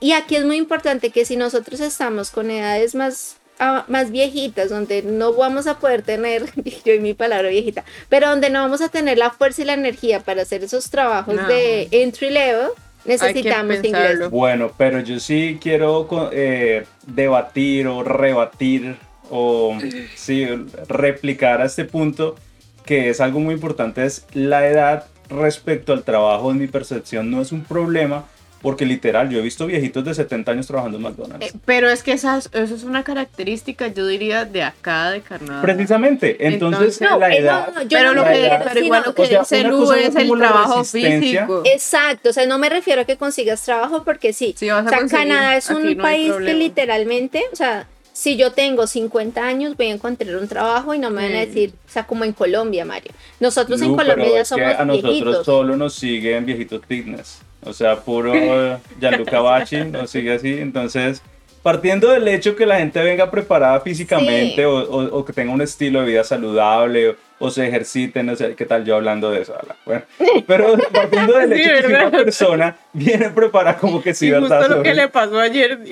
Y 0.00 0.12
aquí 0.12 0.36
es 0.36 0.44
muy 0.44 0.56
importante 0.56 1.10
que 1.10 1.24
si 1.24 1.36
nosotros 1.36 1.80
estamos 1.80 2.30
con 2.30 2.50
edades 2.50 2.94
más, 2.94 3.36
ah, 3.58 3.84
más 3.88 4.10
viejitas, 4.10 4.70
donde 4.70 5.02
no 5.02 5.32
vamos 5.32 5.66
a 5.66 5.78
poder 5.78 6.02
tener, 6.02 6.44
yo 6.84 6.94
y 6.94 7.00
mi 7.00 7.14
palabra 7.14 7.48
viejita, 7.48 7.84
pero 8.08 8.28
donde 8.28 8.50
no 8.50 8.60
vamos 8.60 8.80
a 8.80 8.88
tener 8.88 9.18
la 9.18 9.30
fuerza 9.30 9.62
y 9.62 9.64
la 9.64 9.74
energía 9.74 10.20
para 10.20 10.42
hacer 10.42 10.64
esos 10.64 10.90
trabajos 10.90 11.34
No. 11.34 11.46
de 11.48 11.88
entry 11.90 12.30
level, 12.30 12.68
necesitamos 13.04 13.82
inglés. 13.84 14.30
Bueno, 14.30 14.72
pero 14.76 15.00
yo 15.00 15.18
sí 15.20 15.58
quiero 15.60 16.08
eh, 16.32 16.84
debatir 17.06 17.86
o 17.86 18.02
rebatir 18.02 18.96
o 19.30 19.76
sí, 20.14 20.46
replicar 20.88 21.60
a 21.60 21.66
este 21.66 21.84
punto 21.84 22.36
que 22.84 23.10
es 23.10 23.20
algo 23.20 23.40
muy 23.40 23.54
importante, 23.54 24.04
es 24.06 24.24
la 24.32 24.66
edad 24.66 25.06
respecto 25.28 25.92
al 25.92 26.04
trabajo, 26.04 26.50
en 26.50 26.58
mi 26.58 26.66
percepción 26.68 27.30
no 27.30 27.42
es 27.42 27.52
un 27.52 27.62
problema, 27.62 28.24
porque 28.60 28.84
literal, 28.84 29.28
yo 29.30 29.38
he 29.38 29.42
visto 29.42 29.66
viejitos 29.66 30.04
de 30.04 30.14
70 30.14 30.50
años 30.52 30.66
trabajando 30.66 30.98
en 30.98 31.04
McDonald's. 31.04 31.46
Eh, 31.46 31.52
Pero 31.64 31.88
es 31.88 32.02
que 32.02 32.12
esas, 32.12 32.50
eso 32.52 32.74
es 32.74 32.82
una 32.82 33.04
característica, 33.04 33.86
yo 33.88 34.06
diría, 34.06 34.44
de 34.44 34.62
acá, 34.62 35.10
de 35.10 35.20
Canadá. 35.20 35.62
Precisamente, 35.62 36.36
entonces, 36.46 37.00
Entonces- 37.00 37.20
la 37.20 37.30
eh, 37.34 37.38
edad... 37.38 37.72
no, 37.74 37.82
yo 37.82 37.88
pero 37.90 38.08
no 38.08 38.14
lo 38.14 38.24
que, 38.24 38.30
refiero, 38.30 38.64
pero 38.64 38.80
igual 38.84 39.02
lo 39.06 39.14
que 39.14 39.22
O 39.22 39.26
sea, 39.26 39.40
dice 39.40 39.60
una 39.60 39.68
Lu 39.68 39.78
cosa 39.78 40.00
es 40.00 40.16
el 40.16 40.32
trabajo 40.38 40.84
físico. 40.84 41.62
Exacto, 41.64 42.30
o 42.30 42.32
sea, 42.32 42.46
no 42.46 42.58
me 42.58 42.68
refiero 42.68 43.02
a 43.02 43.04
que 43.04 43.16
consigas 43.16 43.62
trabajo 43.62 44.02
porque 44.04 44.32
sí. 44.32 44.54
Sí, 44.56 44.68
vas 44.68 44.84
a 44.84 44.86
o 44.86 45.08
sea, 45.08 45.18
Canadá 45.18 45.56
es 45.56 45.70
un 45.70 45.96
no 45.96 46.02
país 46.02 46.32
que 46.32 46.54
literalmente, 46.54 47.44
o 47.52 47.56
sea, 47.56 47.86
si 48.12 48.36
yo 48.36 48.50
tengo 48.52 48.88
50 48.88 49.40
años 49.46 49.76
voy 49.76 49.86
a 49.86 49.94
encontrar 49.94 50.34
un 50.36 50.48
trabajo 50.48 50.92
y 50.92 50.98
no 50.98 51.08
me 51.10 51.22
van 51.22 51.36
a 51.36 51.40
decir, 51.46 51.72
o 51.86 51.90
sea, 51.90 52.04
como 52.04 52.24
en 52.24 52.32
Colombia, 52.32 52.84
Mario. 52.84 53.12
Nosotros 53.38 53.80
en 53.80 53.94
Colombia 53.94 54.16
pero 54.16 54.34
ya 54.34 54.40
es 54.40 54.48
que 54.48 54.54
somos 54.56 54.74
a 54.80 54.84
nosotros 54.84 55.12
viejitos. 55.12 55.46
solo 55.46 55.76
nos 55.76 55.94
siguen 55.94 56.44
viejitos 56.44 56.82
fitness. 56.88 57.38
O 57.64 57.72
sea, 57.72 57.96
puro 57.96 58.32
Gianluca 59.00 59.40
Bachi 59.40 59.84
nos 59.84 60.10
sigue 60.10 60.34
así. 60.34 60.58
Entonces, 60.58 61.22
partiendo 61.62 62.10
del 62.10 62.26
hecho 62.28 62.54
que 62.56 62.66
la 62.66 62.78
gente 62.78 63.02
venga 63.02 63.30
preparada 63.30 63.80
físicamente 63.80 64.56
Sí. 64.56 64.62
o, 64.64 64.76
o- 64.78 65.18
o 65.18 65.24
que 65.24 65.32
tenga 65.32 65.52
un 65.52 65.60
estilo 65.60 66.00
de 66.00 66.06
vida 66.06 66.24
saludable 66.24 67.10
o, 67.10 67.16
o 67.40 67.50
se 67.50 67.66
ejerciten, 67.68 68.26
no 68.26 68.36
sé 68.36 68.54
qué 68.54 68.64
tal 68.64 68.84
yo 68.84 68.96
hablando 68.96 69.30
de 69.30 69.42
eso. 69.42 69.54
Bueno, 69.84 70.02
pero 70.46 70.76
partiendo 70.92 71.34
del 71.38 71.52
Sí, 71.56 71.60
hecho 71.62 71.70
que 71.72 71.82
si 71.82 71.92
¿verdad? 71.92 72.08
una 72.08 72.18
persona 72.24 72.76
viene 72.92 73.30
preparada 73.30 73.76
como 73.76 74.02
que 74.02 74.14
sí, 74.14 74.26
Sí, 74.26 74.30
¿verdad? 74.32 74.58
justo 74.60 74.76
lo 74.76 74.82
que 74.82 74.94
le 74.94 75.08
pasó 75.08 75.38
ayer. 75.40 75.78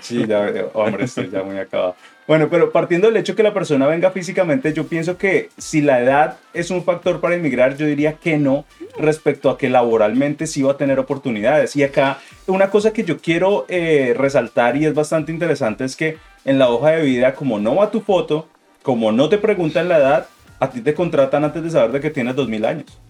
Sí, 0.00 0.24
ya, 0.26 0.40
veo. 0.40 0.70
hombre, 0.72 1.04
estoy 1.04 1.28
ya 1.30 1.42
muy 1.42 1.58
acabado. 1.58 1.94
Bueno, 2.26 2.48
pero 2.48 2.70
partiendo 2.70 3.08
del 3.08 3.16
hecho 3.16 3.34
que 3.34 3.42
la 3.42 3.52
persona 3.52 3.86
venga 3.86 4.12
físicamente, 4.12 4.72
yo 4.72 4.86
pienso 4.86 5.18
que 5.18 5.48
si 5.58 5.80
la 5.80 6.00
edad 6.00 6.38
es 6.54 6.70
un 6.70 6.84
factor 6.84 7.20
para 7.20 7.34
emigrar, 7.34 7.76
yo 7.76 7.86
diría 7.86 8.14
que 8.14 8.38
no, 8.38 8.64
respecto 8.98 9.50
a 9.50 9.58
que 9.58 9.68
laboralmente 9.68 10.46
sí 10.46 10.62
va 10.62 10.72
a 10.72 10.76
tener 10.76 11.00
oportunidades. 11.00 11.74
Y 11.74 11.82
acá, 11.82 12.18
una 12.46 12.70
cosa 12.70 12.92
que 12.92 13.02
yo 13.02 13.18
quiero 13.18 13.66
eh, 13.68 14.14
resaltar 14.16 14.76
y 14.76 14.86
es 14.86 14.94
bastante 14.94 15.32
interesante 15.32 15.84
es 15.84 15.96
que 15.96 16.18
en 16.44 16.58
la 16.58 16.68
hoja 16.68 16.90
de 16.90 17.02
vida, 17.02 17.34
como 17.34 17.58
no 17.58 17.76
va 17.76 17.90
tu 17.90 18.00
foto, 18.00 18.48
como 18.82 19.12
no 19.12 19.28
te 19.28 19.38
preguntan 19.38 19.88
la 19.88 19.98
edad, 19.98 20.26
a 20.60 20.70
ti 20.70 20.82
te 20.82 20.94
contratan 20.94 21.44
antes 21.44 21.62
de 21.62 21.70
saber 21.70 21.90
de 21.92 22.00
que 22.00 22.10
tienes 22.10 22.36
2000 22.36 22.64
años. 22.64 23.00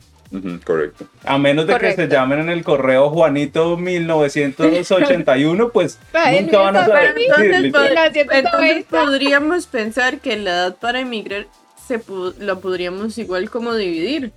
Correcto. 0.65 1.07
A 1.25 1.39
menos 1.39 1.67
de 1.67 1.77
que 1.79 1.93
se 1.95 2.07
llamen 2.07 2.39
en 2.41 2.49
el 2.51 2.63
correo 2.63 3.11
Juanito 3.11 3.77
1981, 3.77 5.71
pues 5.71 5.99
Ay, 6.13 6.43
nunca 6.43 6.59
van 6.59 6.77
a 6.77 6.87
saber. 6.87 7.15
Entonces, 7.19 7.73
pod- 7.73 8.85
podríamos 8.87 9.67
pensar 9.67 10.21
que 10.21 10.37
la 10.37 10.51
edad 10.51 10.77
para 10.77 11.01
emigrar 11.01 11.47
se 11.87 12.01
pu- 12.01 12.35
la 12.39 12.57
podríamos 12.57 13.19
igual 13.19 13.51
como 13.51 13.75
dividir. 13.75 14.33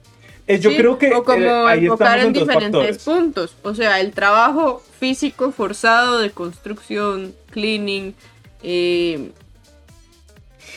Eh, 0.48 0.60
yo 0.60 0.72
Sí, 0.72 0.78
creo 0.78 0.98
que 0.98 1.14
o 1.14 1.24
como 1.24 1.38
eh, 1.46 1.64
ahí 1.70 1.86
enfocar 1.86 2.20
en 2.20 2.34
diferentes 2.34 2.72
factores. 2.72 3.04
puntos. 3.04 3.56
O 3.62 3.74
sea, 3.76 4.00
el 4.02 4.12
trabajo 4.12 4.82
físico 5.00 5.52
forzado 5.52 6.20
de 6.20 6.32
construcción, 6.32 7.34
cleaning, 7.52 8.14
eh, 8.62 9.32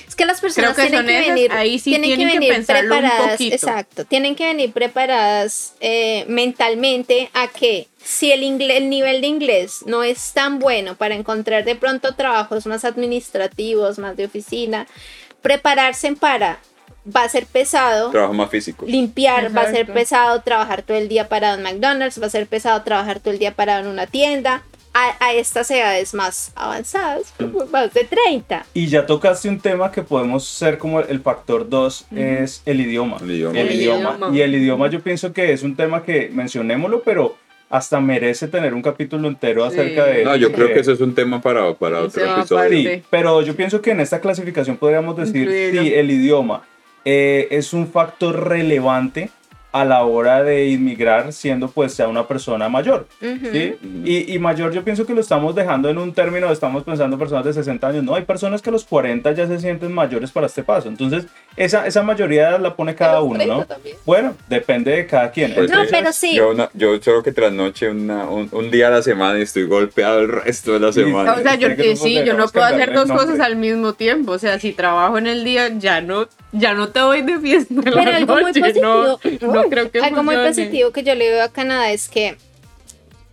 Es 0.09 0.15
que 0.15 0.25
las 0.25 0.41
personas 0.41 0.77
que 0.77 0.83
tienen 0.87 1.07
que 1.07 1.19
esas, 1.19 1.35
venir, 1.35 1.53
ahí 1.53 1.79
sí 1.79 1.91
tienen 1.91 2.11
que 2.11 2.17
tienen 2.17 2.33
que 2.33 2.39
venir 2.39 2.59
un 2.61 2.67
preparadas, 2.67 3.41
exacto, 3.41 4.05
tienen 4.05 4.35
que 4.35 4.47
venir 4.47 4.73
preparadas 4.73 5.75
eh, 5.81 6.25
mentalmente 6.29 7.31
a 7.35 7.49
que 7.49 7.89
si 8.03 8.31
el, 8.33 8.43
el 8.43 8.89
nivel 8.89 9.21
de 9.21 9.27
inglés 9.27 9.81
no 9.87 10.03
es 10.03 10.33
tan 10.33 10.59
bueno 10.59 10.95
para 10.97 11.15
encontrar 11.15 11.65
de 11.65 11.75
pronto 11.75 12.15
trabajos 12.15 12.67
más 12.67 12.85
administrativos, 12.85 13.99
más 13.99 14.17
de 14.17 14.27
oficina, 14.27 14.87
prepararse 15.43 16.13
para 16.13 16.61
va 17.15 17.23
a 17.23 17.29
ser 17.29 17.47
pesado, 17.47 18.11
Trabajo 18.11 18.35
más 18.35 18.51
físico. 18.51 18.85
limpiar 18.87 19.57
va 19.57 19.63
a 19.63 19.71
ser 19.71 19.93
pesado, 19.93 20.41
trabajar 20.43 20.83
todo 20.83 20.97
el 20.97 21.09
día 21.09 21.29
parado 21.29 21.57
en 21.57 21.63
McDonald's, 21.63 22.21
va 22.21 22.27
a 22.27 22.31
ser 22.31 22.47
pesado 22.47 22.83
trabajar 22.83 23.21
todo 23.21 23.33
el 23.33 23.39
día 23.39 23.55
parado 23.55 23.81
en 23.81 23.87
una 23.89 24.07
tienda. 24.07 24.65
A, 24.99 25.27
a 25.27 25.33
estas 25.35 25.71
edades 25.71 26.15
más 26.15 26.53
avanzadas, 26.55 27.35
Mm. 27.39 27.71
más 27.71 27.93
de 27.93 28.05
30. 28.05 28.65
Y 28.73 28.87
ya 28.87 29.05
tocaste 29.05 29.49
un 29.51 29.61
tema 29.61 29.93
que 29.93 30.01
podemos 30.03 30.47
ser 30.47 30.79
como 30.79 31.01
el 31.01 31.21
factor 31.21 31.69
2, 31.69 32.07
es 32.17 32.63
el 32.65 32.81
idioma. 32.81 33.19
El 33.21 33.31
idioma. 33.31 33.61
El 33.61 33.67
El 33.69 33.75
idioma. 33.75 34.15
idioma. 34.17 34.37
Y 34.37 34.41
el 34.41 34.55
idioma 34.55 34.89
yo 34.89 35.01
pienso 35.01 35.33
que 35.35 35.53
es 35.53 35.63
un 35.63 35.77
tema 35.77 36.03
que 36.03 36.31
mencionémoslo, 36.33 37.03
pero 37.03 37.37
hasta 37.69 38.01
merece 38.01 38.49
tener 38.49 38.73
un 38.73 38.81
capítulo 38.81 39.29
entero 39.29 39.69
Sí. 39.71 39.77
acerca 39.79 40.05
de 40.07 40.25
No, 40.25 40.35
yo 40.37 40.51
creo 40.53 40.69
que 40.73 40.81
eso 40.81 40.93
es 40.93 41.01
un 41.01 41.15
tema 41.15 41.43
para, 41.43 41.75
para 41.75 41.99
otro 42.03 42.23
tema 42.23 42.39
episodio. 42.39 42.91
Sí, 42.91 43.03
pero 43.11 43.43
yo 43.43 43.55
pienso 43.55 43.83
que 43.83 43.91
en 43.91 44.01
esta 44.01 44.21
clasificación 44.21 44.77
podríamos 44.79 45.17
decir 45.17 45.43
Incluirlo. 45.43 45.83
si 45.83 45.95
el 45.95 46.11
idioma 46.11 46.63
eh, 47.05 47.49
es 47.51 47.73
un 47.73 47.87
factor 47.89 48.49
relevante 48.49 49.31
a 49.81 49.85
la 49.85 50.05
hora 50.05 50.43
de 50.43 50.69
inmigrar 50.69 51.33
siendo 51.33 51.69
pues 51.69 51.97
ya 51.97 52.09
una 52.09 52.27
persona 52.27 52.69
mayor. 52.69 53.07
Ujú. 53.21 53.47
¿sí? 53.53 53.75
y, 54.05 54.35
y 54.35 54.39
mayor 54.39 54.73
yo 54.73 54.83
pienso 54.85 55.07
que 55.07 55.15
lo 55.15 55.21
estamos 55.21 55.55
dejando 55.55 55.89
en 55.89 55.99
un 55.99 56.13
término, 56.13 56.51
estamos 56.51 56.85
pensando 56.85 57.15
en 57.15 57.21
personas 57.21 57.45
de 57.45 57.53
60 57.53 57.89
años, 57.89 58.05
no, 58.05 58.15
hay 58.15 58.25
personas 58.25 58.63
que 58.63 58.71
a 58.71 58.73
los 58.73 58.85
40 58.85 59.33
ya 59.33 59.47
se 59.47 59.59
sienten 59.59 59.93
mayores 59.93 60.31
para 60.31 60.47
este 60.47 60.63
paso, 60.63 60.89
entonces 60.89 61.27
esa, 61.57 61.87
esa 61.87 62.03
mayoría 62.03 62.59
la 62.59 62.75
pone 62.77 62.95
cada 62.95 63.21
uno, 63.23 63.37
30 63.37 63.55
¿no? 63.57 63.65
también. 63.67 63.97
Bueno, 64.05 64.35
depende 64.49 64.91
de 64.93 65.07
cada 65.07 65.31
quien. 65.31 65.55
Pues 65.55 65.71
No, 65.71 65.83
sí. 65.85 65.89
pero 65.91 66.13
sí. 66.13 66.35
Yo, 66.35 66.51
una- 66.51 66.71
yo 66.75 67.01
solo 67.03 67.23
que 67.23 67.33
trasnoche 67.33 67.89
una, 67.91 68.29
un, 68.29 68.49
un 68.53 68.71
día 68.71 68.89
a 68.89 68.91
la 68.91 69.03
semana 69.03 69.39
y 69.39 69.43
estoy 69.43 69.65
golpeado 69.65 70.21
el 70.21 70.29
resto 70.29 70.73
de 70.75 70.81
la 70.81 70.93
Sí. 70.93 71.01
semana. 71.05 71.33
O 71.35 71.41
sea, 71.41 71.55
yo, 71.55 71.75
que 71.75 71.97
sí, 71.97 72.23
yo 72.25 72.35
no 72.35 72.47
puedo 72.49 72.67
hacer 72.67 72.93
dos 72.93 73.11
cosas 73.11 73.41
al 73.41 73.57
mismo 73.57 73.95
tiempo. 73.95 74.33
O 74.33 74.39
sea, 74.39 74.59
si 74.59 74.73
trabajo 74.73 75.17
en 75.19 75.27
el 75.27 75.45
día, 75.45 75.69
ya 75.79 76.01
no, 76.03 76.29
ya 76.53 76.75
no 76.75 76.89
te 76.89 77.01
voy 77.03 77.23
de 77.23 77.39
fiesta 77.39 77.75
en 77.75 77.83
Pero 77.83 77.97
la 78.03 78.17
algo 78.17 78.35
muy 78.35 78.53
positivo, 78.53 79.19
No, 79.53 79.63
creo 79.65 79.91
que 79.91 79.99
algo 80.01 80.23
muy 80.23 80.37
positivo 80.37 80.91
que 80.93 81.03
yo 81.03 81.15
le 81.15 81.31
veo 81.31 81.43
a 81.45 81.49
Canadá 81.53 81.91
es 81.93 82.09
que 82.09 82.37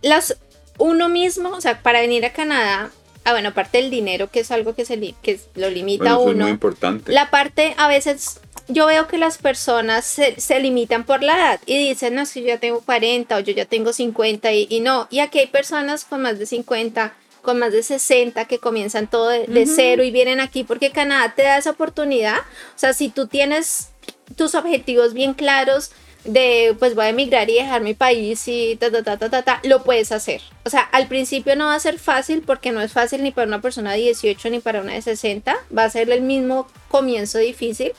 las 0.02 0.36
uno 0.78 1.08
mismo, 1.08 1.50
o 1.50 1.60
sea, 1.60 1.80
para 1.82 2.00
venir 2.00 2.24
a 2.26 2.32
Canadá, 2.32 2.90
ah 3.24 3.30
bueno, 3.32 3.50
aparte 3.50 3.78
del 3.78 3.90
dinero 3.90 4.28
que 4.30 4.40
es 4.40 4.50
algo 4.50 4.74
que 4.74 4.84
se 4.84 4.96
li- 4.96 5.14
que 5.22 5.38
lo 5.54 5.70
limita 5.70 6.04
Bueno, 6.04 6.16
a 6.16 6.20
eso 6.20 6.30
es 6.30 6.34
muy 6.36 6.42
uno. 6.44 6.48
importante. 6.50 7.12
La 7.12 7.30
parte 7.30 7.74
a 7.78 7.88
veces 7.88 8.40
yo 8.68 8.86
veo 8.86 9.06
que 9.06 9.18
las 9.18 9.38
personas 9.38 10.04
se, 10.04 10.40
se 10.40 10.58
limitan 10.58 11.04
por 11.04 11.22
la 11.22 11.34
edad 11.34 11.60
y 11.66 11.78
dicen, 11.88 12.14
no, 12.14 12.22
es 12.22 12.32
que 12.32 12.40
yo 12.40 12.48
ya 12.48 12.58
tengo 12.58 12.80
40 12.80 13.36
o 13.36 13.40
yo 13.40 13.52
ya 13.52 13.66
tengo 13.66 13.92
50 13.92 14.52
y, 14.52 14.66
y 14.68 14.80
no. 14.80 15.06
Y 15.10 15.20
aquí 15.20 15.38
hay 15.38 15.46
personas 15.46 16.04
con 16.04 16.22
más 16.22 16.38
de 16.38 16.46
50, 16.46 17.14
con 17.44 17.60
más 17.60 17.72
de 17.72 17.84
60 17.84 18.46
que 18.46 18.58
comienzan 18.58 19.06
todo 19.08 19.28
de, 19.28 19.46
de 19.46 19.62
Ujú. 19.62 19.72
cero 19.76 20.02
y 20.02 20.10
vienen 20.10 20.40
aquí 20.40 20.64
porque 20.64 20.90
Canadá 20.90 21.32
te 21.36 21.42
da 21.42 21.58
esa 21.58 21.70
oportunidad. 21.70 22.38
O 22.38 22.78
sea, 22.78 22.92
si 22.92 23.08
tú 23.08 23.28
tienes 23.28 23.90
tus 24.36 24.56
objetivos 24.56 25.14
bien 25.14 25.34
claros 25.34 25.92
de 26.24 26.74
pues 26.78 26.94
voy 26.94 27.04
a 27.04 27.08
emigrar 27.10 27.50
y 27.50 27.54
dejar 27.54 27.82
mi 27.82 27.94
país 27.94 28.48
y 28.48 28.76
ta 28.76 28.90
ta 28.90 29.02
ta 29.02 29.18
ta 29.18 29.28
ta, 29.28 29.42
ta, 29.42 29.60
lo 29.62 29.84
puedes 29.84 30.10
hacer. 30.10 30.40
O 30.64 30.70
sea, 30.70 30.80
al 30.80 31.06
principio 31.06 31.54
no 31.54 31.66
va 31.66 31.74
a 31.74 31.80
ser 31.80 31.98
fácil 31.98 32.42
porque 32.44 32.72
no 32.72 32.80
es 32.80 32.92
fácil 32.92 33.22
ni 33.22 33.30
para 33.30 33.46
una 33.46 33.60
persona 33.60 33.92
de 33.92 33.98
18 33.98 34.50
ni 34.50 34.60
para 34.60 34.80
una 34.80 34.94
de 34.94 35.02
60, 35.02 35.54
va 35.76 35.84
a 35.84 35.90
ser 35.90 36.10
el 36.10 36.22
mismo 36.22 36.66
comienzo 36.88 37.38
difícil, 37.38 37.92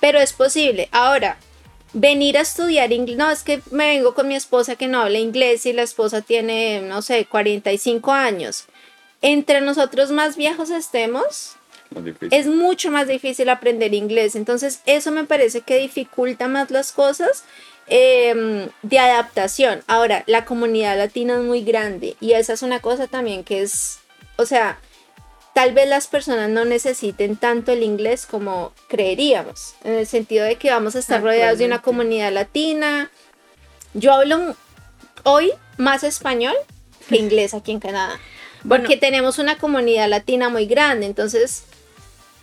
pero 0.00 0.18
es 0.18 0.32
posible. 0.32 0.88
Ahora, 0.90 1.38
venir 1.92 2.36
a 2.36 2.40
estudiar 2.42 2.92
inglés, 2.92 3.16
no, 3.16 3.30
es 3.30 3.44
que 3.44 3.60
me 3.70 3.88
vengo 3.96 4.14
con 4.14 4.26
mi 4.28 4.34
esposa 4.34 4.76
que 4.76 4.88
no 4.88 5.00
habla 5.00 5.18
inglés 5.18 5.64
y 5.64 5.72
la 5.72 5.82
esposa 5.82 6.20
tiene, 6.20 6.80
no 6.82 7.00
sé, 7.02 7.26
45 7.26 8.12
años. 8.12 8.66
Entre 9.20 9.60
nosotros 9.60 10.10
más 10.10 10.36
viejos 10.36 10.70
estemos, 10.70 11.56
es 12.30 12.46
mucho 12.46 12.90
más 12.90 13.08
difícil 13.08 13.48
aprender 13.48 13.94
inglés. 13.94 14.36
Entonces, 14.36 14.80
eso 14.86 15.10
me 15.10 15.24
parece 15.24 15.62
que 15.62 15.78
dificulta 15.78 16.48
más 16.48 16.70
las 16.70 16.92
cosas 16.92 17.44
eh, 17.88 18.68
de 18.82 18.98
adaptación. 18.98 19.82
Ahora, 19.86 20.22
la 20.26 20.44
comunidad 20.44 20.98
latina 20.98 21.34
es 21.34 21.40
muy 21.40 21.62
grande 21.62 22.16
y 22.20 22.32
esa 22.32 22.52
es 22.52 22.62
una 22.62 22.80
cosa 22.80 23.06
también 23.06 23.44
que 23.44 23.62
es, 23.62 24.00
o 24.36 24.44
sea, 24.44 24.78
tal 25.54 25.72
vez 25.72 25.88
las 25.88 26.06
personas 26.06 26.50
no 26.50 26.64
necesiten 26.64 27.36
tanto 27.36 27.72
el 27.72 27.82
inglés 27.82 28.26
como 28.26 28.72
creeríamos, 28.88 29.74
en 29.84 29.94
el 29.94 30.06
sentido 30.06 30.44
de 30.44 30.56
que 30.56 30.70
vamos 30.70 30.96
a 30.96 30.98
estar 30.98 31.22
rodeados 31.22 31.58
de 31.58 31.66
una 31.66 31.82
comunidad 31.82 32.32
latina. 32.32 33.10
Yo 33.94 34.12
hablo 34.12 34.54
hoy 35.24 35.52
más 35.78 36.04
español 36.04 36.54
que 37.08 37.16
inglés 37.16 37.54
aquí 37.54 37.72
en 37.72 37.80
Canadá. 37.80 38.20
Bueno, 38.64 38.84
Porque 38.84 38.96
tenemos 38.96 39.38
una 39.38 39.56
comunidad 39.58 40.08
latina 40.08 40.48
muy 40.48 40.66
grande, 40.66 41.06
entonces 41.06 41.64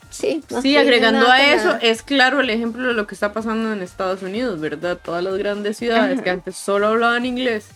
sí. 0.10 0.42
no 0.50 0.62
Sí, 0.62 0.78
agregando 0.78 1.30
a 1.30 1.44
eso, 1.54 1.66
nada. 1.68 1.80
es 1.80 2.02
claro 2.04 2.40
el 2.42 2.50
ejemplo 2.50 2.88
de 2.88 2.94
lo 2.94 3.06
que 3.08 3.16
está 3.16 3.34
pasando 3.34 3.74
en 3.74 3.82
Estados 3.82 4.22
Unidos, 4.22 4.60
¿verdad? 4.60 4.98
Todas 5.04 5.24
las 5.24 5.36
grandes 5.38 5.78
ciudades 5.78 6.22
que 6.22 6.30
antes 6.30 6.56
solo 6.56 6.88
hablaban 6.88 7.26
inglés. 7.26 7.68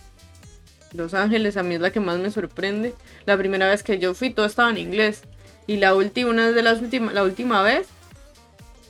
Los 0.92 1.14
Ángeles 1.14 1.56
a 1.56 1.62
mí 1.62 1.76
es 1.76 1.80
la 1.80 1.90
que 1.92 2.00
más 2.00 2.18
me 2.18 2.30
sorprende. 2.30 2.94
La 3.24 3.36
primera 3.36 3.68
vez 3.68 3.82
que 3.82 3.98
yo 3.98 4.14
fui 4.14 4.30
todo 4.30 4.46
estaba 4.46 4.70
en 4.70 4.78
inglés. 4.78 5.22
Y 5.66 5.76
la 5.76 5.94
última, 5.94 6.30
una 6.30 6.50
de 6.50 6.62
las 6.62 6.80
últimas, 6.80 7.14
la 7.14 7.22
última 7.22 7.62
vez, 7.62 7.86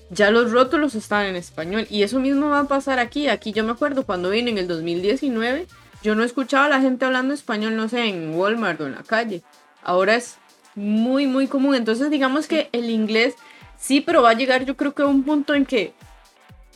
ya 0.08 0.30
los 0.30 0.50
rótulos 0.50 0.94
estaban 0.94 1.26
en 1.26 1.36
español. 1.36 1.86
Y 1.90 2.02
eso 2.02 2.18
mismo 2.18 2.48
va 2.48 2.60
a 2.60 2.68
pasar 2.68 2.98
aquí. 2.98 3.28
Aquí 3.28 3.52
yo 3.52 3.64
me 3.64 3.72
acuerdo 3.72 4.04
cuando 4.06 4.30
vine 4.30 4.50
en 4.50 4.56
el 4.58 4.66
2019, 4.66 5.66
yo 6.02 6.14
no 6.14 6.24
escuchaba 6.24 6.66
a 6.66 6.68
la 6.68 6.80
gente 6.80 7.04
hablando 7.04 7.34
español, 7.34 7.76
no 7.76 7.88
sé, 7.88 8.04
en 8.06 8.34
Walmart 8.34 8.80
o 8.80 8.86
en 8.86 8.92
la 8.94 9.02
calle. 9.02 9.42
Ahora 9.82 10.14
es 10.16 10.36
muy, 10.74 11.26
muy 11.26 11.46
común. 11.46 11.74
Entonces 11.74 12.10
digamos 12.10 12.46
que 12.46 12.68
el 12.72 12.90
inglés 12.90 13.34
sí, 13.78 14.00
pero 14.00 14.22
va 14.22 14.30
a 14.30 14.34
llegar 14.34 14.64
yo 14.64 14.76
creo 14.76 14.94
que 14.94 15.02
a 15.02 15.06
un 15.06 15.22
punto 15.24 15.54
en 15.54 15.66
que 15.66 15.92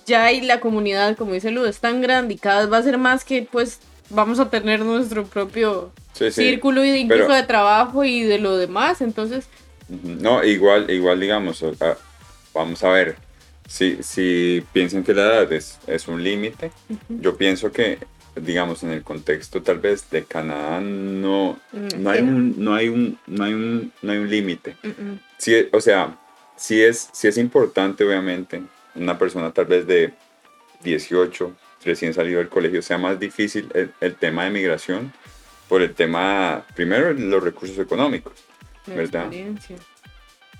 ya 0.07 0.25
hay 0.25 0.41
la 0.43 0.61
comunidad, 0.61 1.17
como 1.17 1.33
dice 1.33 1.51
Luz, 1.51 1.69
es 1.69 1.79
tan 1.81 2.01
grande 2.03 2.35
y 2.35 2.39
cada 2.39 2.61
vez 2.61 2.73
va 2.73 2.79
a 2.79 2.83
ser 2.83 2.99
más 2.99 3.25
que 3.25 3.49
pues 3.51 3.81
vamos 4.11 4.39
a 4.39 4.51
tener 4.51 4.81
nuestro 4.81 5.25
propio 5.25 5.93
Sí, 6.13 6.31
sí. 6.31 6.43
círculo 6.43 6.85
incluso 6.85 7.25
pero- 7.29 7.35
de 7.35 7.43
trabajo 7.45 8.05
y 8.05 8.23
de 8.23 8.39
lo 8.39 8.57
demás. 8.57 9.01
Entonces. 9.01 9.47
No, 9.89 10.45
igual, 10.45 10.91
igual 10.91 11.21
digamos, 11.21 11.63
vamos 12.55 12.83
a 12.85 12.89
ver, 12.91 13.17
si, 13.69 13.99
si 14.03 14.65
piensan 14.73 15.03
que 15.05 15.13
la 15.15 15.23
edad 15.23 15.53
es, 15.53 15.79
es 15.87 16.09
un 16.09 16.23
límite, 16.25 16.71
yo 17.09 17.37
pienso 17.37 17.71
que, 17.73 17.99
digamos, 18.37 18.83
en 18.83 18.91
el 18.91 19.03
contexto 19.03 19.63
tal 19.63 19.79
vez 19.79 20.11
de 20.11 20.25
Canadá 20.25 20.81
no, 20.81 21.59
Mm, 21.73 22.03
no 22.03 22.11
hay 22.11 22.21
un, 22.21 22.65
no 22.65 22.75
hay 22.75 22.89
un, 22.89 23.19
no 23.27 23.45
hay 23.45 23.53
un, 23.53 23.93
no 24.03 24.13
hay 24.13 24.19
un 24.19 24.31
límite. 24.31 24.77
Sí, 25.39 25.69
o 25.73 25.81
sea, 25.81 26.17
sí 26.57 26.81
es, 26.83 27.11
sí 27.13 27.29
es 27.29 27.37
importante, 27.37 28.05
obviamente, 28.05 28.63
una 28.95 29.19
persona 29.19 29.51
tal 29.51 29.67
vez 29.67 29.87
de 29.87 30.13
18, 30.83 31.53
recién 31.85 32.15
salido 32.15 32.39
del 32.39 32.49
colegio, 32.49 32.81
sea 32.83 32.99
más 32.99 33.19
difícil 33.19 33.69
el, 33.75 33.93
el 34.01 34.15
tema 34.15 34.45
de 34.45 34.51
migración 34.51 35.13
por 35.69 35.83
el 35.83 35.95
tema, 35.95 36.65
primero, 36.75 37.13
los 37.13 37.43
recursos 37.43 37.79
económicos. 37.79 38.33
La 38.87 38.95
¿Verdad? 38.95 39.23
experiencia. 39.27 39.77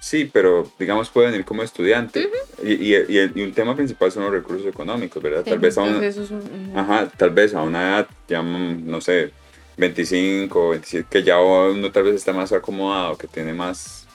Sí, 0.05 0.29
pero 0.31 0.71
digamos 0.79 1.09
puede 1.09 1.29
venir 1.31 1.47
como 1.47 1.63
estudiante. 1.63 2.29
y, 2.63 2.73
y, 2.95 3.33
y 3.35 3.43
un 3.43 3.55
tema 3.55 3.75
principal 3.75 4.13
son 4.13 4.25
los 4.25 4.33
recursos 4.33 4.67
económicos, 4.67 5.23
¿verdad? 5.23 5.43
Sí, 5.45 5.49
tal 5.51 5.59
vez 5.61 5.79
a 5.79 5.83
una, 5.83 6.07
es 6.07 6.19
un- 6.19 6.73
ajá, 6.77 7.11
tal 7.17 7.31
vez 7.31 7.55
a 7.55 7.63
una 7.63 7.81
edad, 7.83 8.07
ya, 8.29 8.43
mm, 8.43 8.83
no 8.87 9.01
sé, 9.01 9.31
25, 9.79 10.69
27, 10.71 11.07
que 11.11 11.23
ya 11.23 11.41
uno 11.41 11.91
tal 11.91 12.03
vez 12.03 12.17
está 12.17 12.35
más 12.35 12.53
acomodado, 12.53 13.17
que 13.17 13.27
tiene 13.29 13.55
más, 13.55 14.07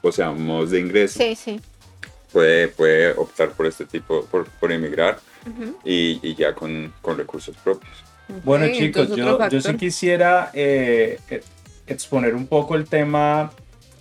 o 0.00 0.10
sea, 0.10 0.30
modos 0.30 0.70
de 0.70 0.80
ingreso, 0.80 1.18
Sí, 1.18 1.34
sí. 1.34 1.60
puede, 2.32 2.68
puede 2.68 3.10
optar 3.12 3.50
por 3.50 3.66
este 3.66 3.84
tipo, 3.84 4.24
por, 4.30 4.46
por 4.48 4.72
emigrar 4.72 5.18
y, 5.84 6.18
y 6.22 6.34
ya 6.34 6.54
con, 6.54 6.94
con 7.02 7.18
recursos 7.18 7.54
propios. 7.58 7.92
Bueno 8.42 8.66
chicos, 8.72 9.14
yo, 9.14 9.48
yo 9.50 9.60
sí 9.60 9.76
quisiera 9.76 10.50
eh, 10.54 11.20
eh, 11.28 11.42
exponer 11.86 12.34
un 12.34 12.46
poco 12.46 12.74
el 12.74 12.86
tema 12.86 13.52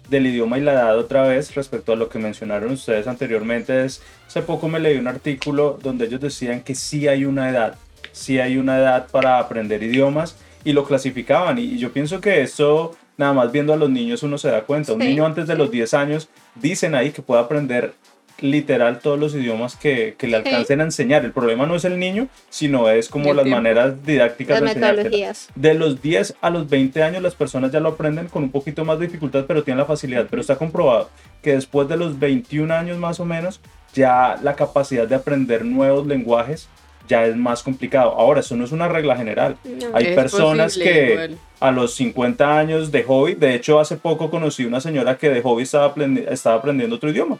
del 0.10 0.28
idioma 0.28 0.58
y 0.58 0.62
la 0.62 0.74
edad 0.74 0.98
otra 0.98 1.24
vez 1.24 1.56
respecto 1.56 1.94
a 1.94 1.96
lo 1.96 2.10
que 2.10 2.20
mencionaron 2.20 2.72
ustedes 2.72 3.08
anteriormente. 3.08 3.86
Es, 3.86 4.02
hace 4.28 4.42
poco 4.42 4.68
me 4.68 4.80
leí 4.80 4.98
un 4.98 5.08
artículo 5.08 5.80
donde 5.82 6.06
ellos 6.06 6.22
decían 6.22 6.62
que 6.62 6.76
sí 6.76 7.08
hay 7.08 7.26
una 7.26 7.50
edad, 7.50 7.76
sí 8.12 8.40
hay 8.40 8.58
una 8.58 8.78
edad 8.78 9.08
para 9.12 9.40
aprender 9.40 9.82
idiomas 9.84 10.36
y 10.64 10.74
lo 10.74 10.86
clasificaban. 10.86 11.58
Y, 11.58 11.64
y 11.64 11.78
yo 11.78 11.92
pienso 11.92 12.22
que 12.22 12.42
esto, 12.42 12.96
nada 13.18 13.34
más 13.34 13.52
viendo 13.52 13.74
a 13.74 13.78
los 13.78 13.90
niños 13.90 14.24
uno 14.24 14.38
se 14.38 14.50
da 14.50 14.62
cuenta. 14.62 14.94
Un 14.94 15.02
Sí, 15.02 15.08
niño 15.08 15.26
antes 15.26 15.48
de 15.48 15.54
sí. 15.54 15.60
los 15.60 15.72
10 15.72 15.94
años 15.96 16.30
dicen 16.56 16.96
ahí 16.96 17.12
que 17.12 17.22
puede 17.22 17.42
aprender 17.42 17.94
literal 18.42 19.00
todos 19.00 19.18
los 19.20 19.34
idiomas 19.34 19.76
que, 19.76 20.16
que 20.18 20.28
le 20.28 20.42
Sí. 20.42 20.48
alcancen 20.50 20.82
a 20.82 20.84
enseñar. 20.84 21.24
El 21.26 21.32
problema 21.32 21.66
no 21.66 21.76
es 21.76 21.86
el 21.86 21.98
niño, 22.00 22.28
sino 22.50 22.90
es 22.90 23.10
como 23.10 23.30
El 23.32 23.38
las 23.38 23.44
tiempo. 23.46 23.62
maneras 23.62 24.06
didácticas 24.06 24.62
Las 24.62 24.74
de 24.76 24.80
metodologías. 24.82 25.50
De 25.56 25.74
los 25.74 26.02
10 26.02 26.36
a 26.42 26.50
los 26.50 26.70
20 26.70 27.02
años 27.04 27.22
las 27.24 27.36
personas 27.36 27.72
ya 27.72 27.80
lo 27.80 27.90
aprenden 27.90 28.28
con 28.28 28.44
un 28.44 28.52
poquito 28.52 28.84
más 28.86 29.00
de 29.00 29.08
dificultad, 29.08 29.46
pero 29.48 29.64
tienen 29.64 29.80
la 29.80 29.86
facilidad. 29.86 30.28
Pero 30.30 30.42
está 30.42 30.56
comprobado 30.58 31.10
que 31.42 31.54
después 31.54 31.88
de 31.88 31.98
los 31.98 32.20
21 32.20 32.72
años 32.72 32.98
más 32.98 33.20
o 33.20 33.26
menos, 33.26 33.60
ya 33.94 34.36
la 34.44 34.56
capacidad 34.56 35.08
de 35.08 35.16
aprender 35.16 35.64
nuevos 35.64 36.06
lenguajes 36.06 36.68
ya 37.08 37.26
es 37.28 37.36
más 37.36 37.62
complicado. 37.62 38.16
Ahora, 38.18 38.40
eso 38.40 38.56
no 38.56 38.66
es 38.66 38.72
una 38.72 38.88
regla 38.88 39.16
general. 39.16 39.58
No. 39.64 39.96
Hay 39.96 40.16
personas 40.16 40.74
posible, 40.74 40.92
que 40.92 41.12
igual. 41.14 41.38
a 41.60 41.72
los 41.72 41.94
50 41.94 42.58
años 42.58 42.92
de 42.92 43.04
hobby, 43.04 43.36
de 43.36 43.54
hecho 43.54 43.80
hace 43.80 43.96
poco 43.96 44.32
conocí 44.32 44.66
una 44.66 44.82
señora 44.82 45.16
que 45.18 45.30
de 45.30 45.42
hobby 45.44 45.62
estaba, 45.64 45.94
aprendi- 45.94 46.26
estaba 46.28 46.56
aprendiendo 46.56 46.96
otro 46.96 47.12
idioma. 47.12 47.38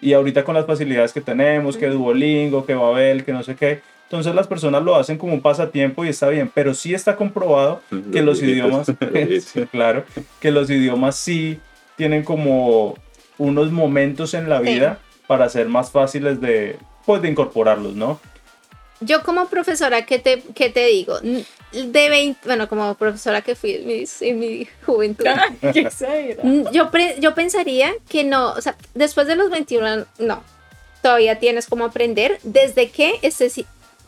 Y 0.00 0.12
ahorita 0.14 0.44
con 0.44 0.54
las 0.54 0.66
facilidades 0.66 1.12
que 1.12 1.20
tenemos, 1.20 1.76
que 1.76 1.86
Duolingo, 1.88 2.64
que 2.64 2.74
Babel, 2.74 3.24
que 3.24 3.32
no 3.32 3.42
sé 3.42 3.54
qué, 3.54 3.80
entonces 4.04 4.34
las 4.34 4.46
personas 4.46 4.82
lo 4.82 4.96
hacen 4.96 5.18
como 5.18 5.34
un 5.34 5.40
pasatiempo 5.40 6.04
y 6.04 6.08
está 6.08 6.28
bien, 6.28 6.50
pero 6.52 6.74
sí 6.74 6.94
está 6.94 7.16
comprobado 7.16 7.80
que 8.12 8.22
los 8.22 8.42
idiomas, 8.42 8.90
claro, 9.70 10.04
que 10.40 10.50
los 10.50 10.68
idiomas 10.70 11.16
sí 11.16 11.60
tienen 11.96 12.24
como 12.24 12.96
unos 13.38 13.70
momentos 13.70 14.34
en 14.34 14.48
la 14.48 14.60
Sí. 14.60 14.74
vida 14.74 14.98
para 15.26 15.48
ser 15.48 15.68
más 15.68 15.90
fáciles 15.92 16.40
de, 16.40 16.76
pues, 17.06 17.22
de 17.22 17.28
incorporarlos, 17.28 17.94
¿no? 17.94 18.18
Yo 19.00 19.22
como 19.22 19.46
profesora, 19.48 20.04
¿qué 20.04 20.18
te, 20.18 20.42
qué 20.54 20.70
te 20.70 20.86
digo? 20.86 21.14
De 21.72 22.08
20, 22.08 22.40
bueno, 22.46 22.68
como 22.68 22.94
profesora 22.94 23.42
que 23.42 23.54
fui 23.54 23.74
en 23.76 23.86
mi, 23.86 24.04
en 24.20 24.38
mi 24.38 24.68
juventud. 24.84 25.24
Mm, 26.42 26.70
Yo, 26.72 26.90
pre- 26.90 27.16
yo 27.20 27.34
pensaría 27.34 27.92
que 28.08 28.24
no, 28.24 28.52
o 28.52 28.60
sea, 28.60 28.76
después 28.94 29.26
de 29.26 29.36
los 29.36 29.50
21, 29.50 30.06
no, 30.18 30.42
todavía 31.02 31.38
tienes 31.38 31.66
como 31.66 31.84
aprender 31.84 32.38
desde 32.42 32.90
que 32.90 33.18
estés, 33.22 33.60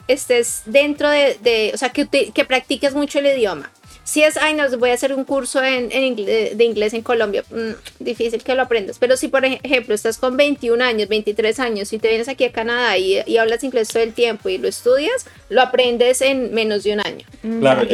estés 0.09 0.63
dentro 0.67 1.09
de, 1.09 1.37
de- 1.41 1.71
o 1.75 1.79
sea, 1.79 1.91
que, 1.91 2.07
que 2.09 2.45
practiques 2.45 2.95
mucho 2.95 3.19
el 3.21 3.27
idioma. 3.27 3.71
Si 4.13 4.23
es, 4.23 4.37
ay, 4.37 4.53
no, 4.53 4.65
voy 4.77 4.91
a 4.91 4.93
hacer 4.93 5.15
un 5.15 5.25
curso 5.25 5.63
en, 5.65 5.91
en 5.91 6.03
ingle- 6.15 6.51
de 6.53 6.65
inglés 6.65 6.93
en 6.93 7.01
Colombia, 7.01 7.45
mm, 7.51 8.05
difícil 8.05 8.43
que 8.43 8.55
lo 8.55 8.61
aprendas. 8.61 8.99
Pero 8.99 9.17
si, 9.17 9.29
por 9.29 9.43
ejemplo, 9.47 9.95
estás 9.95 10.19
con 10.19 10.37
21 10.37 10.85
años, 10.85 11.09
23 11.09 11.59
años 11.61 11.91
y 11.95 11.99
te 11.99 12.09
vienes 12.09 12.29
aquí 12.29 12.45
a 12.45 12.53
Canadá 12.53 12.99
y, 12.99 13.23
y 13.27 13.39
hablas 13.39 13.65
inglés 13.65 13.89
todo 13.89 14.03
el 14.03 14.13
tiempo 14.13 14.51
y 14.51 14.59
lo 14.59 14.69
estudias, 14.69 15.25
lo 15.49 15.63
aprendes 15.63 16.21
en 16.21 16.53
menos 16.53 16.85
de 16.85 16.93
un 16.93 17.01
año. 17.01 17.25
Claro, 17.61 17.85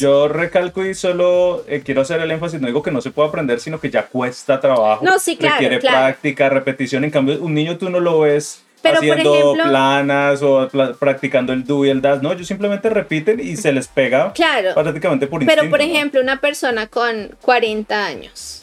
yo, 0.00 0.26
recalco 0.26 0.84
y 0.84 0.94
solo 0.94 1.64
eh, 1.68 1.80
quiero 1.84 2.00
hacer 2.00 2.20
el 2.22 2.30
énfasis, 2.32 2.60
no 2.60 2.66
digo 2.66 2.82
que 2.82 2.90
no 2.90 3.00
se 3.00 3.12
pueda 3.12 3.28
aprender, 3.28 3.60
sino 3.60 3.78
que 3.78 3.88
ya 3.88 4.04
cuesta 4.08 4.58
trabajo. 4.58 5.04
No, 5.04 5.20
sí, 5.20 5.36
claro, 5.36 5.54
Requiere 5.58 5.78
claro. 5.78 5.96
práctica, 5.98 6.48
repetición. 6.48 7.04
En 7.04 7.12
cambio, 7.12 7.38
un 7.40 7.54
niño 7.54 7.78
tú 7.78 7.88
no 7.88 8.00
lo 8.00 8.18
ves 8.18 8.64
Pero, 8.82 8.96
por 9.00 9.10
haciendo 9.10 9.34
ejemplo- 9.34 9.64
planas 9.64 10.42
o 10.42 10.68
practicando 10.98 11.52
el 11.52 11.64
do 11.64 11.84
y 11.84 11.90
el 11.90 12.00
das. 12.00 12.22
No, 12.22 12.32
ellos 12.32 12.46
simplemente 12.46 12.88
repiten 12.90 13.40
y 13.40 13.56
se 13.56 13.72
les 13.72 13.88
pega 13.88 14.32
Claro. 14.34 14.74
prácticamente 14.74 15.26
por 15.26 15.42
instinto. 15.42 15.60
Pero, 15.62 15.70
por 15.70 15.80
¿no? 15.80 15.84
ejemplo, 15.86 16.20
una 16.20 16.40
persona 16.40 16.86
con 16.86 17.36
40 17.42 18.06
años 18.06 18.62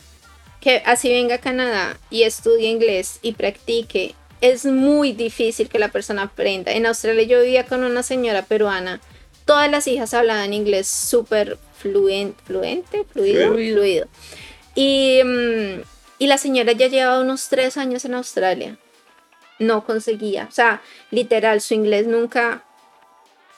que 0.62 0.82
así 0.86 1.10
venga 1.10 1.36
a 1.36 1.40
Canadá 1.40 1.98
y 2.10 2.24
estudie 2.24 2.70
inglés 2.70 3.20
y 3.22 3.34
practique, 3.34 4.16
es 4.42 4.66
muy 4.66 5.12
difícil 5.12 5.70
que 5.70 5.78
la 5.80 5.90
persona 5.90 6.24
aprenda. 6.24 6.72
En 6.72 6.86
Australia 6.88 7.24
yo 7.24 7.42
vivía 7.42 7.66
con 7.66 7.84
una 7.84 8.02
señora 8.02 8.42
peruana. 8.44 9.00
Todas 9.46 9.70
las 9.70 9.86
hijas 9.88 10.14
hablaban 10.16 10.54
inglés 10.54 10.88
súper 10.88 11.60
fluen- 11.84 12.34
fluente, 12.46 13.04
fluido, 13.12 13.50
Fluido. 13.54 13.76
fluido. 13.78 14.08
Y, 14.74 15.22
mm, 15.24 15.82
y 16.18 16.28
la 16.28 16.38
señora 16.40 16.72
ya 16.72 16.88
llevaba 16.88 17.20
unos 17.20 17.48
tres 17.50 17.78
años 17.78 18.04
en 18.06 18.16
Australia. 18.16 18.78
No 19.60 19.86
conseguía. 19.86 20.48
O 20.50 20.52
sea, 20.54 20.82
literal, 21.12 21.62
su 21.62 21.74
inglés 21.74 22.08
nunca, 22.08 22.64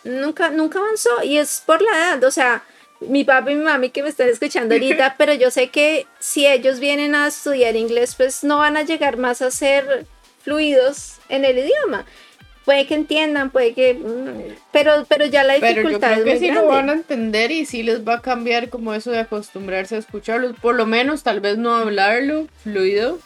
nunca, 0.04 0.50
nunca 0.50 0.80
avanzó. 0.80 1.24
Y 1.24 1.38
es 1.38 1.64
por 1.66 1.82
la 1.82 1.91
edad. 1.91 2.24
O 2.24 2.32
sea, 2.32 2.64
mi 3.00 3.24
papá 3.24 3.52
y 3.52 3.56
mi 3.56 3.64
mami 3.64 3.89
que 3.89 4.04
me 4.04 4.10
están 4.10 4.30
escuchando 4.30 4.76
ahorita, 4.76 5.16
pero 5.18 5.34
yo 5.34 5.52
sé 5.52 5.70
que 5.70 6.06
si 6.20 6.45
ellos 6.48 6.80
vienen 6.80 7.16
a 7.16 7.28
estudiar 7.28 7.76
inglés, 7.76 8.16
pues 8.16 8.43
no 8.43 8.58
van 8.58 8.78
a 8.78 8.84
llegar 8.84 9.18
más 9.18 9.41
a 9.41 9.52
ser 9.52 10.06
fluidos 10.43 11.16
en 11.30 11.45
el 11.45 11.58
idioma. 11.60 12.06
Puede 12.66 12.86
que 12.86 12.95
entiendan, 12.95 13.50
puede 13.50 13.74
que... 13.74 13.93
mm, 13.93 14.56
Pero, 14.74 15.06
pero 15.08 15.26
ya 15.26 15.43
la 15.45 15.54
Pero 15.54 15.68
yo 15.68 15.82
dificultad 15.84 16.14
creo 16.16 16.26
que 16.26 16.34
es 16.34 16.39
muy 16.41 16.50
sí 16.50 16.54
lo 16.54 16.66
van 16.68 16.88
grande. 16.88 16.91
a 16.91 16.95
entender 16.95 17.52
y 17.52 17.66
sí 17.66 17.82
les 17.82 18.06
va 18.06 18.16
a 18.16 18.22
cambiar 18.22 18.70
como 18.70 18.93
eso 18.93 19.10
de 19.10 19.20
acostumbrarse 19.20 19.95
a 19.95 20.00
escucharlos. 20.00 20.54
Por 20.60 20.76
lo 20.76 20.86
menos, 20.86 21.24
tal 21.24 21.39
vez 21.39 21.58
no 21.58 21.76
hablarlo 21.78 22.48
fluido. 22.64 23.20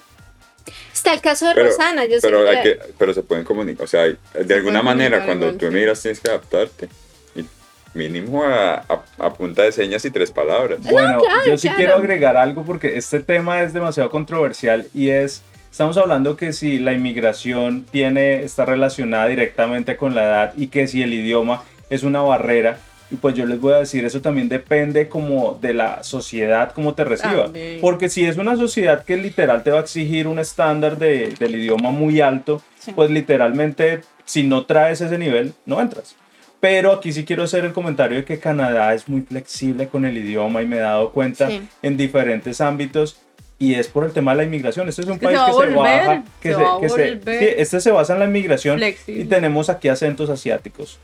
Está 0.93 1.13
el 1.13 1.21
caso 1.21 1.47
de 1.47 1.55
Pero- 1.55 1.67
Rosana. 1.67 2.05
Yo 2.05 2.19
sé 2.19 2.27
Pero, 2.27 2.47
hay 2.47 2.57
que- 2.63 2.77
que, 2.77 2.93
pero 2.97 3.13
se 3.13 3.23
pueden 3.23 3.43
comunicar, 3.43 3.83
o 3.83 3.87
sea, 3.87 4.03
de 4.03 4.53
alguna 4.53 4.81
manera 4.81 5.25
cuando 5.25 5.47
igual, 5.47 5.57
tú 5.59 5.65
sí. 5.67 5.71
emigras 5.71 6.01
tienes 6.01 6.19
que 6.19 6.29
adaptarte. 6.29 6.89
Y 7.35 7.45
mínimo 7.93 8.43
a, 8.43 8.75
a- 8.75 9.03
a 9.19 9.33
punta 9.33 9.63
de 9.63 9.71
señas 9.71 10.05
y 10.05 10.11
tres 10.11 10.31
palabras. 10.31 10.79
Bueno, 10.81 11.19
claro, 11.19 11.41
yo 11.45 11.57
sí 11.57 11.63
claro. 11.67 11.77
quiero 11.77 11.95
agregar 11.95 12.37
algo 12.37 12.63
porque 12.63 12.97
este 12.97 13.19
tema 13.19 13.61
es 13.63 13.73
demasiado 13.73 14.09
controversial 14.09 14.87
y 14.93 15.09
es, 15.09 15.41
estamos 15.71 15.97
hablando 15.97 16.37
que 16.37 16.53
si 16.53 16.79
la 16.79 16.93
inmigración 16.93 17.85
tiene, 17.91 18.43
está 18.43 18.65
relacionada 18.65 19.27
directamente 19.27 19.97
con 19.97 20.15
la 20.15 20.23
edad 20.23 20.53
y 20.55 20.67
que 20.67 20.87
si 20.87 21.01
el 21.01 21.13
idioma 21.13 21.63
es 21.89 22.03
una 22.03 22.21
barrera, 22.21 22.79
y 23.11 23.15
pues 23.17 23.35
yo 23.35 23.45
les 23.45 23.59
voy 23.59 23.73
a 23.73 23.77
decir, 23.79 24.05
eso 24.05 24.21
también 24.21 24.47
depende 24.49 25.09
como 25.09 25.59
de 25.61 25.73
la 25.73 26.01
sociedad, 26.03 26.71
cómo 26.73 26.93
te 26.93 27.03
reciba. 27.03 27.43
También. 27.43 27.79
Porque 27.81 28.07
si 28.09 28.25
es 28.25 28.37
una 28.37 28.55
sociedad 28.55 29.03
que 29.03 29.17
literal 29.17 29.63
te 29.63 29.71
va 29.71 29.79
a 29.79 29.81
exigir 29.81 30.27
un 30.27 30.39
estándar 30.39 30.97
de- 30.97 31.33
del 31.37 31.55
idioma 31.55 31.91
muy 31.91 32.21
alto, 32.21 32.61
pues 32.95 33.09
literalmente 33.11 34.01
si 34.25 34.43
no 34.43 34.65
traes 34.65 35.01
ese 35.01 35.17
nivel, 35.17 35.53
no 35.65 35.81
entras. 35.81 36.15
Pero 36.61 36.93
aquí 36.93 37.11
sí 37.11 37.25
quiero 37.25 37.43
hacer 37.43 37.65
el 37.65 37.73
comentario 37.73 38.17
de 38.17 38.23
que 38.23 38.39
Canadá 38.39 38.93
es 38.93 39.09
muy 39.09 39.21
flexible 39.21 39.87
con 39.87 40.05
el 40.05 40.17
idioma 40.17 40.61
y 40.61 40.67
me 40.67 40.77
he 40.77 40.79
dado 40.79 41.11
cuenta 41.11 41.49
Sí. 41.49 41.61
en 41.81 41.97
diferentes 41.97 42.61
ámbitos 42.61 43.17
y 43.57 43.73
es 43.75 43.87
por 43.87 44.05
el 44.05 44.11
tema 44.11 44.31
de 44.31 44.37
la 44.37 44.43
inmigración. 44.43 44.87
Este 44.87 45.01
es 45.01 45.07
un 45.07 45.17
que 45.19 45.25
país 45.25 45.39
se 45.39 45.45
que 45.45 45.51
a 45.51 45.53
se 45.69 45.75
baja, 45.75 46.23
que 46.41 46.53
se 46.53 46.59
que 46.81 46.89
se- 46.89 47.39
sí, 47.39 47.55
este 47.57 47.79
se 47.81 47.91
basa 47.91 48.13
en 48.13 48.19
la 48.19 48.25
inmigración 48.25 48.77
flexible. 48.77 49.21
y 49.21 49.25
tenemos 49.25 49.69
aquí 49.69 49.87
acentos 49.89 50.29
asiáticos. 50.29 50.99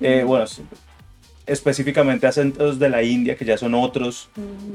Eh, 0.00 0.22
bueno, 0.26 0.46
sí, 0.46 0.62
específicamente 1.50 2.26
acentos 2.26 2.78
de 2.78 2.88
la 2.88 3.02
India, 3.02 3.36
que 3.36 3.44
ya 3.44 3.58
son 3.58 3.74
otros 3.74 4.28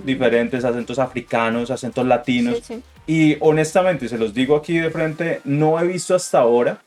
diferentes, 0.04 0.64
acentos 0.66 1.00
africanos, 1.00 1.72
acentos 1.72 2.06
latinos. 2.06 2.58
Sí, 2.64 2.76
sí. 2.76 2.84
Y 3.08 3.38
honestamente, 3.40 4.10
se 4.10 4.18
los 4.18 4.34
digo 4.34 4.56
aquí 4.56 4.78
de 4.78 4.90
frente, 4.90 5.42
no 5.44 5.80
he 5.80 5.88
visto 5.88 6.16
hasta 6.16 6.40
ahora 6.40 6.80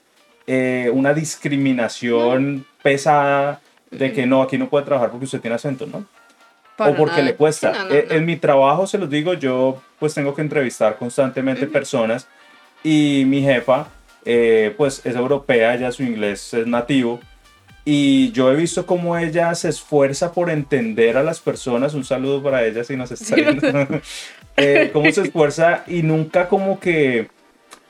eh, 0.47 0.91
una 0.93 1.15
discriminación 1.15 2.67
pesada 2.83 3.61
de 3.91 4.13
que 4.13 4.27
no, 4.27 4.43
aquí 4.43 4.59
no 4.59 4.69
puede 4.69 4.85
trabajar 4.85 5.11
porque 5.11 5.25
usted 5.25 5.41
tiene 5.41 5.57
acento, 5.57 5.87
¿no? 5.87 6.07
Para 6.77 6.93
o 6.93 6.97
porque 6.97 7.17
nada. 7.17 7.25
le 7.25 7.35
cuesta. 7.35 7.73
Sí, 7.73 7.79
no, 7.79 7.89
no, 7.89 7.95
Eh. 7.95 8.07
En 8.11 8.27
mi 8.27 8.37
trabajo, 8.37 8.87
se 8.87 8.99
los 8.99 9.09
digo, 9.11 9.35
yo 9.35 9.83
pues 9.99 10.15
tengo 10.15 10.35
que 10.35 10.43
entrevistar 10.43 10.97
constantemente 10.97 11.67
personas 11.67 12.29
y 12.85 13.25
mi 13.27 13.43
jefa 13.43 13.89
eh, 14.25 14.75
pues 14.77 15.05
es 15.05 15.17
europea, 15.17 15.75
ella 15.75 15.91
su 15.91 16.03
inglés 16.03 16.53
es 16.53 16.67
nativo 16.67 17.21
y 17.91 18.33
yo 18.33 18.53
he 18.53 18.55
visto 18.55 18.85
cómo 18.85 19.17
ella 19.17 19.55
se 19.55 19.71
esfuerza 19.71 20.33
por 20.33 20.51
entender 20.51 21.17
a 21.17 21.23
las 21.23 21.41
personas, 21.41 21.95
un 21.95 22.05
saludo 22.05 22.43
para 22.43 22.63
ella 22.67 22.85
si 22.85 22.97
nos 22.97 23.11
está 23.11 23.35
viendo, 23.35 23.67
Eh, 24.59 24.91
cómo 24.93 25.11
se 25.11 25.23
esfuerza 25.23 25.85
y 25.87 26.03
nunca 26.03 26.49
como 26.49 26.81
que 26.81 27.29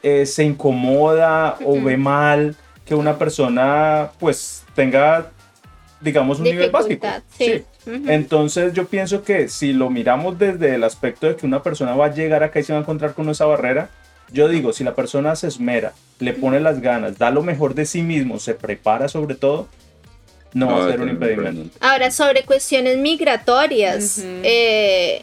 eh, 0.04 0.24
se 0.24 0.44
incomoda 0.44 1.56
o 1.64 1.82
ve 1.82 1.96
mal 1.96 2.54
que 2.84 2.94
una 2.94 3.18
persona 3.18 4.10
pues 4.20 4.62
tenga 4.76 5.32
digamos 6.00 6.38
un 6.38 6.44
nivel 6.44 6.70
básico. 6.70 7.08
Sí. 7.36 7.64
Entonces 8.06 8.74
yo 8.74 8.86
pienso 8.86 9.24
que 9.24 9.48
si 9.48 9.72
lo 9.72 9.90
miramos 9.90 10.38
desde 10.38 10.76
el 10.76 10.84
aspecto 10.84 11.26
de 11.26 11.34
que 11.34 11.44
una 11.44 11.64
persona 11.64 11.96
va 11.96 12.06
a 12.06 12.14
llegar 12.14 12.44
acá 12.44 12.60
y 12.60 12.62
se 12.62 12.72
va 12.72 12.78
a 12.78 12.82
encontrar 12.82 13.14
con 13.14 13.28
esa 13.30 13.46
barrera, 13.46 13.90
yo 14.30 14.48
digo, 14.48 14.72
si 14.72 14.84
la 14.84 14.94
persona 14.94 15.34
se 15.34 15.48
esmera, 15.48 15.92
le 16.20 16.34
pone 16.34 16.60
las 16.60 16.80
ganas, 16.80 17.18
da 17.18 17.30
lo 17.32 17.42
mejor 17.42 17.74
de 17.74 17.84
sí 17.86 18.02
mismo, 18.02 18.38
se 18.38 18.54
prepara 18.54 19.08
sobre 19.08 19.34
todo, 19.34 19.66
no, 20.54 20.66
va 20.68 20.86
a 20.86 20.90
ser 20.90 21.00
un 21.00 21.08
impedimento. 21.10 21.78
Ahora, 21.80 22.10
sobre 22.10 22.42
cuestiones 22.44 22.96
migratorias, 22.98 24.18
Ujú. 24.18 24.26
eh, 24.44 25.22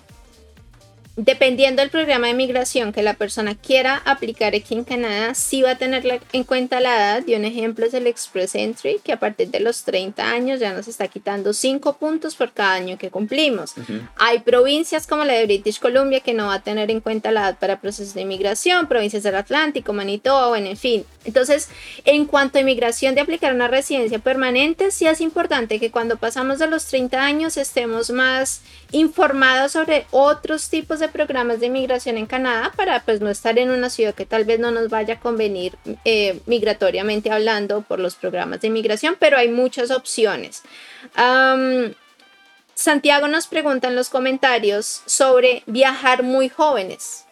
dependiendo 1.18 1.82
del 1.82 1.90
programa 1.90 2.28
de 2.28 2.34
migración 2.34 2.92
que 2.92 3.02
la 3.02 3.14
persona 3.14 3.56
quiera 3.56 4.02
aplicar 4.06 4.54
aquí 4.54 4.74
en 4.74 4.84
Canadá, 4.84 5.34
sí 5.34 5.62
va 5.62 5.72
a 5.72 5.78
tener 5.78 6.22
en 6.34 6.44
cuenta 6.44 6.80
la 6.80 6.96
edad. 6.96 7.24
Y 7.26 7.36
un 7.36 7.46
ejemplo 7.46 7.86
es 7.86 7.94
el 7.94 8.08
Express 8.08 8.56
Entry, 8.56 9.00
que 9.04 9.14
a 9.14 9.20
partir 9.20 9.50
de 9.50 9.60
los 9.60 9.84
30 9.84 10.30
años 10.30 10.60
ya 10.60 10.74
nos 10.74 10.88
está 10.88 11.08
quitando 11.08 11.54
5 11.54 11.98
puntos 11.98 12.36
por 12.36 12.52
cada 12.52 12.74
año 12.74 12.98
que 12.98 13.10
cumplimos. 13.10 13.74
Hay 14.18 14.40
provincias 14.40 15.08
como 15.08 15.24
la 15.24 15.34
de 15.34 15.46
British 15.46 15.80
Columbia 15.80 16.20
que 16.20 16.34
no 16.34 16.48
va 16.48 16.56
a 16.56 16.64
tener 16.64 16.92
en 16.92 17.00
cuenta 17.00 17.32
la 17.32 17.42
edad 17.42 17.60
para 17.60 17.80
procesos 17.80 18.14
de 18.14 18.22
inmigración, 18.22 18.88
provincias 18.88 19.24
del 19.24 19.36
Atlántico, 19.36 19.94
Manitoba, 19.94 20.50
bueno, 20.50 20.68
en 20.68 20.78
fin. 20.78 21.06
Entonces, 21.24 21.70
en 22.04 22.26
cuanto 22.26 22.58
a 22.58 22.62
inmigración 22.62 23.16
de 23.16 23.22
aplicar 23.22 23.54
una 23.54 23.68
residencia 23.68 24.20
permanente, 24.20 24.92
sí 24.92 25.08
es 25.08 25.22
importante 25.22 25.80
que 25.80 25.92
cuando 25.92 26.18
pasamos 26.18 26.60
de 26.60 26.68
los 26.68 26.86
30 26.86 27.24
años 27.24 27.58
estemos 27.58 28.10
más 28.12 28.62
informados 28.92 29.72
sobre 29.72 30.06
otros 30.12 30.70
tipos 30.70 31.00
de 31.00 31.05
de 31.06 31.12
programas 31.12 31.60
de 31.60 31.68
inmigración 31.68 32.18
en 32.18 32.26
Canadá 32.26 32.72
para 32.76 33.02
pues 33.02 33.22
no 33.22 33.30
estar 33.30 33.58
en 33.60 33.72
una 33.72 33.90
ciudad 33.90 34.14
que 34.14 34.26
tal 34.26 34.46
vez 34.46 34.60
no 34.60 34.72
nos 34.72 34.90
vaya 34.90 35.16
a 35.16 35.20
convenir 35.20 35.76
eh, 36.04 36.40
migratoriamente 36.46 37.32
hablando 37.32 37.82
por 37.82 38.00
los 38.00 38.16
programas 38.16 38.62
de 38.62 38.68
inmigración, 38.68 39.16
pero 39.20 39.38
hay 39.38 39.50
muchas 39.50 39.92
opciones. 39.92 40.64
Santiago 42.76 43.28
nos 43.28 43.48
pregunta 43.48 43.88
en 43.88 43.96
los 43.96 44.10
comentarios 44.10 45.02
sobre 45.06 45.64
viajar 45.66 46.24
muy 46.24 46.50
jóvenes. 46.50 47.26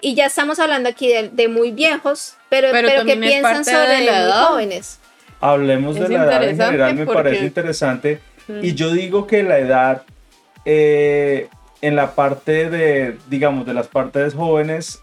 Y 0.00 0.14
ya 0.14 0.26
estamos 0.26 0.58
hablando 0.58 0.88
aquí 0.88 1.10
de, 1.10 1.48
muy 1.48 1.70
viejos, 1.70 2.34
pero, 2.48 2.68
pero, 2.72 3.04
¿qué 3.04 3.16
piensan 3.16 3.64
sobre 3.64 4.00
de 4.00 4.10
muy 4.10 4.32
jóvenes? 4.32 4.98
Hablemos 5.40 5.94
de 5.94 6.08
la 6.08 6.24
edad 6.24 6.44
en 6.44 6.56
general, 6.56 6.94
me 6.94 7.06
parece 7.06 7.44
interesante. 7.44 8.20
Y 8.62 8.74
yo 8.74 8.90
digo 8.90 9.26
que 9.26 9.42
la 9.42 9.58
edad 9.58 10.02
eh, 10.64 11.48
en 11.86 11.94
la 11.94 12.16
parte 12.16 12.68
de, 12.68 13.16
digamos, 13.28 13.64
de 13.64 13.72
las 13.72 13.86
partes 13.86 14.34
jóvenes, 14.34 15.02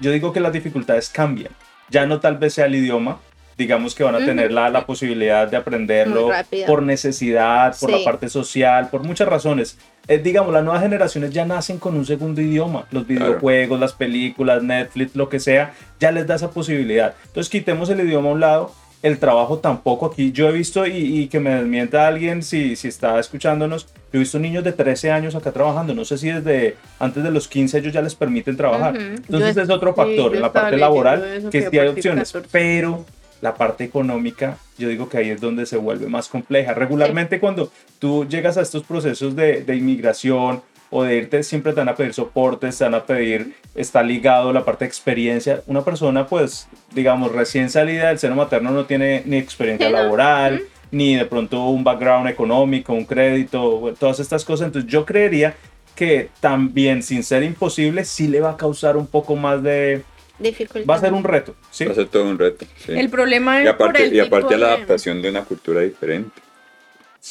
yo 0.00 0.12
digo 0.12 0.32
que 0.32 0.38
las 0.38 0.52
dificultades 0.52 1.08
cambian. 1.08 1.50
Ya 1.90 2.06
no 2.06 2.20
tal 2.20 2.38
vez 2.38 2.54
sea 2.54 2.66
el 2.66 2.76
idioma, 2.76 3.18
digamos 3.56 3.96
que 3.96 4.04
van 4.04 4.14
a 4.14 4.24
tener 4.24 4.52
la, 4.52 4.68
la, 4.68 4.86
posibilidad 4.86 5.48
de 5.48 5.56
aprenderlo 5.56 6.30
por 6.68 6.84
necesidad, 6.84 7.76
por 7.80 7.90
la 7.90 8.04
parte 8.04 8.28
social, 8.28 8.90
por 8.90 9.02
muchas 9.02 9.26
razones. 9.26 9.76
Eh, 10.06 10.18
digamos, 10.18 10.52
las 10.52 10.62
nuevas 10.62 10.82
generaciones 10.82 11.32
ya 11.32 11.44
nacen 11.44 11.78
con 11.78 11.96
un 11.96 12.06
segundo 12.06 12.40
idioma. 12.40 12.86
Los 12.92 13.04
videojuegos, 13.04 13.80
las 13.80 13.94
películas, 13.94 14.62
Netflix, 14.62 15.16
lo 15.16 15.28
que 15.28 15.40
sea, 15.40 15.74
ya 15.98 16.12
les 16.12 16.28
da 16.28 16.36
esa 16.36 16.50
posibilidad. 16.50 17.16
Entonces 17.26 17.50
quitemos 17.50 17.90
el 17.90 17.98
idioma 18.00 18.28
a 18.28 18.32
un 18.32 18.40
lado 18.40 18.72
el 19.02 19.18
trabajo 19.18 19.58
tampoco 19.58 20.06
aquí. 20.06 20.32
Yo 20.32 20.48
he 20.48 20.52
visto, 20.52 20.86
y, 20.86 21.28
que 21.28 21.40
me 21.40 21.54
desmienta 21.54 22.06
alguien 22.06 22.42
si, 22.42 22.76
si 22.76 22.88
está 22.88 23.18
escuchándonos, 23.18 23.86
yo 24.12 24.18
he 24.18 24.18
visto 24.18 24.38
niños 24.38 24.64
de 24.64 24.72
13 24.72 25.10
años 25.10 25.34
acá 25.34 25.52
trabajando. 25.52 25.94
No 25.94 26.04
sé 26.04 26.18
si 26.18 26.30
desde 26.30 26.76
antes 26.98 27.22
de 27.22 27.30
los 27.30 27.48
15 27.48 27.78
ellos 27.78 27.92
ya 27.92 28.02
les 28.02 28.14
permiten 28.14 28.56
trabajar. 28.56 28.96
Entonces 28.96 29.56
es 29.56 29.70
otro 29.70 29.94
factor, 29.94 30.34
en 30.34 30.42
la 30.42 30.52
parte 30.52 30.76
laboral, 30.76 31.48
que 31.50 31.68
sí 31.68 31.78
hay 31.78 31.88
opciones. 31.88 32.32
Pero 32.50 33.04
la 33.40 33.54
parte 33.54 33.84
económica, 33.84 34.58
yo 34.78 34.88
digo 34.88 35.08
que 35.08 35.18
ahí 35.18 35.30
es 35.30 35.40
donde 35.40 35.66
se 35.66 35.76
vuelve 35.76 36.08
más 36.08 36.28
compleja. 36.28 36.74
Regularmente 36.74 37.38
cuando 37.38 37.70
tú 37.98 38.26
llegas 38.28 38.56
a 38.56 38.62
estos 38.62 38.82
procesos 38.82 39.36
de, 39.36 39.62
de 39.62 39.76
inmigración 39.76 40.62
o 40.90 41.02
de 41.02 41.16
irte, 41.16 41.42
siempre 41.42 41.72
te 41.72 41.80
van 41.80 41.88
a 41.88 41.94
pedir 41.94 42.14
soporte, 42.14 42.70
te 42.70 42.84
van 42.84 42.94
a 42.94 43.04
pedir, 43.04 43.54
está 43.74 44.02
ligado 44.02 44.52
la 44.52 44.64
parte 44.64 44.84
de 44.84 44.88
experiencia. 44.88 45.62
Una 45.66 45.82
persona, 45.82 46.26
pues, 46.26 46.68
digamos, 46.94 47.32
recién 47.32 47.70
salida 47.70 48.08
del 48.08 48.18
seno 48.18 48.34
materno 48.34 48.70
no 48.70 48.86
tiene 48.86 49.22
ni 49.26 49.36
experiencia 49.36 49.90
laboral, 49.90 50.62
ni 50.90 51.16
de 51.16 51.26
pronto 51.26 51.66
un 51.66 51.84
background 51.84 52.28
económico, 52.28 52.94
un 52.94 53.04
crédito, 53.04 53.94
todas 53.98 54.20
estas 54.20 54.44
cosas. 54.44 54.66
Entonces 54.66 54.90
yo 54.90 55.04
creería 55.04 55.54
que 55.94 56.30
también, 56.40 57.02
sin 57.02 57.22
ser 57.22 57.42
imposible, 57.42 58.04
sí 58.04 58.28
le 58.28 58.40
va 58.40 58.52
a 58.52 58.56
causar 58.56 58.96
un 58.96 59.06
poco 59.06 59.36
más 59.36 59.62
de... 59.62 60.02
Dificultad. 60.38 60.88
Va 60.88 60.94
a 60.94 61.00
ser 61.00 61.12
un 61.12 61.24
reto, 61.24 61.56
¿sí? 61.72 61.84
Va 61.84 61.90
a 61.90 61.94
ser 61.96 62.06
todo 62.06 62.24
un 62.30 62.38
reto, 62.38 62.64
El 62.86 63.10
problema 63.10 63.58
es 63.58 63.64
y 63.64 63.68
aparte, 63.68 64.04
por 64.04 64.14
y 64.14 64.20
aparte 64.20 64.56
la 64.56 64.68
adaptación 64.68 65.20
de 65.20 65.30
una 65.30 65.42
cultura 65.42 65.80
diferente. 65.80 66.40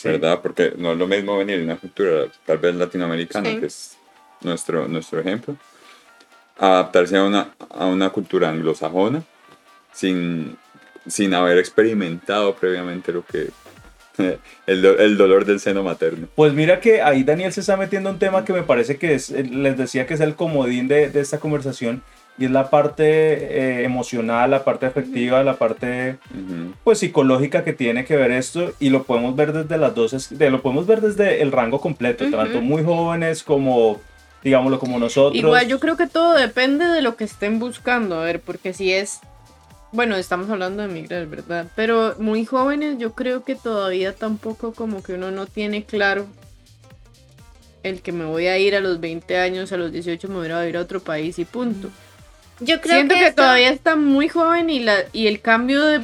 ¿Verdad? 0.03 0.41
Porque 0.41 0.73
no 0.77 0.91
es 0.91 0.97
lo 0.97 1.07
mismo 1.07 1.37
venir 1.37 1.57
de 1.57 1.63
una 1.63 1.77
cultura 1.77 2.25
tal 2.45 2.57
vez 2.57 2.75
latinoamericana, 2.75 3.59
que 3.59 3.65
es 3.65 3.97
nuestro, 4.41 4.87
nuestro 4.87 5.19
ejemplo, 5.19 5.55
adaptarse 6.57 7.17
a 7.17 7.23
una, 7.23 7.55
a 7.69 7.85
una 7.85 8.09
cultura 8.09 8.49
anglosajona 8.49 9.23
sin, 9.93 10.57
sin 11.07 11.33
haber 11.33 11.57
experimentado 11.57 12.55
previamente 12.55 13.11
lo 13.11 13.25
que 13.25 13.49
el, 14.67 14.85
el, 14.85 15.17
dolor 15.17 15.45
del 15.45 15.59
seno 15.59 15.83
materno. 15.83 16.27
Pues 16.35 16.53
mira 16.53 16.79
que 16.79 17.01
ahí 17.01 17.23
Daniel 17.23 17.53
se 17.53 17.61
está 17.61 17.77
metiendo 17.77 18.09
un 18.09 18.19
tema 18.19 18.45
que 18.45 18.53
me 18.53 18.63
parece 18.63 18.97
que 18.97 19.13
es, 19.13 19.29
les 19.29 19.77
decía 19.77 20.07
que 20.07 20.15
es 20.15 20.19
el 20.21 20.35
comodín 20.35 20.87
de, 20.87 21.09
de 21.09 21.19
esta 21.19 21.39
conversación 21.39 22.01
y 22.37 22.45
es 22.45 22.51
la 22.51 22.69
parte 22.69 23.03
eh, 23.03 23.83
emocional, 23.83 24.51
la 24.51 24.63
parte 24.63 24.85
afectiva, 24.85 25.43
la 25.43 25.55
parte 25.55 26.17
pues 26.83 26.99
psicológica 26.99 27.63
que 27.63 27.73
tiene 27.73 28.05
que 28.05 28.15
ver 28.15 28.31
esto 28.31 28.73
y 28.79 28.89
lo 28.89 29.03
podemos 29.03 29.35
ver 29.35 29.53
desde 29.53 29.77
las 29.77 29.95
dos, 29.95 30.29
de, 30.29 30.49
lo 30.49 30.61
podemos 30.61 30.85
ver 30.85 31.01
desde 31.01 31.41
el 31.41 31.51
rango 31.51 31.81
completo, 31.81 32.29
tanto 32.29 32.61
muy 32.61 32.83
jóvenes 32.83 33.43
como 33.43 33.99
digámoslo 34.43 34.79
como 34.79 34.99
nosotros. 34.99 35.35
Igual 35.35 35.67
yo 35.67 35.79
creo 35.79 35.97
que 35.97 36.07
todo 36.07 36.35
depende 36.35 36.85
de 36.85 37.01
lo 37.01 37.15
que 37.15 37.23
estén 37.23 37.59
buscando, 37.59 38.19
a 38.19 38.23
ver, 38.23 38.39
porque 38.39 38.73
si 38.73 38.93
es 38.93 39.19
bueno, 39.91 40.15
estamos 40.15 40.49
hablando 40.49 40.83
de 40.83 40.89
migrar, 40.89 41.25
¿verdad? 41.27 41.67
Pero 41.75 42.15
muy 42.19 42.45
jóvenes 42.45 42.97
yo 42.99 43.13
creo 43.13 43.43
que 43.43 43.55
todavía 43.55 44.13
tampoco 44.13 44.73
como 44.73 45.01
que 45.01 45.13
uno 45.13 45.31
no 45.31 45.45
tiene 45.45 45.85
claro 45.85 46.27
el 47.83 48.01
que 48.01 48.11
me 48.11 48.25
voy 48.25 48.47
a 48.47 48.57
ir 48.57 48.75
a 48.75 48.81
los 48.81 48.99
20 48.99 49.37
años, 49.37 49.71
a 49.71 49.77
los 49.77 49.91
18 49.91 50.27
me 50.27 50.35
voy 50.35 50.49
a 50.49 50.67
ir 50.67 50.77
a 50.77 50.81
otro 50.81 50.99
país 50.99 51.39
y 51.39 51.45
punto. 51.45 51.89
Yo 52.59 52.81
creo 52.81 52.95
Siento 52.95 53.15
que, 53.15 53.31
todavía 53.31 53.69
está 53.69 53.95
muy 53.95 54.29
joven 54.29 54.69
y, 54.69 54.79
la, 54.79 54.97
y 55.13 55.27
el 55.27 55.41
cambio 55.41 55.83
de 55.83 56.01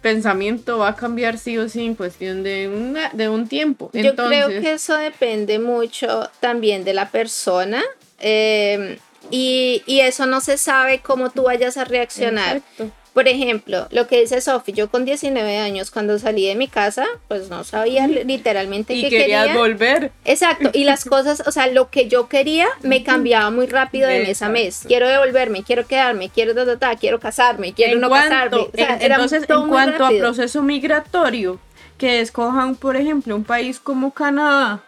pensamiento 0.00 0.78
va 0.78 0.88
a 0.88 0.96
cambiar 0.96 1.38
sí 1.38 1.56
o 1.58 1.68
sí 1.68 1.84
en 1.84 1.94
cuestión 1.94 2.42
de, 2.42 2.68
una, 2.68 3.10
de 3.10 3.28
un 3.28 3.48
tiempo. 3.48 3.90
Yo 3.92 4.14
creo 4.14 4.48
que 4.48 4.72
eso 4.72 4.96
depende 4.96 5.58
mucho 5.58 6.30
también 6.40 6.84
de 6.84 6.94
la 6.94 7.10
persona. 7.10 7.82
Eh, 8.18 8.98
y, 9.30 9.82
y, 9.86 10.00
eso 10.00 10.26
no 10.26 10.40
se 10.40 10.58
sabe 10.58 11.00
cómo 11.00 11.30
tú 11.30 11.44
vayas 11.44 11.76
a 11.76 11.84
reaccionar. 11.84 12.56
Exacto. 12.56 12.90
Por 13.12 13.28
ejemplo, 13.28 13.88
lo 13.90 14.06
que 14.06 14.20
dice 14.20 14.40
Sofi, 14.40 14.72
yo 14.72 14.90
con 14.90 15.04
19 15.04 15.58
años 15.58 15.90
cuando 15.90 16.18
salí 16.18 16.46
de 16.46 16.54
mi 16.54 16.66
casa, 16.66 17.06
pues 17.28 17.50
no 17.50 17.62
sabía 17.62 18.06
literalmente 18.06 18.94
y 18.94 19.02
qué 19.02 19.10
quería. 19.10 19.54
volver. 19.54 20.12
Exacto, 20.24 20.70
y 20.72 20.84
las 20.84 21.04
cosas, 21.06 21.42
o 21.46 21.52
sea, 21.52 21.66
lo 21.66 21.90
que 21.90 22.08
yo 22.08 22.28
quería 22.28 22.68
me 22.82 23.02
cambiaba 23.02 23.50
muy 23.50 23.66
rápido 23.66 24.08
de 24.08 24.20
mes 24.20 24.40
a 24.40 24.48
mes. 24.48 24.84
Quiero 24.86 25.08
devolverme, 25.08 25.62
quiero 25.62 25.86
quedarme, 25.86 26.30
quiero 26.30 26.54
ta, 26.78 26.96
quiero 26.96 27.20
casarme, 27.20 27.74
quiero 27.74 27.98
no 27.98 28.08
casarme. 28.08 28.68
entonces, 29.00 29.44
en 29.48 29.68
cuanto 29.68 30.06
a 30.06 30.10
proceso 30.10 30.62
migratorio, 30.62 31.58
que 31.98 32.20
escojan, 32.20 32.74
por 32.76 32.96
ejemplo, 32.96 33.36
un 33.36 33.44
país 33.44 33.78
como 33.78 34.12
Canadá, 34.12 34.82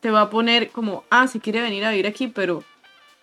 te 0.00 0.10
va 0.10 0.22
a 0.22 0.30
poner 0.30 0.70
como, 0.70 1.04
ah, 1.10 1.26
si 1.26 1.40
quiere 1.40 1.62
venir 1.62 1.84
a 1.84 1.90
vivir 1.90 2.06
aquí, 2.06 2.28
pero 2.28 2.64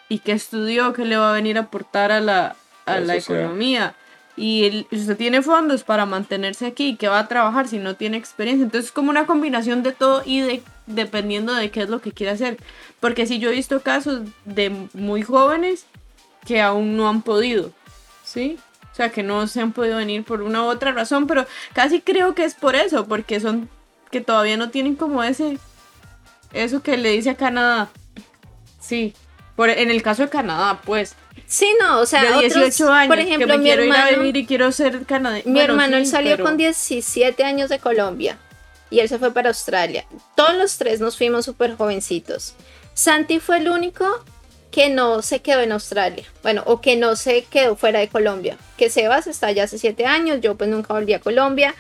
¿y 0.07 0.19
qué 0.19 0.31
estudió? 0.31 0.91
¿Qué 0.93 1.05
le 1.05 1.17
va 1.17 1.29
a 1.29 1.33
venir 1.33 1.57
a 1.57 1.61
aportar 1.61 2.11
a 2.11 2.19
la, 2.19 2.55
a 2.85 2.99
la 2.99 3.15
economía? 3.15 3.95
Y 4.39 4.87
usted 4.91 5.17
tiene 5.17 5.41
fondos 5.41 5.83
para 5.83 6.05
mantenerse 6.05 6.65
aquí, 6.65 6.95
que 6.95 7.09
va 7.09 7.19
a 7.19 7.27
trabajar 7.27 7.67
si 7.67 7.77
no 7.77 7.97
tiene 7.97 8.15
experiencia. 8.15 8.63
Entonces 8.63 8.87
es 8.87 8.91
como 8.93 9.09
una 9.09 9.25
combinación 9.25 9.83
de 9.83 9.91
todo 9.91 10.23
y 10.25 10.39
de, 10.39 10.63
dependiendo 10.87 11.53
de 11.53 11.71
qué 11.71 11.81
es 11.81 11.89
lo 11.89 11.99
que 11.99 12.13
quiere 12.13 12.31
hacer. 12.31 12.57
Porque 13.01 13.27
si 13.27 13.39
yo 13.39 13.49
he 13.49 13.55
visto 13.55 13.81
casos 13.81 14.21
de 14.45 14.69
muy 14.93 15.23
jóvenes 15.23 15.85
que 16.47 16.61
aún 16.61 16.95
no 16.95 17.09
han 17.09 17.21
podido, 17.21 17.73
¿sí? 18.23 18.57
O 18.93 18.95
sea, 18.95 19.09
que 19.09 19.23
no 19.23 19.45
se 19.47 19.59
han 19.59 19.73
podido 19.73 19.97
venir 19.97 20.23
por 20.23 20.41
una 20.41 20.63
u 20.63 20.67
otra 20.67 20.93
razón, 20.93 21.27
pero 21.27 21.45
casi 21.73 21.99
creo 21.99 22.33
que 22.33 22.45
es 22.45 22.55
por 22.55 22.75
eso, 22.75 23.07
porque 23.07 23.41
son 23.41 23.69
que 24.09 24.21
todavía 24.21 24.55
no 24.55 24.69
tienen 24.69 24.95
como 24.95 25.21
ese, 25.21 25.59
eso 26.53 26.81
que 26.81 26.95
le 26.95 27.11
dice 27.11 27.31
a 27.31 27.35
Canadá. 27.35 27.89
Sí, 28.79 29.13
por, 29.57 29.69
en 29.69 29.91
el 29.91 30.01
caso 30.01 30.23
de 30.23 30.29
Canadá, 30.29 30.79
pues, 30.85 31.15
Sí, 31.47 31.75
no, 31.79 31.99
o 31.99 32.05
sea, 32.05 32.23
de 32.23 32.47
18 32.47 32.91
años, 32.91 33.07
por 33.07 33.19
ejemplo, 33.19 33.57
mi 33.57 33.63
quiero 33.63 33.83
hermano, 33.83 34.09
ir 34.09 34.15
a 34.15 34.17
vivir 34.17 34.37
y 34.37 34.45
quiero 34.45 34.71
ser 34.71 35.05
canadiense. 35.05 35.49
Mi 35.49 35.59
hermano 35.59 35.97
él 35.97 36.05
salió 36.05 36.37
con 36.39 36.57
17 36.57 37.43
años 37.43 37.69
de 37.69 37.79
Colombia 37.79 38.37
y 38.89 38.99
él 38.99 39.09
se 39.09 39.19
fue 39.19 39.33
para 39.33 39.49
Australia. 39.49 40.05
Todos 40.35 40.55
los 40.55 40.77
tres 40.77 40.99
nos 40.99 41.17
fuimos 41.17 41.45
súper 41.45 41.75
jovencitos. 41.75 42.55
Santi 42.93 43.39
fue 43.39 43.57
el 43.57 43.69
único 43.69 44.05
que 44.71 44.89
no 44.89 45.21
se 45.21 45.41
quedó 45.41 45.61
en 45.61 45.71
Australia, 45.71 46.25
bueno, 46.43 46.63
o 46.65 46.79
que 46.81 46.95
no 46.95 47.15
se 47.15 47.43
quedó 47.43 47.75
fuera 47.75 47.99
de 47.99 48.07
Colombia. 48.07 48.57
Que 48.77 48.89
Sebas 48.89 49.27
está 49.27 49.47
allá 49.47 49.63
hace 49.63 49.77
7 49.77 50.05
años, 50.05 50.41
yo 50.41 50.55
pues 50.55 50.69
nunca 50.69 50.93
volví 50.93 51.13
a 51.13 51.19
Colombia. 51.19 51.73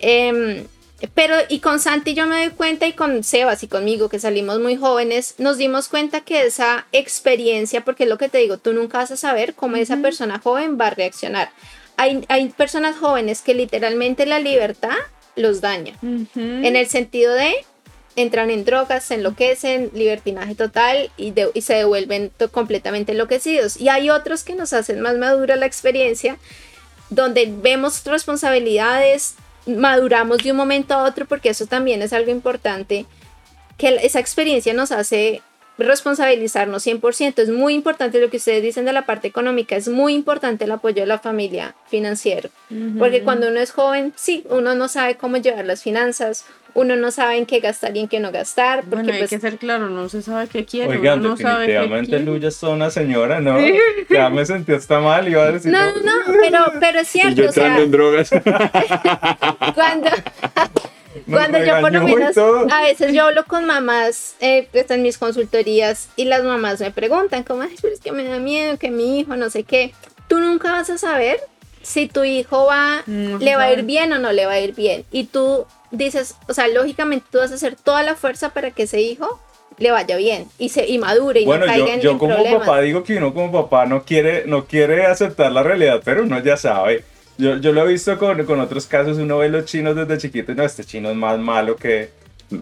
Eh, 0.00 0.66
pero 1.14 1.36
y 1.48 1.60
con 1.60 1.78
Santi 1.78 2.14
yo 2.14 2.26
me 2.26 2.38
doy 2.38 2.54
cuenta 2.54 2.86
y 2.86 2.94
con 2.94 3.22
Sebas 3.22 3.62
y 3.62 3.68
conmigo 3.68 4.08
que 4.08 4.18
salimos 4.18 4.60
muy 4.60 4.76
jóvenes, 4.76 5.34
nos 5.38 5.58
dimos 5.58 5.88
cuenta 5.88 6.22
que 6.22 6.46
esa 6.46 6.86
experiencia, 6.92 7.84
porque 7.84 8.04
es 8.04 8.08
lo 8.08 8.18
que 8.18 8.28
te 8.28 8.38
digo, 8.38 8.56
tú 8.56 8.72
nunca 8.72 8.98
vas 8.98 9.10
a 9.10 9.16
saber 9.16 9.54
cómo 9.54 9.76
esa 9.76 9.98
persona 9.98 10.38
joven 10.38 10.78
va 10.80 10.86
a 10.86 10.90
reaccionar. 10.90 11.50
Hay, 11.98 12.24
hay, 12.28 12.48
personas 12.48 12.96
jóvenes 12.96 13.42
que 13.42 13.54
literalmente 13.54 14.26
la 14.26 14.38
libertad 14.38 14.96
los 15.34 15.60
daña, 15.60 15.94
en 16.02 16.76
el 16.76 16.86
sentido 16.86 17.34
de 17.34 17.54
entran 18.16 18.50
en 18.50 18.64
drogas, 18.64 19.04
se 19.04 19.14
enloquecen, 19.14 19.90
libertinaje 19.92 20.54
total 20.54 21.10
y, 21.18 21.34
y 21.52 21.60
se 21.60 21.74
devuelven 21.74 22.32
completamente 22.50 23.12
enloquecidos. 23.12 23.76
Y 23.78 23.90
hay 23.90 24.08
otros 24.08 24.42
que 24.42 24.54
nos 24.54 24.72
hacen 24.72 25.00
más 25.00 25.16
madura 25.16 25.56
la 25.56 25.66
experiencia, 25.66 26.38
donde 27.10 27.52
vemos 27.54 28.02
responsabilidades, 28.04 29.36
maduramos 29.66 30.38
de 30.38 30.52
un 30.52 30.56
momento 30.56 30.94
a 30.94 31.04
otro 31.04 31.26
porque 31.26 31.50
eso 31.50 31.66
también 31.66 32.02
es 32.02 32.12
algo 32.12 32.30
importante, 32.30 33.06
que 33.76 33.98
esa 34.02 34.20
experiencia 34.20 34.72
nos 34.72 34.92
hace 34.92 35.42
responsabilizarnos 35.78 36.86
100%. 36.86 37.38
Es 37.38 37.48
muy 37.50 37.74
importante 37.74 38.20
lo 38.20 38.30
que 38.30 38.38
ustedes 38.38 38.62
dicen 38.62 38.84
de 38.84 38.92
la 38.92 39.06
parte 39.06 39.28
económica, 39.28 39.76
es 39.76 39.88
muy 39.88 40.14
importante 40.14 40.64
el 40.64 40.72
apoyo 40.72 41.02
de 41.02 41.06
la 41.06 41.18
familia 41.18 41.74
financiero, 41.88 42.50
porque 42.98 43.22
cuando 43.22 43.48
uno 43.48 43.60
es 43.60 43.72
joven, 43.72 44.12
sí, 44.16 44.44
uno 44.48 44.74
no 44.74 44.88
sabe 44.88 45.16
cómo 45.16 45.36
llevar 45.36 45.64
las 45.64 45.82
finanzas, 45.82 46.46
uno 46.76 46.94
no 46.94 47.10
sabe 47.10 47.38
en 47.38 47.46
qué 47.46 47.60
gastar 47.60 47.96
y 47.96 48.00
en 48.00 48.08
qué 48.08 48.20
no 48.20 48.30
gastar. 48.30 48.80
Porque 48.80 48.96
Bueno, 48.96 49.12
hay 49.14 49.18
pues, 49.20 49.30
que 49.30 49.40
ser 49.40 49.56
claro, 49.56 49.88
no 49.88 50.10
se 50.10 50.20
sabe 50.20 50.46
qué 50.46 50.66
quiere, 50.66 50.98
Oigan, 50.98 51.20
uno 51.20 51.30
no 51.30 51.36
sabe 51.38 51.66
qué 51.66 51.72
definitivamente. 51.72 52.18
Luya 52.20 52.48
es 52.48 52.62
una 52.62 52.90
señora, 52.90 53.40
¿no? 53.40 53.56
Ya 54.10 54.28
me 54.28 54.44
sentí 54.44 54.72
hasta 54.72 55.00
mal, 55.00 55.26
iba 55.26 55.42
a 55.42 55.52
decir. 55.52 55.72
no, 55.72 55.96
no, 55.96 56.02
no, 56.02 56.32
pero, 56.42 56.58
pero 56.78 57.00
es 57.00 57.14
Y 57.14 57.20
cierto, 57.20 57.42
yo 57.42 57.48
o 57.48 57.52
sea, 57.52 57.78
en 57.78 57.90
drogas. 57.90 58.30
cuando, 59.74 60.10
Nos 61.26 61.40
cuando 61.40 61.58
yo 61.64 61.80
por 61.80 61.92
lo 61.92 62.02
menos, 62.02 62.36
a 62.36 62.82
veces 62.82 63.12
yo 63.12 63.24
hablo 63.24 63.44
con 63.46 63.64
mamás 63.64 64.34
eh, 64.40 64.68
pues, 64.72 64.90
en 64.90 65.02
mis 65.02 65.18
consultorías 65.18 66.08
y 66.16 66.24
las 66.24 66.42
mamás 66.42 66.80
me 66.80 66.90
preguntan 66.90 67.42
como, 67.42 67.62
ay, 67.62 67.74
pero 67.80 67.94
es 67.94 68.00
que 68.00 68.12
me 68.12 68.24
da 68.24 68.38
miedo 68.38 68.78
que 68.78 68.90
mi 68.90 69.20
hijo, 69.20 69.36
no 69.36 69.50
sé 69.50 69.64
qué. 69.64 69.92
Tú 70.28 70.40
nunca 70.40 70.72
vas 70.72 70.90
a 70.90 70.98
saber 70.98 71.40
si 71.82 72.08
tu 72.08 72.24
hijo 72.24 72.66
va, 72.66 73.02
No 73.06 73.38
se 73.38 73.44
le 73.44 73.56
va 73.56 73.64
a 73.64 73.72
ir 73.72 73.82
bien 73.84 74.12
o 74.12 74.18
no 74.18 74.32
le 74.32 74.46
va 74.46 74.52
a 74.52 74.60
ir 74.60 74.74
bien. 74.74 75.04
Y 75.12 75.24
tú 75.24 75.66
dices, 75.90 76.34
o 76.48 76.54
sea, 76.54 76.68
lógicamente 76.68 77.26
tú 77.30 77.38
vas 77.38 77.52
a 77.52 77.54
hacer 77.54 77.76
toda 77.76 78.02
la 78.02 78.16
fuerza 78.16 78.50
para 78.50 78.70
que 78.72 78.84
ese 78.84 79.00
hijo 79.00 79.40
le 79.78 79.90
vaya 79.90 80.16
bien 80.16 80.46
y 80.58 80.70
se 80.70 80.86
y 80.86 80.98
madure 80.98 81.40
y 81.40 81.44
Bueno, 81.44 81.66
no 81.66 81.72
caiga 81.72 81.86
yo, 81.86 81.92
en, 81.92 82.00
yo 82.00 82.10
en 82.12 82.18
como 82.18 82.34
problemas. 82.34 82.60
papá 82.60 82.80
digo 82.80 83.04
que 83.04 83.16
uno 83.16 83.34
como 83.34 83.52
papá 83.52 83.86
no 83.86 84.04
quiere, 84.04 84.44
no 84.46 84.64
quiere 84.64 85.06
aceptar 85.06 85.52
la 85.52 85.62
realidad, 85.62 86.00
pero 86.04 86.22
uno 86.22 86.42
ya 86.42 86.56
sabe. 86.56 87.04
Yo, 87.38 87.56
yo 87.58 87.72
lo 87.72 87.86
he 87.86 87.92
visto 87.92 88.16
con, 88.18 88.44
con 88.46 88.60
otros 88.60 88.86
casos, 88.86 89.18
uno 89.18 89.38
ve 89.38 89.48
los 89.48 89.64
chinos 89.66 89.94
desde 89.94 90.18
chiquito 90.18 90.52
y 90.52 90.54
no, 90.54 90.62
este 90.62 90.84
chino 90.84 91.10
es 91.10 91.16
más 91.16 91.38
malo 91.38 91.76
que... 91.76 92.10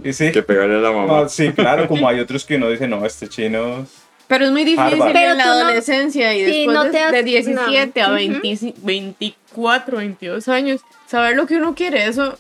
Y 0.03 0.13
sí, 0.15 0.33
Que 0.33 0.43
pegarle 0.43 0.77
a 0.77 0.79
la 0.79 0.91
mamá. 0.93 1.21
no, 1.23 1.29
sí, 1.29 1.51
claro, 1.53 1.87
como 1.89 2.09
hay 2.09 2.19
otros 2.21 2.45
que 2.45 2.57
uno 2.57 2.69
dice, 2.71 2.89
no, 2.89 3.05
este 3.07 3.29
chino... 3.29 3.87
Pero 4.27 4.47
es 4.47 4.51
muy 4.51 4.65
difícil 4.65 4.95
Harvard. 4.95 5.13
Pero 5.13 5.33
en 5.33 5.37
la 5.39 5.45
no- 5.45 5.53
adolescencia 5.53 6.35
y 6.35 6.45
sí, 6.47 6.51
después 6.67 6.75
no 6.75 6.85
de, 6.85 6.91
te 6.91 6.99
das- 6.99 7.13
de 7.13 7.23
17 7.23 8.01
a 8.01 8.09
no. 8.09 8.15
20 8.15 8.75
24, 8.83 9.97
22 9.99 10.49
años, 10.49 10.81
saber 11.07 11.37
lo 11.37 11.47
que 11.47 11.57
uno 11.57 11.75
quiere, 11.75 12.07
eso 12.07 12.39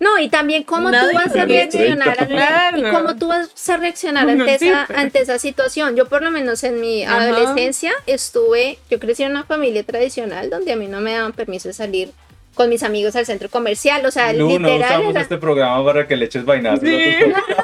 No, 0.00 0.18
y 0.18 0.28
también 0.28 0.62
cómo 0.62 0.90
Nadie 0.90 1.10
tú 1.10 1.16
vas 1.16 1.34
a 1.36 1.44
reaccionar 1.44 2.08
ante- 2.20 2.32
y 2.32 2.36
Claro. 2.36 2.90
cómo 2.98 3.16
tú 3.16 3.26
vas 3.28 3.68
a 3.68 3.76
reaccionar 3.78 4.28
ante 4.30 4.54
esa, 4.54 4.86
sí. 4.86 4.92
ante 4.94 5.20
esa 5.20 5.38
situación. 5.40 5.96
Yo 5.96 6.08
por 6.08 6.22
lo 6.22 6.30
menos 6.30 6.62
en 6.62 6.80
mi 6.80 7.04
Ajá. 7.04 7.22
adolescencia 7.22 7.92
estuve, 8.06 8.78
yo 8.90 9.00
crecí 9.00 9.24
en 9.24 9.32
una 9.32 9.44
familia 9.44 9.82
tradicional 9.82 10.50
donde 10.50 10.72
a 10.72 10.76
mí 10.76 10.86
no 10.86 11.00
me 11.00 11.12
daban 11.14 11.32
permiso 11.32 11.68
de 11.68 11.74
salir 11.74 12.12
con 12.58 12.68
mis 12.68 12.82
amigos 12.82 13.14
al 13.14 13.24
centro 13.24 13.48
comercial, 13.48 14.04
o 14.04 14.10
sea, 14.10 14.32
Lu, 14.32 14.58
no 14.58 14.68
literal 14.68 14.90
usamos 14.96 15.10
era- 15.12 15.20
este 15.22 15.38
programa 15.38 15.84
para 15.84 16.08
que 16.08 16.16
le 16.16 16.24
eches 16.24 16.44
vainazos. 16.44 16.80
Sí. 16.88 17.14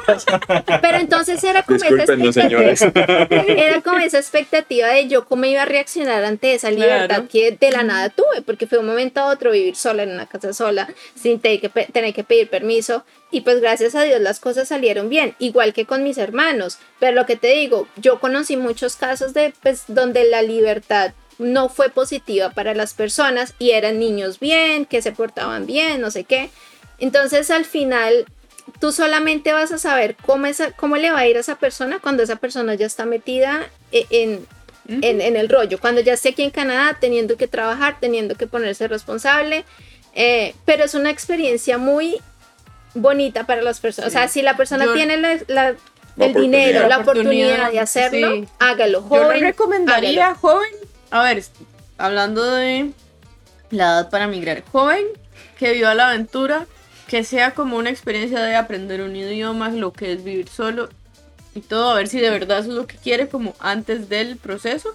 pero 0.81 0.97
entonces 0.99 1.43
era 1.43 1.63
como 1.63 1.75
esa 1.83 2.31
señores. 2.31 2.81
era 3.29 3.81
como 3.81 3.97
esa 3.97 4.17
expectativa 4.17 4.87
de 4.87 5.07
yo 5.09 5.25
cómo 5.25 5.43
iba 5.45 5.63
a 5.63 5.65
reaccionar 5.65 6.23
ante 6.23 6.53
esa 6.53 6.69
Claro. 6.71 6.93
libertad 6.93 7.23
que 7.29 7.51
de 7.51 7.71
la 7.71 7.83
nada 7.83 8.07
tuve, 8.09 8.41
porque 8.45 8.67
fue 8.67 8.77
un 8.77 8.85
momento 8.85 9.19
a 9.19 9.25
otro 9.27 9.51
vivir 9.51 9.75
sola 9.75 10.03
en 10.03 10.11
una 10.11 10.27
casa 10.27 10.53
sola, 10.53 10.87
sin 11.13 11.39
tener 11.41 11.59
que, 11.59 11.67
tener 11.69 12.13
que 12.13 12.23
pedir 12.23 12.49
permiso, 12.49 13.03
y 13.31 13.41
pues 13.41 13.59
gracias 13.59 13.95
a 13.95 14.03
Dios 14.03 14.21
las 14.21 14.39
cosas 14.39 14.69
salieron 14.69 15.09
bien, 15.09 15.35
igual 15.39 15.73
que 15.73 15.85
con 15.85 16.03
mis 16.03 16.17
hermanos, 16.17 16.79
pero 16.99 17.11
lo 17.11 17.25
que 17.25 17.35
te 17.35 17.47
digo, 17.49 17.87
yo 17.97 18.19
conocí 18.21 18.55
muchos 18.55 18.95
casos 18.95 19.33
de 19.33 19.53
pues 19.61 19.83
donde 19.89 20.23
la 20.23 20.41
libertad 20.41 21.11
no 21.37 21.69
fue 21.69 21.89
positiva 21.89 22.49
para 22.51 22.73
las 22.73 22.93
personas 22.93 23.53
y 23.59 23.71
eran 23.71 23.99
niños 23.99 24.39
bien, 24.39 24.85
que 24.85 25.01
se 25.01 25.11
portaban 25.11 25.65
bien, 25.65 25.99
no 26.01 26.11
sé 26.11 26.23
qué. 26.23 26.49
Entonces 26.99 27.51
al 27.51 27.65
final 27.65 28.25
tú 28.79 28.91
solamente 28.91 29.51
vas 29.53 29.71
a 29.71 29.77
saber 29.77 30.15
cómo, 30.25 30.45
esa, 30.47 30.71
cómo 30.71 30.95
le 30.97 31.11
va 31.11 31.19
a 31.19 31.27
ir 31.27 31.37
a 31.37 31.41
esa 31.41 31.55
persona 31.57 31.99
cuando 31.99 32.23
esa 32.23 32.37
persona 32.37 32.73
ya 32.75 32.85
está 32.85 33.05
metida 33.05 33.67
e- 33.91 34.07
en, 34.09 34.45
en, 34.87 35.19
en 35.21 35.35
el 35.35 35.49
rollo, 35.49 35.79
cuando 35.79 36.01
ya 36.01 36.13
esté 36.13 36.29
aquí 36.29 36.43
en 36.43 36.51
Canadá 36.51 36.97
teniendo 36.99 37.37
que 37.37 37.47
trabajar, 37.47 37.97
teniendo 37.99 38.35
que 38.35 38.47
ponerse 38.47 38.87
responsable, 38.87 39.65
eh, 40.13 40.55
pero 40.65 40.83
es 40.85 40.93
una 40.93 41.09
experiencia 41.09 41.77
muy 41.77 42.21
bonita 42.93 43.45
para 43.45 43.61
las 43.61 43.79
personas. 43.81 44.07
O 44.09 44.11
sea, 44.11 44.27
si 44.29 44.41
la 44.41 44.55
persona 44.55 44.85
Yo- 44.85 44.93
tiene 44.93 45.17
la, 45.17 45.37
la- 45.47 45.75
La 46.15 46.25
el 46.27 46.33
dinero, 46.33 46.79
oportunidad. 46.85 46.89
la 46.89 46.97
oportunidad, 46.99 47.71
de 47.71 47.79
hacerlo, 47.81 48.31
sí. 48.35 48.45
hágalo. 48.59 49.01
Yo 49.01 49.07
Joven, 49.09 49.39
le 49.41 49.47
recomendaría 49.47 50.27
hágalo. 50.27 50.39
joven, 50.39 50.69
a 51.15 51.23
ver, 51.23 51.43
hablando 51.97 52.43
de 52.45 52.91
la 53.71 53.83
edad 53.85 54.09
para 54.09 54.27
migrar, 54.27 54.63
joven 54.71 55.05
que 55.57 55.71
viva 55.73 55.93
la 55.95 56.09
aventura, 56.09 56.65
que 57.07 57.23
sea 57.23 57.53
como 57.53 57.77
una 57.77 57.89
experiencia 57.89 58.41
de 58.41 58.55
aprender 58.55 59.01
un 59.01 59.15
idioma, 59.15 59.69
lo 59.69 59.93
que 59.93 60.11
es 60.13 60.23
vivir 60.23 60.49
solo 60.49 60.89
y 61.53 61.61
todo, 61.61 61.91
a 61.91 61.95
ver 61.95 62.07
si 62.07 62.19
de 62.19 62.29
verdad 62.29 62.59
eso 62.59 62.69
es 62.69 62.75
lo 62.75 62.87
que 62.87 62.97
quiere 62.97 63.29
como 63.29 63.55
antes 63.59 64.09
del 64.09 64.37
proceso 64.37 64.89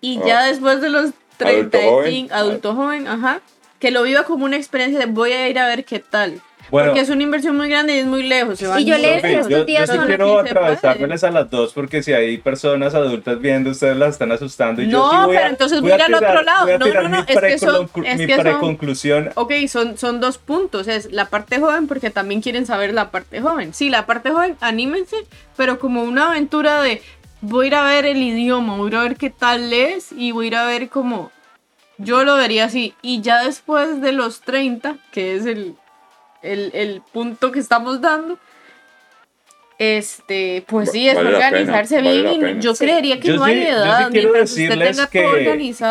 y 0.00 0.18
Oh. 0.18 0.26
ya 0.26 0.44
después 0.44 0.80
de 0.80 0.90
los 0.90 1.12
35, 1.38 1.90
joven. 1.90 2.28
adulto 2.32 2.74
joven, 2.74 3.08
ajá, 3.08 3.40
que 3.78 3.90
lo 3.90 4.02
viva 4.02 4.24
como 4.24 4.44
una 4.44 4.56
experiencia 4.56 4.98
de 4.98 5.06
voy 5.06 5.32
a 5.32 5.48
ir 5.48 5.58
a 5.58 5.66
ver 5.66 5.84
qué 5.84 5.98
tal. 6.00 6.40
Bueno, 6.70 6.88
Porque 6.88 7.00
es 7.02 7.10
una 7.10 7.22
inversión 7.22 7.56
muy 7.56 7.68
grande 7.68 7.96
y 7.96 7.98
es 7.98 8.06
muy 8.06 8.22
lejos. 8.22 8.58
se 8.58 8.64
Y 8.80 8.84
yo 8.84 8.96
le 8.96 9.02
muy 9.02 9.16
decía 9.16 9.28
lejos. 9.28 9.46
estos 9.46 9.50
yo, 9.50 9.64
días 9.64 9.86
yo 9.88 9.92
sí 9.92 9.98
son- 9.98 10.06
quiero 10.06 10.38
atravesármeles 10.38 11.24
a 11.24 11.30
las 11.30 11.50
dos 11.50 11.72
porque 11.72 12.02
si 12.02 12.12
hay 12.12 12.38
personas 12.38 12.94
adultas 12.94 13.40
viendo, 13.40 13.70
ustedes 13.70 13.96
las 13.96 14.10
están 14.10 14.32
asustando. 14.32 14.80
Y 14.82 14.88
yo 14.88 14.98
No, 14.98 15.10
sí 15.10 15.16
voy 15.26 15.36
a- 15.36 15.38
pero 15.40 15.50
entonces 15.50 15.80
voy 15.80 15.90
a 15.90 15.94
mira 15.94 16.06
al 16.06 16.14
otro 16.14 16.42
lado. 16.42 16.64
voy 16.64 16.74
a 16.74 16.78
No, 16.78 16.84
tirar 16.86 17.02
no, 17.04 17.08
no, 17.10 17.24
es 17.26 17.40
que 17.40 17.58
son- 17.58 17.90
es 18.04 18.18
mi 18.18 18.26
que 18.26 18.34
son- 18.36 18.42
preconclusión. 18.44 19.30
Ok, 19.34 19.52
son, 19.68 19.98
son 19.98 20.20
dos 20.20 20.38
puntos. 20.38 20.88
Es 20.88 21.12
la 21.12 21.26
parte 21.26 21.58
joven 21.58 21.86
porque 21.88 22.10
también 22.10 22.40
quieren 22.40 22.64
saber 22.66 22.94
la 22.94 23.10
parte 23.10 23.40
joven. 23.40 23.74
Sí, 23.74 23.90
la 23.90 24.06
parte 24.06 24.30
joven, 24.30 24.56
anímense, 24.60 25.16
pero 25.56 25.78
como 25.78 26.02
una 26.02 26.28
aventura 26.28 26.80
de 26.82 27.02
voy 27.40 27.64
a 27.64 27.68
ir 27.68 27.74
a 27.74 27.82
ver 27.84 28.06
el 28.06 28.22
idioma, 28.22 28.76
voy 28.76 28.86
a 28.86 28.88
ir 28.90 28.96
a 28.96 29.02
ver 29.02 29.16
qué 29.16 29.30
tal 29.30 29.72
es 29.72 30.12
y 30.12 30.30
voy 30.32 30.46
a 30.46 30.48
ir 30.48 30.56
a 30.56 30.64
ver 30.66 30.88
cómo... 30.88 31.32
Yo 31.98 32.24
lo 32.24 32.36
vería 32.36 32.64
así. 32.64 32.94
Y 33.02 33.20
ya 33.20 33.44
después 33.44 34.00
de 34.00 34.12
los 34.12 34.40
30, 34.40 34.96
que 35.12 35.36
es 35.36 35.46
el, 35.46 35.74
el, 36.42 36.70
el 36.74 37.02
punto 37.12 37.50
que 37.52 37.58
estamos 37.60 38.00
dando, 38.00 38.38
este, 39.78 40.64
pues 40.68 40.92
sí, 40.92 41.08
es 41.08 41.16
Vale 41.16 41.34
organizarse 41.34 41.96
pena, 41.96 42.08
vale 42.08 42.22
bien. 42.22 42.34
y 42.34 42.38
pena. 42.44 42.60
yo 42.60 42.74
Sí. 42.74 42.84
creería 42.84 43.18
que 43.18 43.28
yo 43.28 43.36
no 43.36 43.44
sí, 43.46 43.50
hay 43.50 43.56
yo 43.60 43.64
sí 43.64 43.70
edad. 43.70 44.10
quiero 44.10 44.28
usted 44.28 44.40
decirles 44.40 44.96
tenga 44.96 45.06
que, 45.10 45.18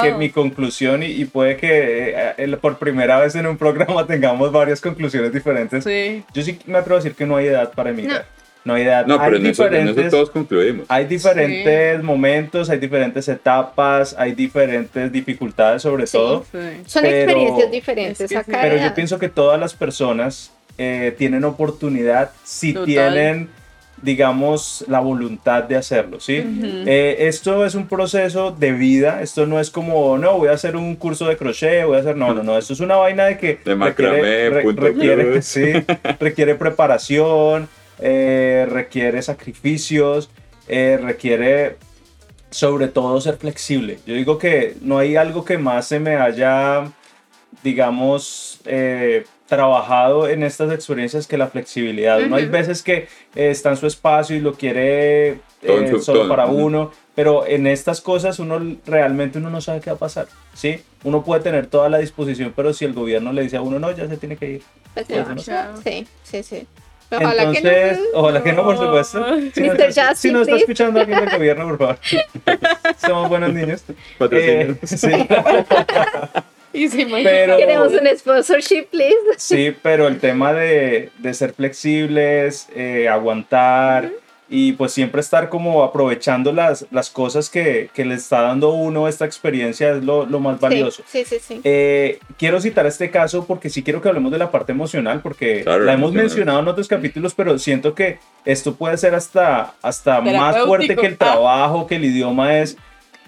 que 0.03 0.13
mi 0.13 0.29
conclusión, 0.29 1.03
y, 1.03 1.07
y 1.07 1.25
puede 1.25 1.57
que 1.57 2.13
eh, 2.37 2.57
por 2.61 2.77
primera 2.77 3.19
vez 3.19 3.35
en 3.35 3.47
un 3.47 3.57
programa 3.57 4.05
tengamos 4.07 4.51
varias 4.51 4.79
conclusiones 4.79 5.33
diferentes. 5.33 5.83
Sí. 5.83 6.23
Yo 6.33 6.41
sí 6.41 6.57
me 6.67 6.77
atrevo 6.77 6.97
a 6.99 7.03
decir 7.03 7.15
que 7.15 7.25
no 7.25 7.35
hay 7.35 7.47
edad 7.47 7.73
para 7.73 7.89
emigrar. 7.89 8.19
No, 8.21 8.40
hay 8.65 8.83
edad. 8.83 9.05
No, 9.07 9.17
pero 9.19 9.37
hay 9.37 9.41
en 9.41 9.47
eso, 9.47 9.65
en 9.67 9.73
eso 9.73 9.81
diferentes, 9.87 10.11
todos 10.11 10.29
concluimos. 10.29 10.85
hay 10.89 11.05
diferentes 11.05 12.03
momentos, 12.03 12.69
hay 12.69 12.77
diferentes 12.79 13.27
etapas, 13.27 14.15
hay 14.17 14.33
diferentes 14.33 15.11
dificultades 15.11 15.81
sobre 15.81 16.05
Sí. 16.07 16.17
todo. 16.17 16.45
sí. 16.51 16.57
Son 16.85 17.01
pero- 17.03 17.15
experiencias 17.31 17.71
diferentes 17.71 18.31
Es 18.31 18.45
que 18.45 18.51
Pero 18.51 18.77
yo 18.77 18.93
pienso 18.93 19.17
que 19.19 19.29
todas 19.29 19.59
las 19.59 19.73
personas 19.73 20.51
eh, 20.77 21.13
tienen 21.17 21.43
oportunidad 21.43 22.31
si 22.43 22.73
Total. 22.73 22.85
tienen, 22.85 23.49
digamos, 24.01 24.83
la 24.87 24.99
voluntad 24.99 25.63
de 25.63 25.75
hacerlo, 25.75 26.19
¿sí? 26.19 26.41
Eh, 26.87 27.17
esto 27.27 27.65
es 27.65 27.75
un 27.75 27.87
proceso 27.87 28.51
de 28.51 28.71
vida, 28.71 29.21
esto 29.21 29.45
no 29.45 29.59
es 29.59 29.69
como, 29.69 30.17
no, 30.17 30.37
voy 30.37 30.47
a 30.47 30.53
hacer 30.53 30.75
un 30.75 30.95
curso 30.95 31.27
de 31.27 31.37
crochet, 31.37 31.85
voy 31.85 31.97
a 31.97 31.99
hacer, 31.99 32.15
no, 32.15 32.33
no, 32.33 32.41
no, 32.41 32.57
esto 32.57 32.73
es 32.73 32.79
una 32.79 32.95
vaina 32.95 33.25
de 33.25 33.37
que 33.37 33.59
De 33.63 33.75
macramé, 33.75 34.61
punto 34.63 34.81
requiere, 34.81 35.31
cruz. 35.33 35.45
sí, 35.45 35.71
requiere 36.19 36.55
preparación, 36.55 37.67
eh, 38.01 38.65
requiere 38.69 39.21
sacrificios, 39.21 40.29
eh, 40.67 40.99
requiere 41.01 41.77
sobre 42.49 42.87
todo 42.87 43.21
ser 43.21 43.37
flexible. 43.37 43.99
Yo 44.05 44.13
digo 44.15 44.37
que 44.37 44.75
no 44.81 44.97
hay 44.97 45.15
algo 45.15 45.45
que 45.45 45.57
más 45.57 45.87
se 45.87 45.99
me 45.99 46.15
haya, 46.17 46.91
digamos, 47.63 48.59
eh, 48.65 49.25
trabajado 49.47 50.27
en 50.29 50.43
estas 50.43 50.71
experiencias 50.71 51.27
que 51.27 51.37
la 51.37 51.47
flexibilidad. 51.47 52.19
No 52.27 52.35
hay 52.37 52.45
veces 52.45 52.81
que 52.83 53.07
eh, 53.35 53.49
está 53.51 53.69
en 53.69 53.77
su 53.77 53.85
espacio 53.87 54.35
y 54.35 54.39
lo 54.39 54.53
quiere 54.53 55.39
eh, 55.61 55.87
su- 55.89 55.99
solo 56.03 56.27
para 56.29 56.45
uno, 56.47 56.91
pero 57.15 57.45
en 57.45 57.67
estas 57.67 57.99
cosas 58.01 58.39
uno 58.39 58.59
realmente 58.85 59.37
uno 59.39 59.49
no 59.49 59.59
sabe 59.61 59.81
qué 59.81 59.89
va 59.89 59.97
a 59.97 59.99
pasar, 59.99 60.27
¿sí? 60.53 60.79
Uno 61.03 61.23
puede 61.23 61.41
tener 61.43 61.67
toda 61.67 61.89
la 61.89 61.97
disposición, 61.99 62.53
pero 62.55 62.73
si 62.73 62.85
el 62.85 62.93
gobierno 62.93 63.33
le 63.33 63.43
dice 63.43 63.57
a 63.57 63.61
uno, 63.61 63.77
no, 63.77 63.91
ya 63.91 64.07
se 64.07 64.17
tiene 64.17 64.37
que 64.37 64.49
ir. 64.51 64.63
Pues 64.93 65.05
Pues, 65.07 65.27
no. 65.29 65.81
Sí, 65.83 66.07
sí, 66.23 66.43
sí. 66.43 66.67
Ojalá 67.11 67.43
Entonces, 67.43 67.97
que 67.97 68.03
no. 68.13 68.19
ojalá 68.19 68.43
que 68.43 68.53
no, 68.53 68.63
por 68.63 68.77
supuesto. 68.77 69.25
Si 69.53 69.61
no, 69.61 69.73
Mr. 69.73 69.81
está, 69.89 70.07
Justin, 70.09 70.15
si 70.15 70.31
no 70.31 70.41
está 70.41 70.55
escuchando 70.55 70.99
alguien 71.01 71.19
del 71.19 71.29
gobierno, 71.29 71.67
por 71.67 71.77
favor. 71.77 71.99
Somos 73.05 73.29
buenos 73.29 73.53
niños. 73.53 73.83
Eh, 74.31 74.75
sí. 74.83 75.07
Y 76.73 76.87
Pero- 76.87 77.57
Queremos 77.57 77.91
un 77.91 78.07
sponsorship, 78.17 78.85
please. 78.91 79.15
Sí, 79.37 79.75
pero 79.81 80.07
el 80.07 80.19
tema 80.21 80.53
de, 80.53 81.09
de 81.17 81.33
ser 81.33 81.51
flexibles, 81.53 82.69
eh, 82.73 83.09
aguantar 83.09 84.09
y 84.53 84.73
pues 84.73 84.91
siempre 84.91 85.21
estar 85.21 85.47
como 85.47 85.81
aprovechando 85.81 86.51
las, 86.51 86.85
las 86.91 87.09
cosas 87.09 87.49
que, 87.49 87.89
que 87.93 88.03
le 88.03 88.15
está 88.15 88.41
dando 88.41 88.71
uno 88.73 89.07
esta 89.07 89.23
experiencia 89.25 89.91
es 89.93 90.03
lo, 90.03 90.25
lo 90.25 90.41
más 90.41 90.59
valioso. 90.59 91.03
Sí, 91.07 91.23
sí, 91.25 91.37
sí. 91.39 91.61
Eh, 91.63 92.19
quiero 92.37 92.59
citar 92.59 92.85
este 92.85 93.09
caso 93.09 93.45
porque 93.45 93.69
sí 93.69 93.81
quiero 93.81 94.01
que 94.01 94.09
hablemos 94.09 94.29
de 94.31 94.37
la 94.39 94.51
parte 94.51 94.73
emocional, 94.73 95.21
porque 95.21 95.61
Claro, 95.63 95.85
la 95.85 95.93
hemos 95.93 96.11
mencionado 96.11 96.59
en 96.59 96.67
otros 96.67 96.89
capítulos, 96.89 97.33
pero 97.33 97.57
siento 97.57 97.95
que 97.95 98.19
esto 98.43 98.75
puede 98.75 98.97
ser 98.97 99.15
hasta, 99.15 99.73
hasta 99.81 100.19
más 100.19 100.57
fuerte 100.65 100.95
que 100.97 101.07
el 101.07 101.13
Ah. 101.13 101.17
trabajo, 101.17 101.87
que 101.87 101.95
el 101.95 102.03
idioma 102.05 102.57
es, 102.59 102.75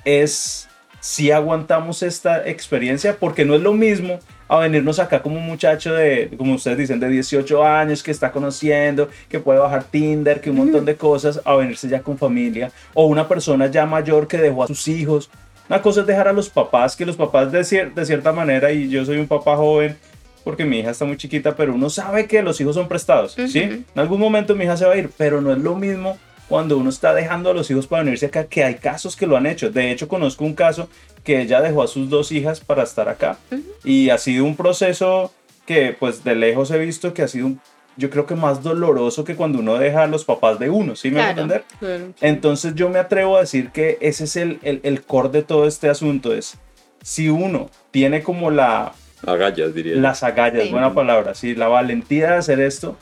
es 0.04 0.68
si 1.00 1.32
aguantamos 1.32 2.04
esta 2.04 2.48
experiencia, 2.48 3.18
porque 3.18 3.46
no 3.46 3.56
es 3.56 3.62
lo 3.62 3.74
mismo 3.74 4.20
a 4.48 4.58
venirnos 4.60 5.00
acá 5.00 5.22
como 5.22 5.38
un 5.38 5.46
muchacho 5.46 5.94
de, 5.94 6.32
como 6.38 6.56
ustedes 6.56 6.78
dicen, 6.78 7.00
de 7.00 7.08
18 7.08 7.64
años, 7.66 8.04
que 8.04 8.12
está 8.12 8.32
conociendo, 8.32 9.10
que 9.30 9.40
puede 9.40 9.60
bajar 9.60 9.84
Tinder, 9.86 10.42
que 10.42 10.50
un 10.50 10.58
montón 10.58 10.86
de 10.86 10.96
cosas, 10.96 11.42
a 11.46 11.56
venirse 11.56 11.88
ya 11.88 12.02
con 12.02 12.18
familia, 12.18 12.72
o 12.94 13.06
una 13.06 13.28
persona 13.28 13.68
ya 13.68 13.86
mayor 13.86 14.28
que 14.28 14.38
dejó 14.38 14.64
a 14.64 14.68
sus 14.68 14.88
hijos. 14.88 15.30
Una 15.70 15.82
cosa 15.82 16.02
es 16.02 16.08
dejar 16.08 16.28
a 16.28 16.34
los 16.34 16.50
papás, 16.50 16.96
que 16.96 17.06
los 17.06 17.16
papás 17.16 17.52
de, 17.52 17.62
cier- 17.62 17.94
de 17.94 18.06
cierta 18.06 18.32
manera, 18.34 18.72
y 18.72 18.90
yo 18.90 19.06
soy 19.06 19.18
un 19.18 19.28
papá 19.28 19.56
joven, 19.56 19.96
porque 20.44 20.66
mi 20.66 20.80
hija 20.80 20.92
está 20.92 21.06
muy 21.06 21.16
chiquita, 21.16 21.56
pero 21.56 21.74
uno 21.74 21.90
sabe 21.90 22.28
que 22.28 22.42
los 22.42 22.60
hijos 22.60 22.76
son 22.76 22.90
prestados, 22.90 23.36
¿sí? 23.48 23.60
En 23.96 24.02
algún 24.02 24.20
momento 24.20 24.56
mi 24.56 24.66
hija 24.66 24.76
se 24.76 24.86
va 24.86 24.94
a 24.94 24.98
ir, 24.98 25.10
pero 25.18 25.40
no 25.40 25.54
es 25.54 25.58
lo 25.60 25.74
mismo 25.76 26.18
cuando 26.54 26.78
uno 26.78 26.92
está 26.92 27.16
dejando 27.16 27.50
a 27.50 27.54
los 27.56 27.72
hijos 27.72 27.88
para 27.88 28.04
venirse 28.04 28.28
acá, 28.28 28.44
que 28.44 28.64
hay 28.64 28.76
casos 28.76 29.16
que 29.16 29.26
lo 29.26 29.36
han 29.36 29.48
hecho. 29.48 29.72
De 29.72 29.90
hecho, 29.92 30.08
conozco 30.08 30.46
un 30.46 30.54
caso 30.54 30.88
que 31.24 31.42
ella 31.42 31.62
dejó 31.62 31.82
a 31.82 31.88
sus 31.88 32.12
dos 32.12 32.32
hijas 32.32 32.60
para 32.60 32.84
estar 32.84 33.10
acá. 33.10 33.40
Y 33.84 34.12
ha 34.12 34.20
sido 34.20 34.46
un 34.46 34.56
proceso 34.56 35.34
que, 35.66 35.96
pues, 36.00 36.24
de 36.24 36.36
lejos 36.36 36.70
he 36.70 36.78
visto 36.78 37.12
que 37.12 37.24
ha 37.24 37.28
sido, 37.28 37.48
un- 37.48 37.60
yo 37.98 38.12
creo 38.12 38.28
que 38.28 38.36
más 38.36 38.62
doloroso 38.62 39.24
que 39.24 39.36
cuando 39.36 39.58
uno 39.58 39.80
deja 39.80 40.04
a 40.04 40.08
los 40.08 40.26
papás 40.26 40.60
de 40.60 40.70
uno, 40.70 40.96
¿sí 40.96 41.10
me 41.10 41.22
a 41.22 41.34
Claro. 41.34 41.42
entender? 41.42 41.64
Claro. 41.80 42.14
Entonces 42.22 42.76
yo 42.76 42.88
me 42.88 43.00
atrevo 43.00 43.38
a 43.38 43.40
decir 43.40 43.72
que 43.72 43.98
ese 44.00 44.26
es 44.26 44.36
el, 44.36 44.60
el, 44.62 44.80
el 44.84 45.02
core 45.02 45.30
de 45.30 45.42
todo 45.42 45.66
este 45.66 45.90
asunto, 45.90 46.36
es 46.36 46.60
si 47.02 47.30
uno 47.30 47.72
tiene 47.90 48.22
como 48.22 48.52
la, 48.52 48.92
Agallas, 49.26 49.74
diría. 49.74 49.96
las 49.96 50.22
agallas, 50.22 50.66
Sí. 50.66 50.70
buena 50.70 50.94
palabra, 50.94 51.34
sí, 51.34 51.56
la 51.56 51.68
valentía 51.68 52.30
de 52.34 52.38
hacer 52.38 52.60
esto 52.60 52.96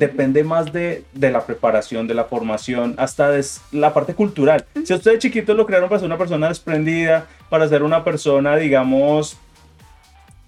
depende 0.00 0.42
más 0.42 0.72
de, 0.72 1.04
de 1.12 1.30
la 1.30 1.46
preparación, 1.46 2.08
de 2.08 2.14
la 2.14 2.24
formación, 2.24 2.94
hasta 2.96 3.30
de 3.30 3.44
la 3.70 3.94
parte 3.94 4.14
cultural. 4.14 4.64
Si 4.82 4.92
a 4.92 4.96
ustedes 4.96 5.20
chiquitos 5.20 5.56
lo 5.56 5.66
crearon 5.66 5.88
para 5.88 6.00
ser 6.00 6.06
una 6.06 6.18
persona 6.18 6.48
desprendida, 6.48 7.28
para 7.48 7.68
ser 7.68 7.84
una 7.84 8.02
persona, 8.02 8.56
digamos, 8.56 9.36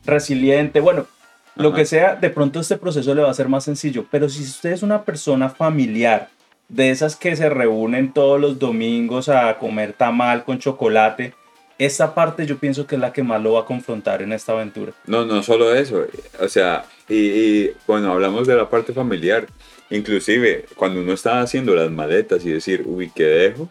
resiliente, 0.04 0.80
bueno, 0.80 1.06
lo 1.54 1.74
que 1.74 1.84
sea, 1.84 2.16
de 2.16 2.30
pronto 2.30 2.58
este 2.58 2.78
proceso 2.78 3.14
le 3.14 3.22
va 3.22 3.30
a 3.30 3.34
ser 3.34 3.48
más 3.48 3.64
sencillo. 3.64 4.06
Pero 4.10 4.28
si 4.28 4.42
usted 4.42 4.72
es 4.72 4.82
una 4.82 5.02
persona 5.02 5.50
familiar, 5.50 6.30
de 6.70 6.90
esas 6.90 7.16
que 7.16 7.36
se 7.36 7.50
reúnen 7.50 8.14
todos 8.14 8.40
los 8.40 8.58
domingos 8.58 9.28
a 9.28 9.58
comer 9.58 9.92
tamal 9.92 10.44
con 10.44 10.58
chocolate, 10.58 11.34
esta 11.78 12.14
parte 12.14 12.46
yo 12.46 12.56
pienso 12.56 12.86
que 12.86 12.94
es 12.94 13.00
la 13.00 13.12
que 13.12 13.22
más 13.22 13.42
lo 13.42 13.52
va 13.52 13.60
a 13.60 13.64
confrontar 13.66 14.22
en 14.22 14.32
esta 14.32 14.52
aventura. 14.52 14.92
No, 15.06 15.26
no 15.26 15.42
solo 15.42 15.74
eso, 15.74 16.06
o 16.40 16.48
sea, 16.48 16.84
y, 17.08 17.14
y, 17.16 17.72
bueno, 17.86 18.12
hablamos 18.12 18.46
de 18.46 18.56
la 18.56 18.68
parte 18.70 18.92
familiar, 18.92 19.46
inclusive 19.90 20.66
cuando 20.76 21.00
uno 21.00 21.12
está 21.12 21.40
haciendo 21.40 21.74
las 21.74 21.90
maletas 21.90 22.44
y 22.44 22.50
decir, 22.50 22.82
uy, 22.86 23.10
¿qué 23.14 23.24
dejo? 23.24 23.68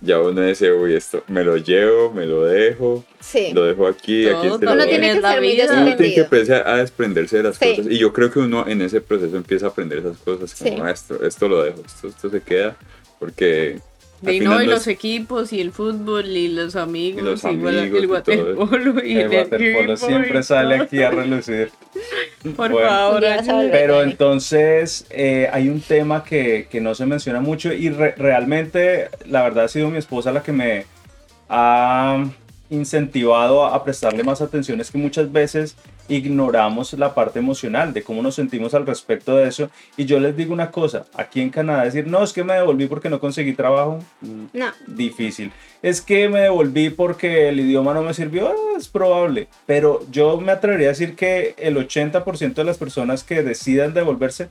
Ya 0.00 0.20
uno 0.20 0.42
dice, 0.42 0.72
uy, 0.72 0.94
esto, 0.94 1.24
me 1.26 1.42
lo 1.42 1.56
llevo, 1.56 2.12
me 2.12 2.24
lo 2.24 2.44
dejo, 2.44 3.04
Sí. 3.18 3.50
lo 3.52 3.64
dejo 3.64 3.88
aquí, 3.88 4.26
Todo 4.26 4.38
aquí 4.38 4.46
lo 4.48 4.54
Uno 4.72 4.86
tiene 4.86 5.12
que 5.14 5.20
ser 5.20 5.40
muy. 5.40 5.60
Uno 5.60 5.96
tiene 5.96 6.14
que 6.14 6.20
empezar 6.20 6.68
a 6.68 6.76
desprenderse 6.76 7.38
de 7.38 7.42
las 7.42 7.56
Sí. 7.56 7.70
cosas. 7.76 7.86
Y 7.90 7.98
yo 7.98 8.12
creo 8.12 8.30
que 8.30 8.38
uno 8.38 8.64
en 8.68 8.80
ese 8.82 9.00
proceso 9.00 9.36
empieza 9.36 9.66
a 9.66 9.68
aprender 9.70 9.98
esas 9.98 10.18
cosas. 10.18 10.54
Como 10.54 10.70
Sí. 10.76 10.80
"Ah, 10.80 10.90
esto, 10.92 11.24
esto 11.26 11.48
lo 11.48 11.64
dejo, 11.64 11.82
esto, 11.84 12.08
esto 12.08 12.30
se 12.30 12.40
queda. 12.42 12.76
Porque. 13.18 13.80
Final 14.20 14.44
no, 14.58 14.62
y 14.62 14.66
los 14.66 14.80
es- 14.82 14.86
equipos, 14.88 15.52
y 15.52 15.60
el 15.60 15.70
fútbol, 15.72 16.26
y 16.26 16.48
los 16.48 16.74
amigos, 16.76 17.22
Y 17.22 17.24
los 17.24 17.44
y 17.44 17.46
amigos 17.48 17.72
el 17.74 17.86
y 17.86 17.90
todo 17.90 18.12
waterpolo, 18.12 19.04
y 19.04 19.18
El 19.18 19.28
waterpolo 19.28 19.92
equipo, 19.92 19.96
siempre 19.96 20.40
y 20.40 20.42
sale 20.42 20.74
todo. 20.76 20.84
aquí 20.84 21.02
a 21.02 21.10
relucir. 21.10 21.70
Por 22.56 22.70
Bueno. 22.72 22.88
favor. 22.88 23.24
Pero 23.70 24.02
entonces 24.02 25.06
eh, 25.10 25.48
hay 25.52 25.68
un 25.68 25.80
tema 25.80 26.24
que, 26.24 26.66
que 26.70 26.80
no 26.80 26.94
se 26.94 27.06
menciona 27.06 27.40
mucho 27.40 27.72
y 27.72 27.90
re- 27.90 28.14
realmente 28.16 29.08
la 29.26 29.42
verdad 29.42 29.64
ha 29.64 29.68
sido 29.68 29.90
mi 29.90 29.98
esposa 29.98 30.32
la 30.32 30.42
que 30.42 30.52
me 30.52 30.84
ha 31.48 32.24
incentivado 32.70 33.64
a, 33.64 33.74
a 33.74 33.84
prestarle 33.84 34.22
más 34.24 34.40
atención. 34.40 34.80
Es 34.80 34.90
que 34.90 34.98
muchas 34.98 35.30
veces 35.32 35.76
ignoramos 36.08 36.92
la 36.94 37.14
parte 37.14 37.38
emocional 37.38 37.92
de 37.92 38.02
cómo 38.02 38.22
nos 38.22 38.34
sentimos 38.34 38.74
al 38.74 38.86
respecto 38.86 39.36
de 39.36 39.48
eso. 39.48 39.70
Y 39.96 40.04
yo 40.04 40.18
les 40.20 40.36
digo 40.36 40.52
una 40.52 40.70
cosa, 40.70 41.04
aquí 41.14 41.40
en 41.40 41.50
Canadá 41.50 41.84
decir, 41.84 42.06
no, 42.06 42.22
es 42.22 42.32
que 42.32 42.44
me 42.44 42.54
devolví 42.54 42.86
porque 42.86 43.08
no 43.10 43.20
conseguí 43.20 43.52
trabajo. 43.54 43.98
mm, 44.20 44.44
No. 44.52 44.66
difícil. 44.86 45.52
Es 45.82 46.00
que 46.00 46.28
me 46.28 46.40
devolví 46.40 46.90
porque 46.90 47.48
el 47.50 47.60
idioma 47.60 47.94
no 47.94 48.02
me 48.02 48.12
sirvió, 48.14 48.48
ah, 48.48 48.76
es 48.78 48.88
probable. 48.88 49.48
Pero 49.66 50.04
yo 50.10 50.40
me 50.40 50.52
atrevería 50.52 50.88
a 50.88 50.90
decir 50.90 51.14
que 51.14 51.54
el 51.58 51.76
80% 51.76 52.54
de 52.62 52.64
las 52.64 52.78
personas 52.78 53.22
que 53.24 53.42
decidan 53.42 53.94
devolverse 53.94 54.48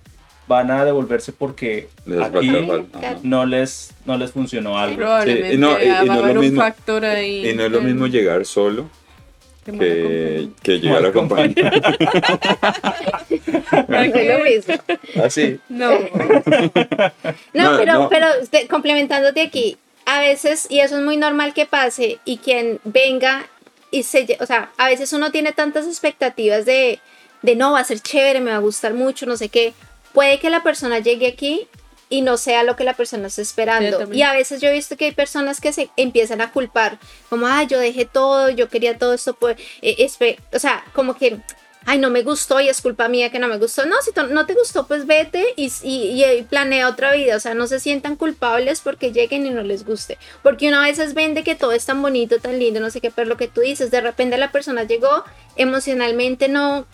van 0.47 0.71
a 0.71 0.85
devolverse 0.85 1.33
porque 1.33 1.89
les 2.05 2.21
aquí 2.21 2.49
no 3.23 3.45
les, 3.45 3.93
no 4.05 4.17
les 4.17 4.31
funcionó 4.31 4.77
algo. 4.79 4.95
Probablemente 4.95 5.49
Sí, 5.49 5.55
y 5.55 5.57
no- 5.57 5.77
y- 5.77 5.83
y 5.83 5.89
va 5.89 5.93
no 5.93 5.99
a 5.99 6.01
es 6.01 6.07
lo 6.07 6.23
haber 6.23 6.37
un 6.37 6.43
mismo- 6.45 6.61
factor 6.61 7.03
ahí. 7.03 7.49
Y 7.49 7.53
no 7.53 7.63
es 7.65 7.71
lo 7.71 7.79
que- 7.79 7.85
mismo 7.85 8.07
llegar 8.07 8.45
solo 8.45 8.85
que 9.71 10.49
que, 10.63 10.79
llegar. 10.79 11.01
No 13.87 13.97
es 13.97 14.13
lo 14.27 14.43
mismo. 14.43 14.75
Así. 15.23 15.59
No, 15.69 15.91
No, 17.53 17.71
No, 17.71 17.77
pero, 17.77 17.93
no. 17.93 18.09
pero 18.09 18.27
te- 18.49 18.67
complementándote 18.67 19.41
aquí, 19.41 19.77
a 20.05 20.21
veces, 20.21 20.67
y 20.69 20.79
eso 20.79 20.97
es 20.97 21.03
muy 21.03 21.17
normal 21.17 21.53
que 21.53 21.65
pase, 21.65 22.19
y 22.25 22.37
quien 22.37 22.79
venga 22.83 23.45
y 23.91 24.03
se, 24.03 24.37
o 24.39 24.45
sea, 24.45 24.69
a 24.77 24.87
veces 24.87 25.13
uno 25.13 25.31
tiene 25.31 25.51
tantas 25.53 25.85
expectativas 25.87 26.65
de, 26.65 26.99
de 27.41 27.55
no, 27.55 27.73
va 27.73 27.79
a 27.79 27.83
ser 27.83 27.99
chévere, 27.99 28.39
me 28.39 28.51
va 28.51 28.57
a 28.57 28.61
gustar 28.61 28.93
mucho, 28.93 29.25
no 29.25 29.37
sé 29.37 29.49
qué, 29.49 29.73
puede 30.13 30.39
que 30.39 30.49
la 30.49 30.63
persona 30.63 30.99
llegue 30.99 31.27
aquí 31.27 31.67
y 32.09 32.21
no 32.21 32.37
sea 32.37 32.63
lo 32.63 32.75
que 32.75 32.83
la 32.83 32.93
persona 32.93 33.27
está 33.27 33.41
esperando. 33.41 34.13
y 34.13 34.21
a 34.21 34.33
veces 34.33 34.61
yo 34.61 34.69
he 34.69 34.73
visto 34.73 34.97
que 34.97 35.05
hay 35.05 35.11
personas 35.11 35.59
que 35.61 35.73
se 35.73 35.89
empiezan 35.97 36.41
a 36.41 36.51
culpar, 36.51 36.99
como, 37.29 37.47
ah, 37.47 37.63
yo 37.63 37.79
dejé 37.79 38.05
todo, 38.05 38.49
yo 38.49 38.69
quería 38.69 38.97
todo 38.97 39.13
esto, 39.13 39.33
pues, 39.33 39.57
eh, 39.81 39.95
espe-", 39.99 40.39
o 40.53 40.59
sea, 40.59 40.83
como 40.93 41.15
que, 41.15 41.39
ay, 41.87 41.99
no 41.99 42.09
me 42.09 42.21
gustó 42.21 42.59
y 42.59 42.67
es 42.67 42.81
culpa 42.81 43.07
mía 43.07 43.31
que 43.31 43.39
no 43.39 43.47
me 43.47 43.57
gustó. 43.57 43.85
No, 43.85 43.95
si 44.01 44.11
no 44.29 44.45
te 44.45 44.53
gustó, 44.53 44.87
pues 44.87 45.07
vete 45.07 45.53
y, 45.55 45.71
y, 45.83 46.23
y 46.23 46.43
planea 46.43 46.89
otra 46.89 47.13
vida. 47.13 47.37
O 47.37 47.39
sea, 47.39 47.53
no 47.53 47.65
se 47.65 47.79
sientan 47.79 48.17
culpables 48.17 48.81
porque 48.81 49.13
lleguen 49.13 49.45
y 49.45 49.51
no 49.51 49.63
les 49.63 49.85
guste. 49.85 50.17
Porque 50.43 50.67
una 50.67 50.81
vez 50.81 51.13
vende 51.13 51.43
que 51.43 51.55
todo 51.55 51.71
es 51.71 51.85
tan 51.85 52.01
bonito, 52.01 52.39
tan 52.39 52.59
lindo, 52.59 52.81
no 52.81 52.89
sé 52.89 52.99
qué, 52.99 53.09
pero 53.09 53.29
lo 53.29 53.37
que 53.37 53.47
tú 53.47 53.61
dices, 53.61 53.89
de 53.89 54.01
repente 54.01 54.37
la 54.37 54.51
persona 54.51 54.83
llegó 54.83 55.23
emocionalmente, 55.55 56.49
no, 56.49 56.85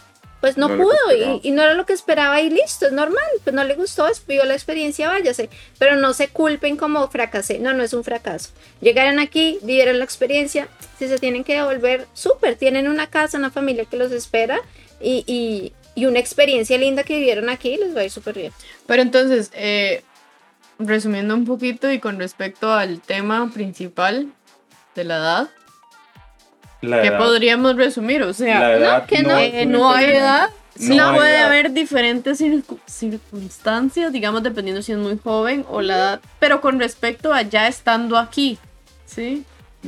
pues 0.43 0.57
no, 0.57 0.67
pudo 0.67 0.93
y, 1.17 1.47
y 1.47 1.51
no 1.51 1.63
era 1.63 1.73
lo 1.73 1.85
que 1.85 1.93
esperaba 1.93 2.41
y 2.41 2.49
listo, 2.49 2.85
es 2.85 2.91
normal, 2.91 3.23
pues 3.45 3.55
no 3.55 3.63
le 3.63 3.75
gustó, 3.75 4.05
vivió 4.27 4.43
la 4.43 4.55
experiencia, 4.55 5.07
váyase, 5.07 5.49
pero 5.79 5.95
no 5.95 6.11
se 6.11 6.27
culpen 6.27 6.75
como 6.75 7.07
fracasé, 7.07 7.59
no, 7.59 7.71
no 7.71 7.81
es 7.81 7.93
un 7.93 8.03
fracaso. 8.03 8.49
Llegaron 8.81 9.19
aquí, 9.19 9.57
vivieron 9.61 9.99
la 9.99 10.03
experiencia, 10.03 10.67
si 10.99 11.07
se 11.07 11.17
tienen 11.17 11.45
que 11.45 11.53
devolver, 11.53 12.07
súper, 12.11 12.57
tienen 12.57 12.89
una 12.89 13.07
casa, 13.07 13.37
una 13.37 13.51
familia 13.51 13.85
que 13.85 13.95
los 13.95 14.11
espera 14.11 14.59
y, 14.99 15.23
y, 15.27 15.71
y 15.95 16.07
una 16.07 16.19
experiencia 16.19 16.77
linda 16.77 17.05
que 17.05 17.19
vivieron 17.19 17.47
aquí, 17.47 17.77
les 17.77 17.95
va 17.95 18.01
a 18.01 18.03
ir 18.03 18.11
súper 18.11 18.35
bien. 18.35 18.51
Pero 18.85 19.01
entonces, 19.01 19.49
eh, 19.53 20.03
resumiendo 20.77 21.35
un 21.35 21.45
poquito 21.45 21.89
y 21.89 21.99
con 21.99 22.19
respecto 22.19 22.69
al 22.69 22.99
tema 22.99 23.49
principal 23.53 24.27
de 24.93 25.03
la 25.05 25.17
edad, 25.19 25.49
La 26.83 27.01
¿qué 27.01 27.07
edad- 27.09 27.17
podríamos 27.17 27.75
resumir? 27.75 28.21
O 28.23 28.33
sea, 28.33 28.59
la 28.59 28.73
edad 28.73 29.05
que 29.05 29.23
no. 29.23 29.37
eh, 29.37 29.65
no 29.65 29.89
hay 29.91 30.05
edad. 30.11 30.49
Sí 30.75 30.95
No 30.97 31.13
puede 31.13 31.35
edad. 31.37 31.45
haber 31.45 31.71
diferentes 31.71 32.41
circu- 32.41 32.79
circunstancias, 32.87 34.11
digamos, 34.11 34.41
dependiendo 34.43 34.81
si 34.81 34.91
es 34.91 34.97
muy 34.97 35.19
joven 35.23 35.65
o 35.69 35.81
la 35.81 35.95
edad, 35.95 36.19
pero 36.39 36.61
con 36.61 36.79
respecto 36.79 37.31
a 37.33 37.43
ya 37.43 37.67
estando 37.67 38.17
aquí, 38.17 38.57
¿sí? 39.05 39.43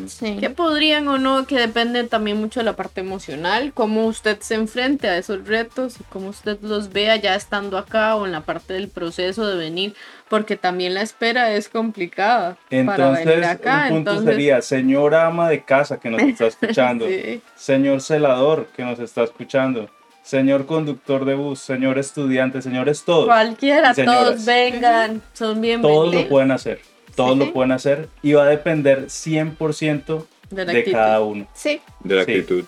Sí. 0.07 0.37
¿Qué 0.39 0.49
podrían 0.49 1.07
o 1.07 1.17
no? 1.17 1.47
Que 1.47 1.57
depende 1.57 2.03
también 2.03 2.37
mucho 2.37 2.59
de 2.59 2.65
la 2.65 2.75
parte 2.75 3.01
emocional, 3.01 3.71
cómo 3.73 4.05
usted 4.05 4.39
se 4.41 4.55
enfrente 4.55 5.07
a 5.07 5.17
esos 5.17 5.47
retos 5.47 5.99
y 5.99 6.03
cómo 6.03 6.29
usted 6.29 6.57
los 6.61 6.91
vea 6.91 7.15
ya 7.15 7.35
estando 7.35 7.77
acá 7.77 8.15
o 8.15 8.25
en 8.25 8.31
la 8.31 8.41
parte 8.41 8.73
del 8.73 8.89
proceso 8.89 9.47
de 9.47 9.55
venir, 9.55 9.95
porque 10.29 10.57
también 10.57 10.93
la 10.93 11.01
espera 11.01 11.51
es 11.53 11.69
complicada 11.69 12.57
para 12.85 13.11
venir 13.11 13.29
Entonces, 13.33 13.45
acá. 13.47 13.83
un 13.83 13.95
punto 13.95 14.11
entonces, 14.11 14.33
sería, 14.35 14.61
señora 14.61 15.27
ama 15.27 15.49
de 15.49 15.63
casa 15.63 15.99
que 15.99 16.09
nos 16.09 16.21
está 16.23 16.47
escuchando, 16.47 17.07
sí. 17.07 17.41
señor 17.55 18.01
celador 18.01 18.67
que 18.75 18.83
nos 18.83 18.99
está 18.99 19.23
escuchando, 19.23 19.89
señor 20.23 20.65
conductor 20.65 21.23
de 21.25 21.35
bus, 21.35 21.59
señor 21.59 21.97
estudiante, 21.99 22.61
señores 22.61 23.03
todos. 23.05 23.25
cualquiera, 23.27 23.93
todos 23.93 24.43
vengan, 24.45 25.21
son 25.33 25.61
bienvenidos. 25.61 26.05
Todos 26.11 26.15
lo 26.15 26.27
pueden 26.27 26.51
hacer, 26.51 26.81
todos 27.15 27.33
Sí. 27.33 27.39
lo 27.39 27.53
pueden 27.53 27.71
hacer 27.71 28.09
y 28.21 28.33
va 28.33 28.43
a 28.43 28.47
depender 28.47 29.09
100% 29.09 30.27
De 30.49 30.83
cada 30.91 31.21
uno. 31.21 31.47
Sí, 31.53 31.81
De 32.03 32.15
la 32.15 32.25
Sí. 32.25 32.31
actitud. 32.31 32.63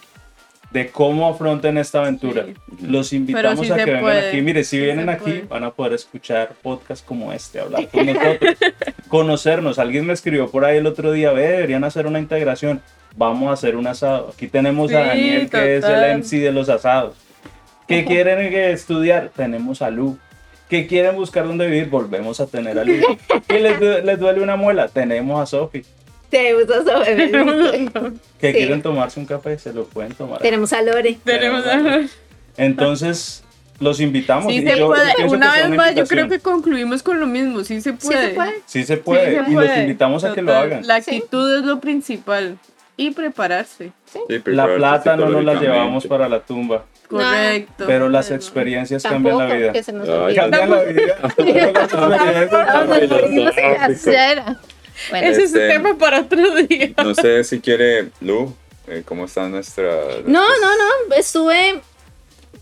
de 0.69 0.89
cómo 0.91 1.29
afronten 1.29 1.77
esta 1.77 1.99
aventura. 1.99 2.43
Sí. 2.45 2.53
Los 2.85 3.13
invitamos 3.13 3.71
a 3.71 3.77
que 3.77 3.85
vengan 3.85 4.01
puede, 4.01 4.27
aquí. 4.27 4.41
Mire, 4.41 4.65
si 4.65 4.77
vienen 4.77 5.07
aquí, 5.07 5.23
puede. 5.23 5.41
van 5.43 5.63
a 5.63 5.71
poder 5.71 5.93
escuchar 5.93 6.51
podcasts 6.61 7.05
como 7.07 7.31
este, 7.31 7.61
hablar 7.61 7.87
con 7.87 8.05
nosotros, 8.05 8.55
conocernos. 9.07 9.79
Alguien 9.79 10.05
me 10.05 10.11
escribió 10.13 10.49
por 10.51 10.65
ahí 10.65 10.77
el 10.77 10.85
otro 10.85 11.13
día, 11.13 11.31
ve, 11.31 11.47
deberían 11.47 11.85
hacer 11.85 12.05
una 12.05 12.19
integración. 12.19 12.81
Vamos 13.15 13.49
a 13.49 13.53
hacer 13.53 13.77
un 13.77 13.87
asado. 13.87 14.29
Aquí 14.33 14.47
tenemos 14.49 14.91
a 14.91 14.99
Daniel, 14.99 15.49
que 15.49 15.77
es 15.77 15.85
el 15.85 16.03
MC 16.19 16.39
de 16.41 16.51
los 16.51 16.67
asados. 16.67 17.15
¿Qué 17.87 18.03
quieren 18.03 18.39
estudiar? 18.53 19.31
Tenemos 19.35 19.81
a 19.81 19.89
Lu. 19.89 20.19
¿Qué 20.69 20.85
quieren 20.87 21.15
buscar 21.15 21.47
dónde 21.47 21.65
vivir? 21.67 21.89
Volvemos 21.89 22.39
a 22.39 22.47
tener 22.47 22.77
a 22.77 22.83
Lu. 22.83 22.93
¿Qué 23.47 23.59
les, 23.59 23.79
du- 23.79 24.01
les 24.05 24.19
duele 24.19 24.41
una 24.41 24.55
muela? 24.55 24.87
Tenemos 24.87 25.41
a 25.41 25.45
Sofi. 25.45 25.83
Te 26.29 26.53
gusta 26.53 26.83
sobre 26.83 27.31
¿Que 28.39 28.51
Sí. 28.51 28.57
quieren 28.57 28.81
tomarse 28.81 29.17
un 29.19 29.25
café? 29.25 29.57
Se 29.57 29.71
lo 29.71 29.85
pueden 29.85 30.11
tomar. 30.13 30.39
Tenemos 30.39 30.73
a 30.73 30.81
Lore. 30.81 31.17
Tenemos 31.23 31.63
Entonces, 32.57 33.43
los 33.79 33.99
invitamos. 34.01 34.51
Sí 34.51 34.59
y 34.59 34.67
se 34.67 34.77
yo 34.77 34.87
puede. 34.87 35.13
pienso 35.15 35.35
Una 35.35 35.53
que 35.53 35.61
vez 35.61 35.69
más, 35.77 35.95
yo 35.95 36.05
creo 36.05 36.27
que 36.27 36.39
concluimos 36.39 37.03
con 37.03 37.19
lo 37.19 37.27
mismo. 37.27 37.63
Sí 37.63 37.79
se 37.81 37.91
Sí 37.91 37.97
puede. 38.07 38.27
se 38.29 38.33
puede. 38.35 38.53
Sí 38.65 38.83
se 38.83 38.97
puede. 38.97 39.39
Sí 39.39 39.45
se 39.45 39.51
y 39.51 39.53
los 39.55 39.77
invitamos 39.77 40.23
a 40.23 40.33
que 40.33 40.41
lo 40.41 40.53
hagan. 40.53 40.85
La 40.85 40.95
actitud 40.95 41.57
es 41.59 41.63
lo 41.63 41.79
principal. 41.79 42.57
Y 42.99 43.11
prepararse. 43.11 43.91
Sí, 44.11 44.19
La 44.27 44.41
prepararse 44.43 44.75
plata 44.77 45.15
no 45.15 45.29
nos 45.29 45.43
la 45.45 45.53
llevamos 45.55 46.07
para 46.07 46.27
la 46.27 46.39
tumba, 46.39 46.83
Correcto. 47.07 47.83
pero 47.85 48.09
las 48.09 48.31
experiencias 48.31 49.03
cambian 49.03 49.37
Tampoco, 49.37 49.47
la 49.53 49.55
vida. 49.55 49.71
que 49.73 49.83
se 49.83 49.93
nos 49.93 50.09
Ay. 50.09 50.35
Cambian 50.35 50.69
la 50.71 50.81
vida. 50.83 51.15
Bueno, 55.11 55.27
Ese 55.27 55.43
es 55.43 55.53
Este- 55.53 55.67
tema 55.69 55.95
para 55.97 56.21
otro 56.21 56.55
día. 56.55 56.89
No 57.03 57.13
sé 57.13 57.43
si 57.43 57.59
quiere, 57.61 58.09
Lu, 58.21 58.53
eh, 58.87 59.03
¿cómo 59.05 59.25
está 59.25 59.47
nuestra... 59.47 59.85
no, 60.25 60.41
no, 60.41 60.49
no, 61.09 61.15
estuve, 61.15 61.81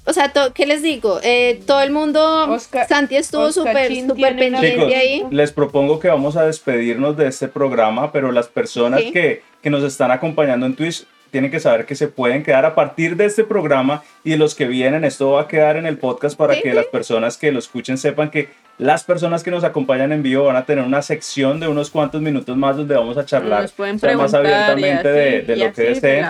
o 0.05 0.13
sea, 0.13 0.31
to- 0.33 0.53
¿qué 0.53 0.65
les 0.65 0.81
digo? 0.83 1.19
Eh, 1.23 1.61
todo 1.65 1.81
el 1.81 1.91
mundo, 1.91 2.51
Oscar- 2.51 2.87
Santi 2.87 3.15
estuvo 3.15 3.51
súper, 3.51 3.93
súper 3.95 4.35
pendiente 4.37 4.71
Chicos, 4.71 4.93
ahí. 4.93 5.23
les 5.31 5.51
propongo 5.51 5.99
que 5.99 6.07
vamos 6.07 6.37
a 6.37 6.45
despedirnos 6.45 7.17
de 7.17 7.27
este 7.27 7.47
programa, 7.47 8.11
pero 8.11 8.31
las 8.31 8.47
personas 8.47 9.01
Sí. 9.01 9.11
que, 9.11 9.41
que 9.61 9.69
nos 9.69 9.83
están 9.83 10.11
acompañando 10.11 10.65
en 10.65 10.75
Twitch 10.75 11.05
tienen 11.31 11.51
que 11.51 11.59
saber 11.59 11.85
que 11.85 11.95
se 11.95 12.07
pueden 12.07 12.43
quedar 12.43 12.63
a 12.65 12.75
partir 12.75 13.17
de 13.17 13.25
este 13.25 13.43
programa 13.43 14.03
y 14.23 14.29
de 14.31 14.37
los 14.37 14.55
que 14.55 14.65
vienen, 14.67 15.03
esto 15.03 15.31
va 15.31 15.41
a 15.41 15.47
quedar 15.47 15.75
en 15.75 15.85
el 15.85 15.97
podcast 15.97 16.37
para 16.37 16.53
Sí, 16.53 16.61
que 16.61 16.69
sí. 16.69 16.75
las 16.75 16.85
personas 16.85 17.35
que 17.37 17.51
lo 17.51 17.59
escuchen 17.59 17.97
sepan 17.97 18.29
que 18.31 18.47
las 18.77 19.03
personas 19.05 19.41
que 19.41 19.51
nos 19.51 19.63
acompañan 19.63 20.11
en 20.11 20.21
vivo 20.21 20.43
van 20.45 20.57
a 20.57 20.65
tener 20.65 20.83
una 20.83 21.01
sección 21.01 21.59
de 21.61 21.67
unos 21.69 21.89
cuantos 21.89 22.21
minutos 22.21 22.57
más 22.57 22.75
donde 22.75 22.93
vamos 22.95 23.17
a 23.17 23.25
charlar 23.25 23.61
Nos 23.61 23.71
pueden 23.71 23.99
más 24.17 24.33
abiertamente 24.33 25.07
de, 25.09 25.37
así, 25.37 25.45
de 25.47 25.55
y 25.55 25.59
lo 25.59 25.73
que 25.73 25.81
deseen. 25.83 26.25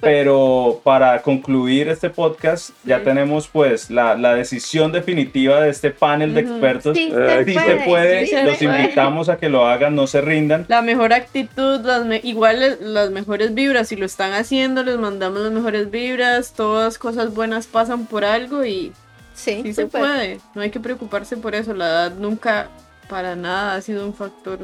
Pero 0.00 0.80
para 0.84 1.20
concluir 1.22 1.88
este 1.88 2.10
podcast, 2.10 2.70
ya 2.84 2.98
Sí. 2.98 3.04
tenemos 3.04 3.48
pues 3.48 3.90
la, 3.90 4.14
la 4.14 4.34
decisión 4.34 4.90
definitiva 4.92 5.60
de 5.60 5.70
este 5.70 5.90
panel 5.90 6.34
de 6.34 6.40
expertos. 6.40 6.96
Sí, 6.96 7.12
Eh, 7.14 7.42
Sí 7.46 7.54
se 7.54 7.76
puede, 7.84 8.20
sí 8.26 8.30
se 8.34 8.44
los 8.44 8.56
puede. 8.56 8.80
invitamos 8.82 9.28
a 9.28 9.36
que 9.36 9.48
lo 9.48 9.66
hagan, 9.66 9.94
no 9.94 10.06
se 10.06 10.20
rindan. 10.20 10.64
La 10.68 10.82
mejor 10.82 11.12
actitud, 11.12 11.80
las 11.84 12.04
me- 12.06 12.20
igual 12.24 12.78
las 12.80 13.10
mejores 13.10 13.54
vibras, 13.54 13.88
si 13.88 13.96
lo 13.96 14.06
están 14.06 14.32
haciendo, 14.32 14.82
les 14.82 14.96
mandamos 14.98 15.40
las 15.40 15.52
mejores 15.52 15.90
vibras, 15.90 16.52
todas 16.54 16.98
cosas 16.98 17.34
buenas 17.34 17.66
pasan 17.66 18.06
por 18.06 18.24
algo 18.24 18.64
y 18.64 18.92
Sí, 19.34 19.60
sí 19.62 19.72
se 19.74 19.82
súper. 19.82 20.00
puede, 20.00 20.40
no 20.54 20.62
hay 20.62 20.70
que 20.70 20.80
preocuparse 20.80 21.36
por 21.36 21.54
eso, 21.54 21.74
la 21.74 21.86
edad 21.86 22.12
nunca 22.14 22.68
para 23.08 23.34
nada 23.36 23.74
ha 23.76 23.80
sido 23.80 24.04
un 24.06 24.14
factor. 24.14 24.58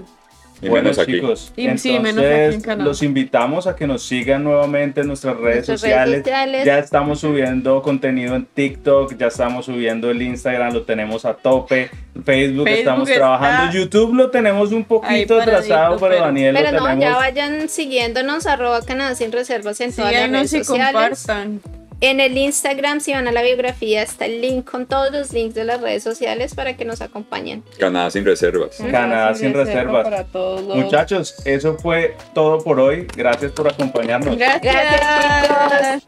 Y 0.60 0.68
bueno, 0.68 0.84
menos 0.86 0.98
aquí. 0.98 1.12
chicos, 1.12 1.52
Y 1.56 1.62
sí, 1.78 1.90
entonces 1.94 2.02
menos 2.02 2.24
aquí 2.24 2.54
en 2.56 2.60
Canadá. 2.62 2.88
los 2.88 3.02
invitamos 3.04 3.68
a 3.68 3.76
que 3.76 3.86
nos 3.86 4.02
sigan 4.02 4.42
nuevamente 4.42 5.02
en 5.02 5.06
nuestras 5.06 5.36
redes, 5.36 5.68
Nuestras 5.68 5.80
sociales. 5.82 6.08
redes 6.10 6.24
sociales. 6.24 6.66
Ya 6.66 6.78
estamos 6.80 7.20
subiendo 7.20 7.80
contenido 7.80 8.34
en 8.34 8.44
TikTok, 8.44 9.16
ya 9.16 9.28
estamos 9.28 9.66
subiendo 9.66 10.10
el 10.10 10.20
Instagram, 10.20 10.72
lo 10.72 10.82
tenemos 10.82 11.24
a 11.24 11.34
tope. 11.34 11.90
Facebook, 12.24 12.24
Facebook 12.24 12.68
estamos 12.70 13.08
está 13.08 13.20
trabajando. 13.20 13.72
YouTube 13.72 14.14
lo 14.16 14.30
tenemos 14.32 14.72
un 14.72 14.82
poquito 14.82 15.40
atrasado, 15.40 15.96
pero, 15.96 16.10
pero- 16.14 16.24
Daniel 16.24 16.56
Pero 16.56 16.72
lo 16.72 16.78
no, 16.78 16.84
tenemos. 16.86 17.04
ya 17.04 17.16
vayan 17.16 17.68
siguiéndonos, 17.68 18.46
arroba 18.48 18.82
Canadá 18.82 19.14
sin 19.14 19.30
reservas 19.30 19.80
en 19.80 19.94
todas 19.94 20.12
las 20.12 20.28
redes 20.28 20.52
y 20.54 20.58
sociales. 20.64 21.24
compartan. 21.24 21.60
En 22.00 22.20
el 22.20 22.38
Instagram, 22.38 23.00
si 23.00 23.12
van 23.12 23.26
a 23.26 23.32
la 23.32 23.42
biografía, 23.42 24.02
está 24.02 24.26
el 24.26 24.40
link 24.40 24.70
con 24.70 24.86
todos 24.86 25.10
los 25.10 25.32
links 25.32 25.54
de 25.56 25.64
las 25.64 25.80
redes 25.80 26.04
sociales 26.04 26.54
para 26.54 26.76
que 26.76 26.84
nos 26.84 27.00
acompañen. 27.00 27.64
Canadá 27.76 28.08
sin 28.10 28.24
reservas. 28.24 28.76
Canadá 28.76 29.34
sin 29.34 29.52
reservas. 29.52 30.04
Para 30.04 30.22
todos 30.24 30.62
los- 30.62 30.76
Muchachos, 30.76 31.34
eso 31.44 31.76
fue 31.76 32.16
todo 32.34 32.58
por 32.58 32.78
hoy. 32.78 33.08
Gracias 33.16 33.50
por 33.50 33.66
acompañarnos. 33.68 34.36
Gracias. 34.36 34.62
Gracias. 34.62 36.04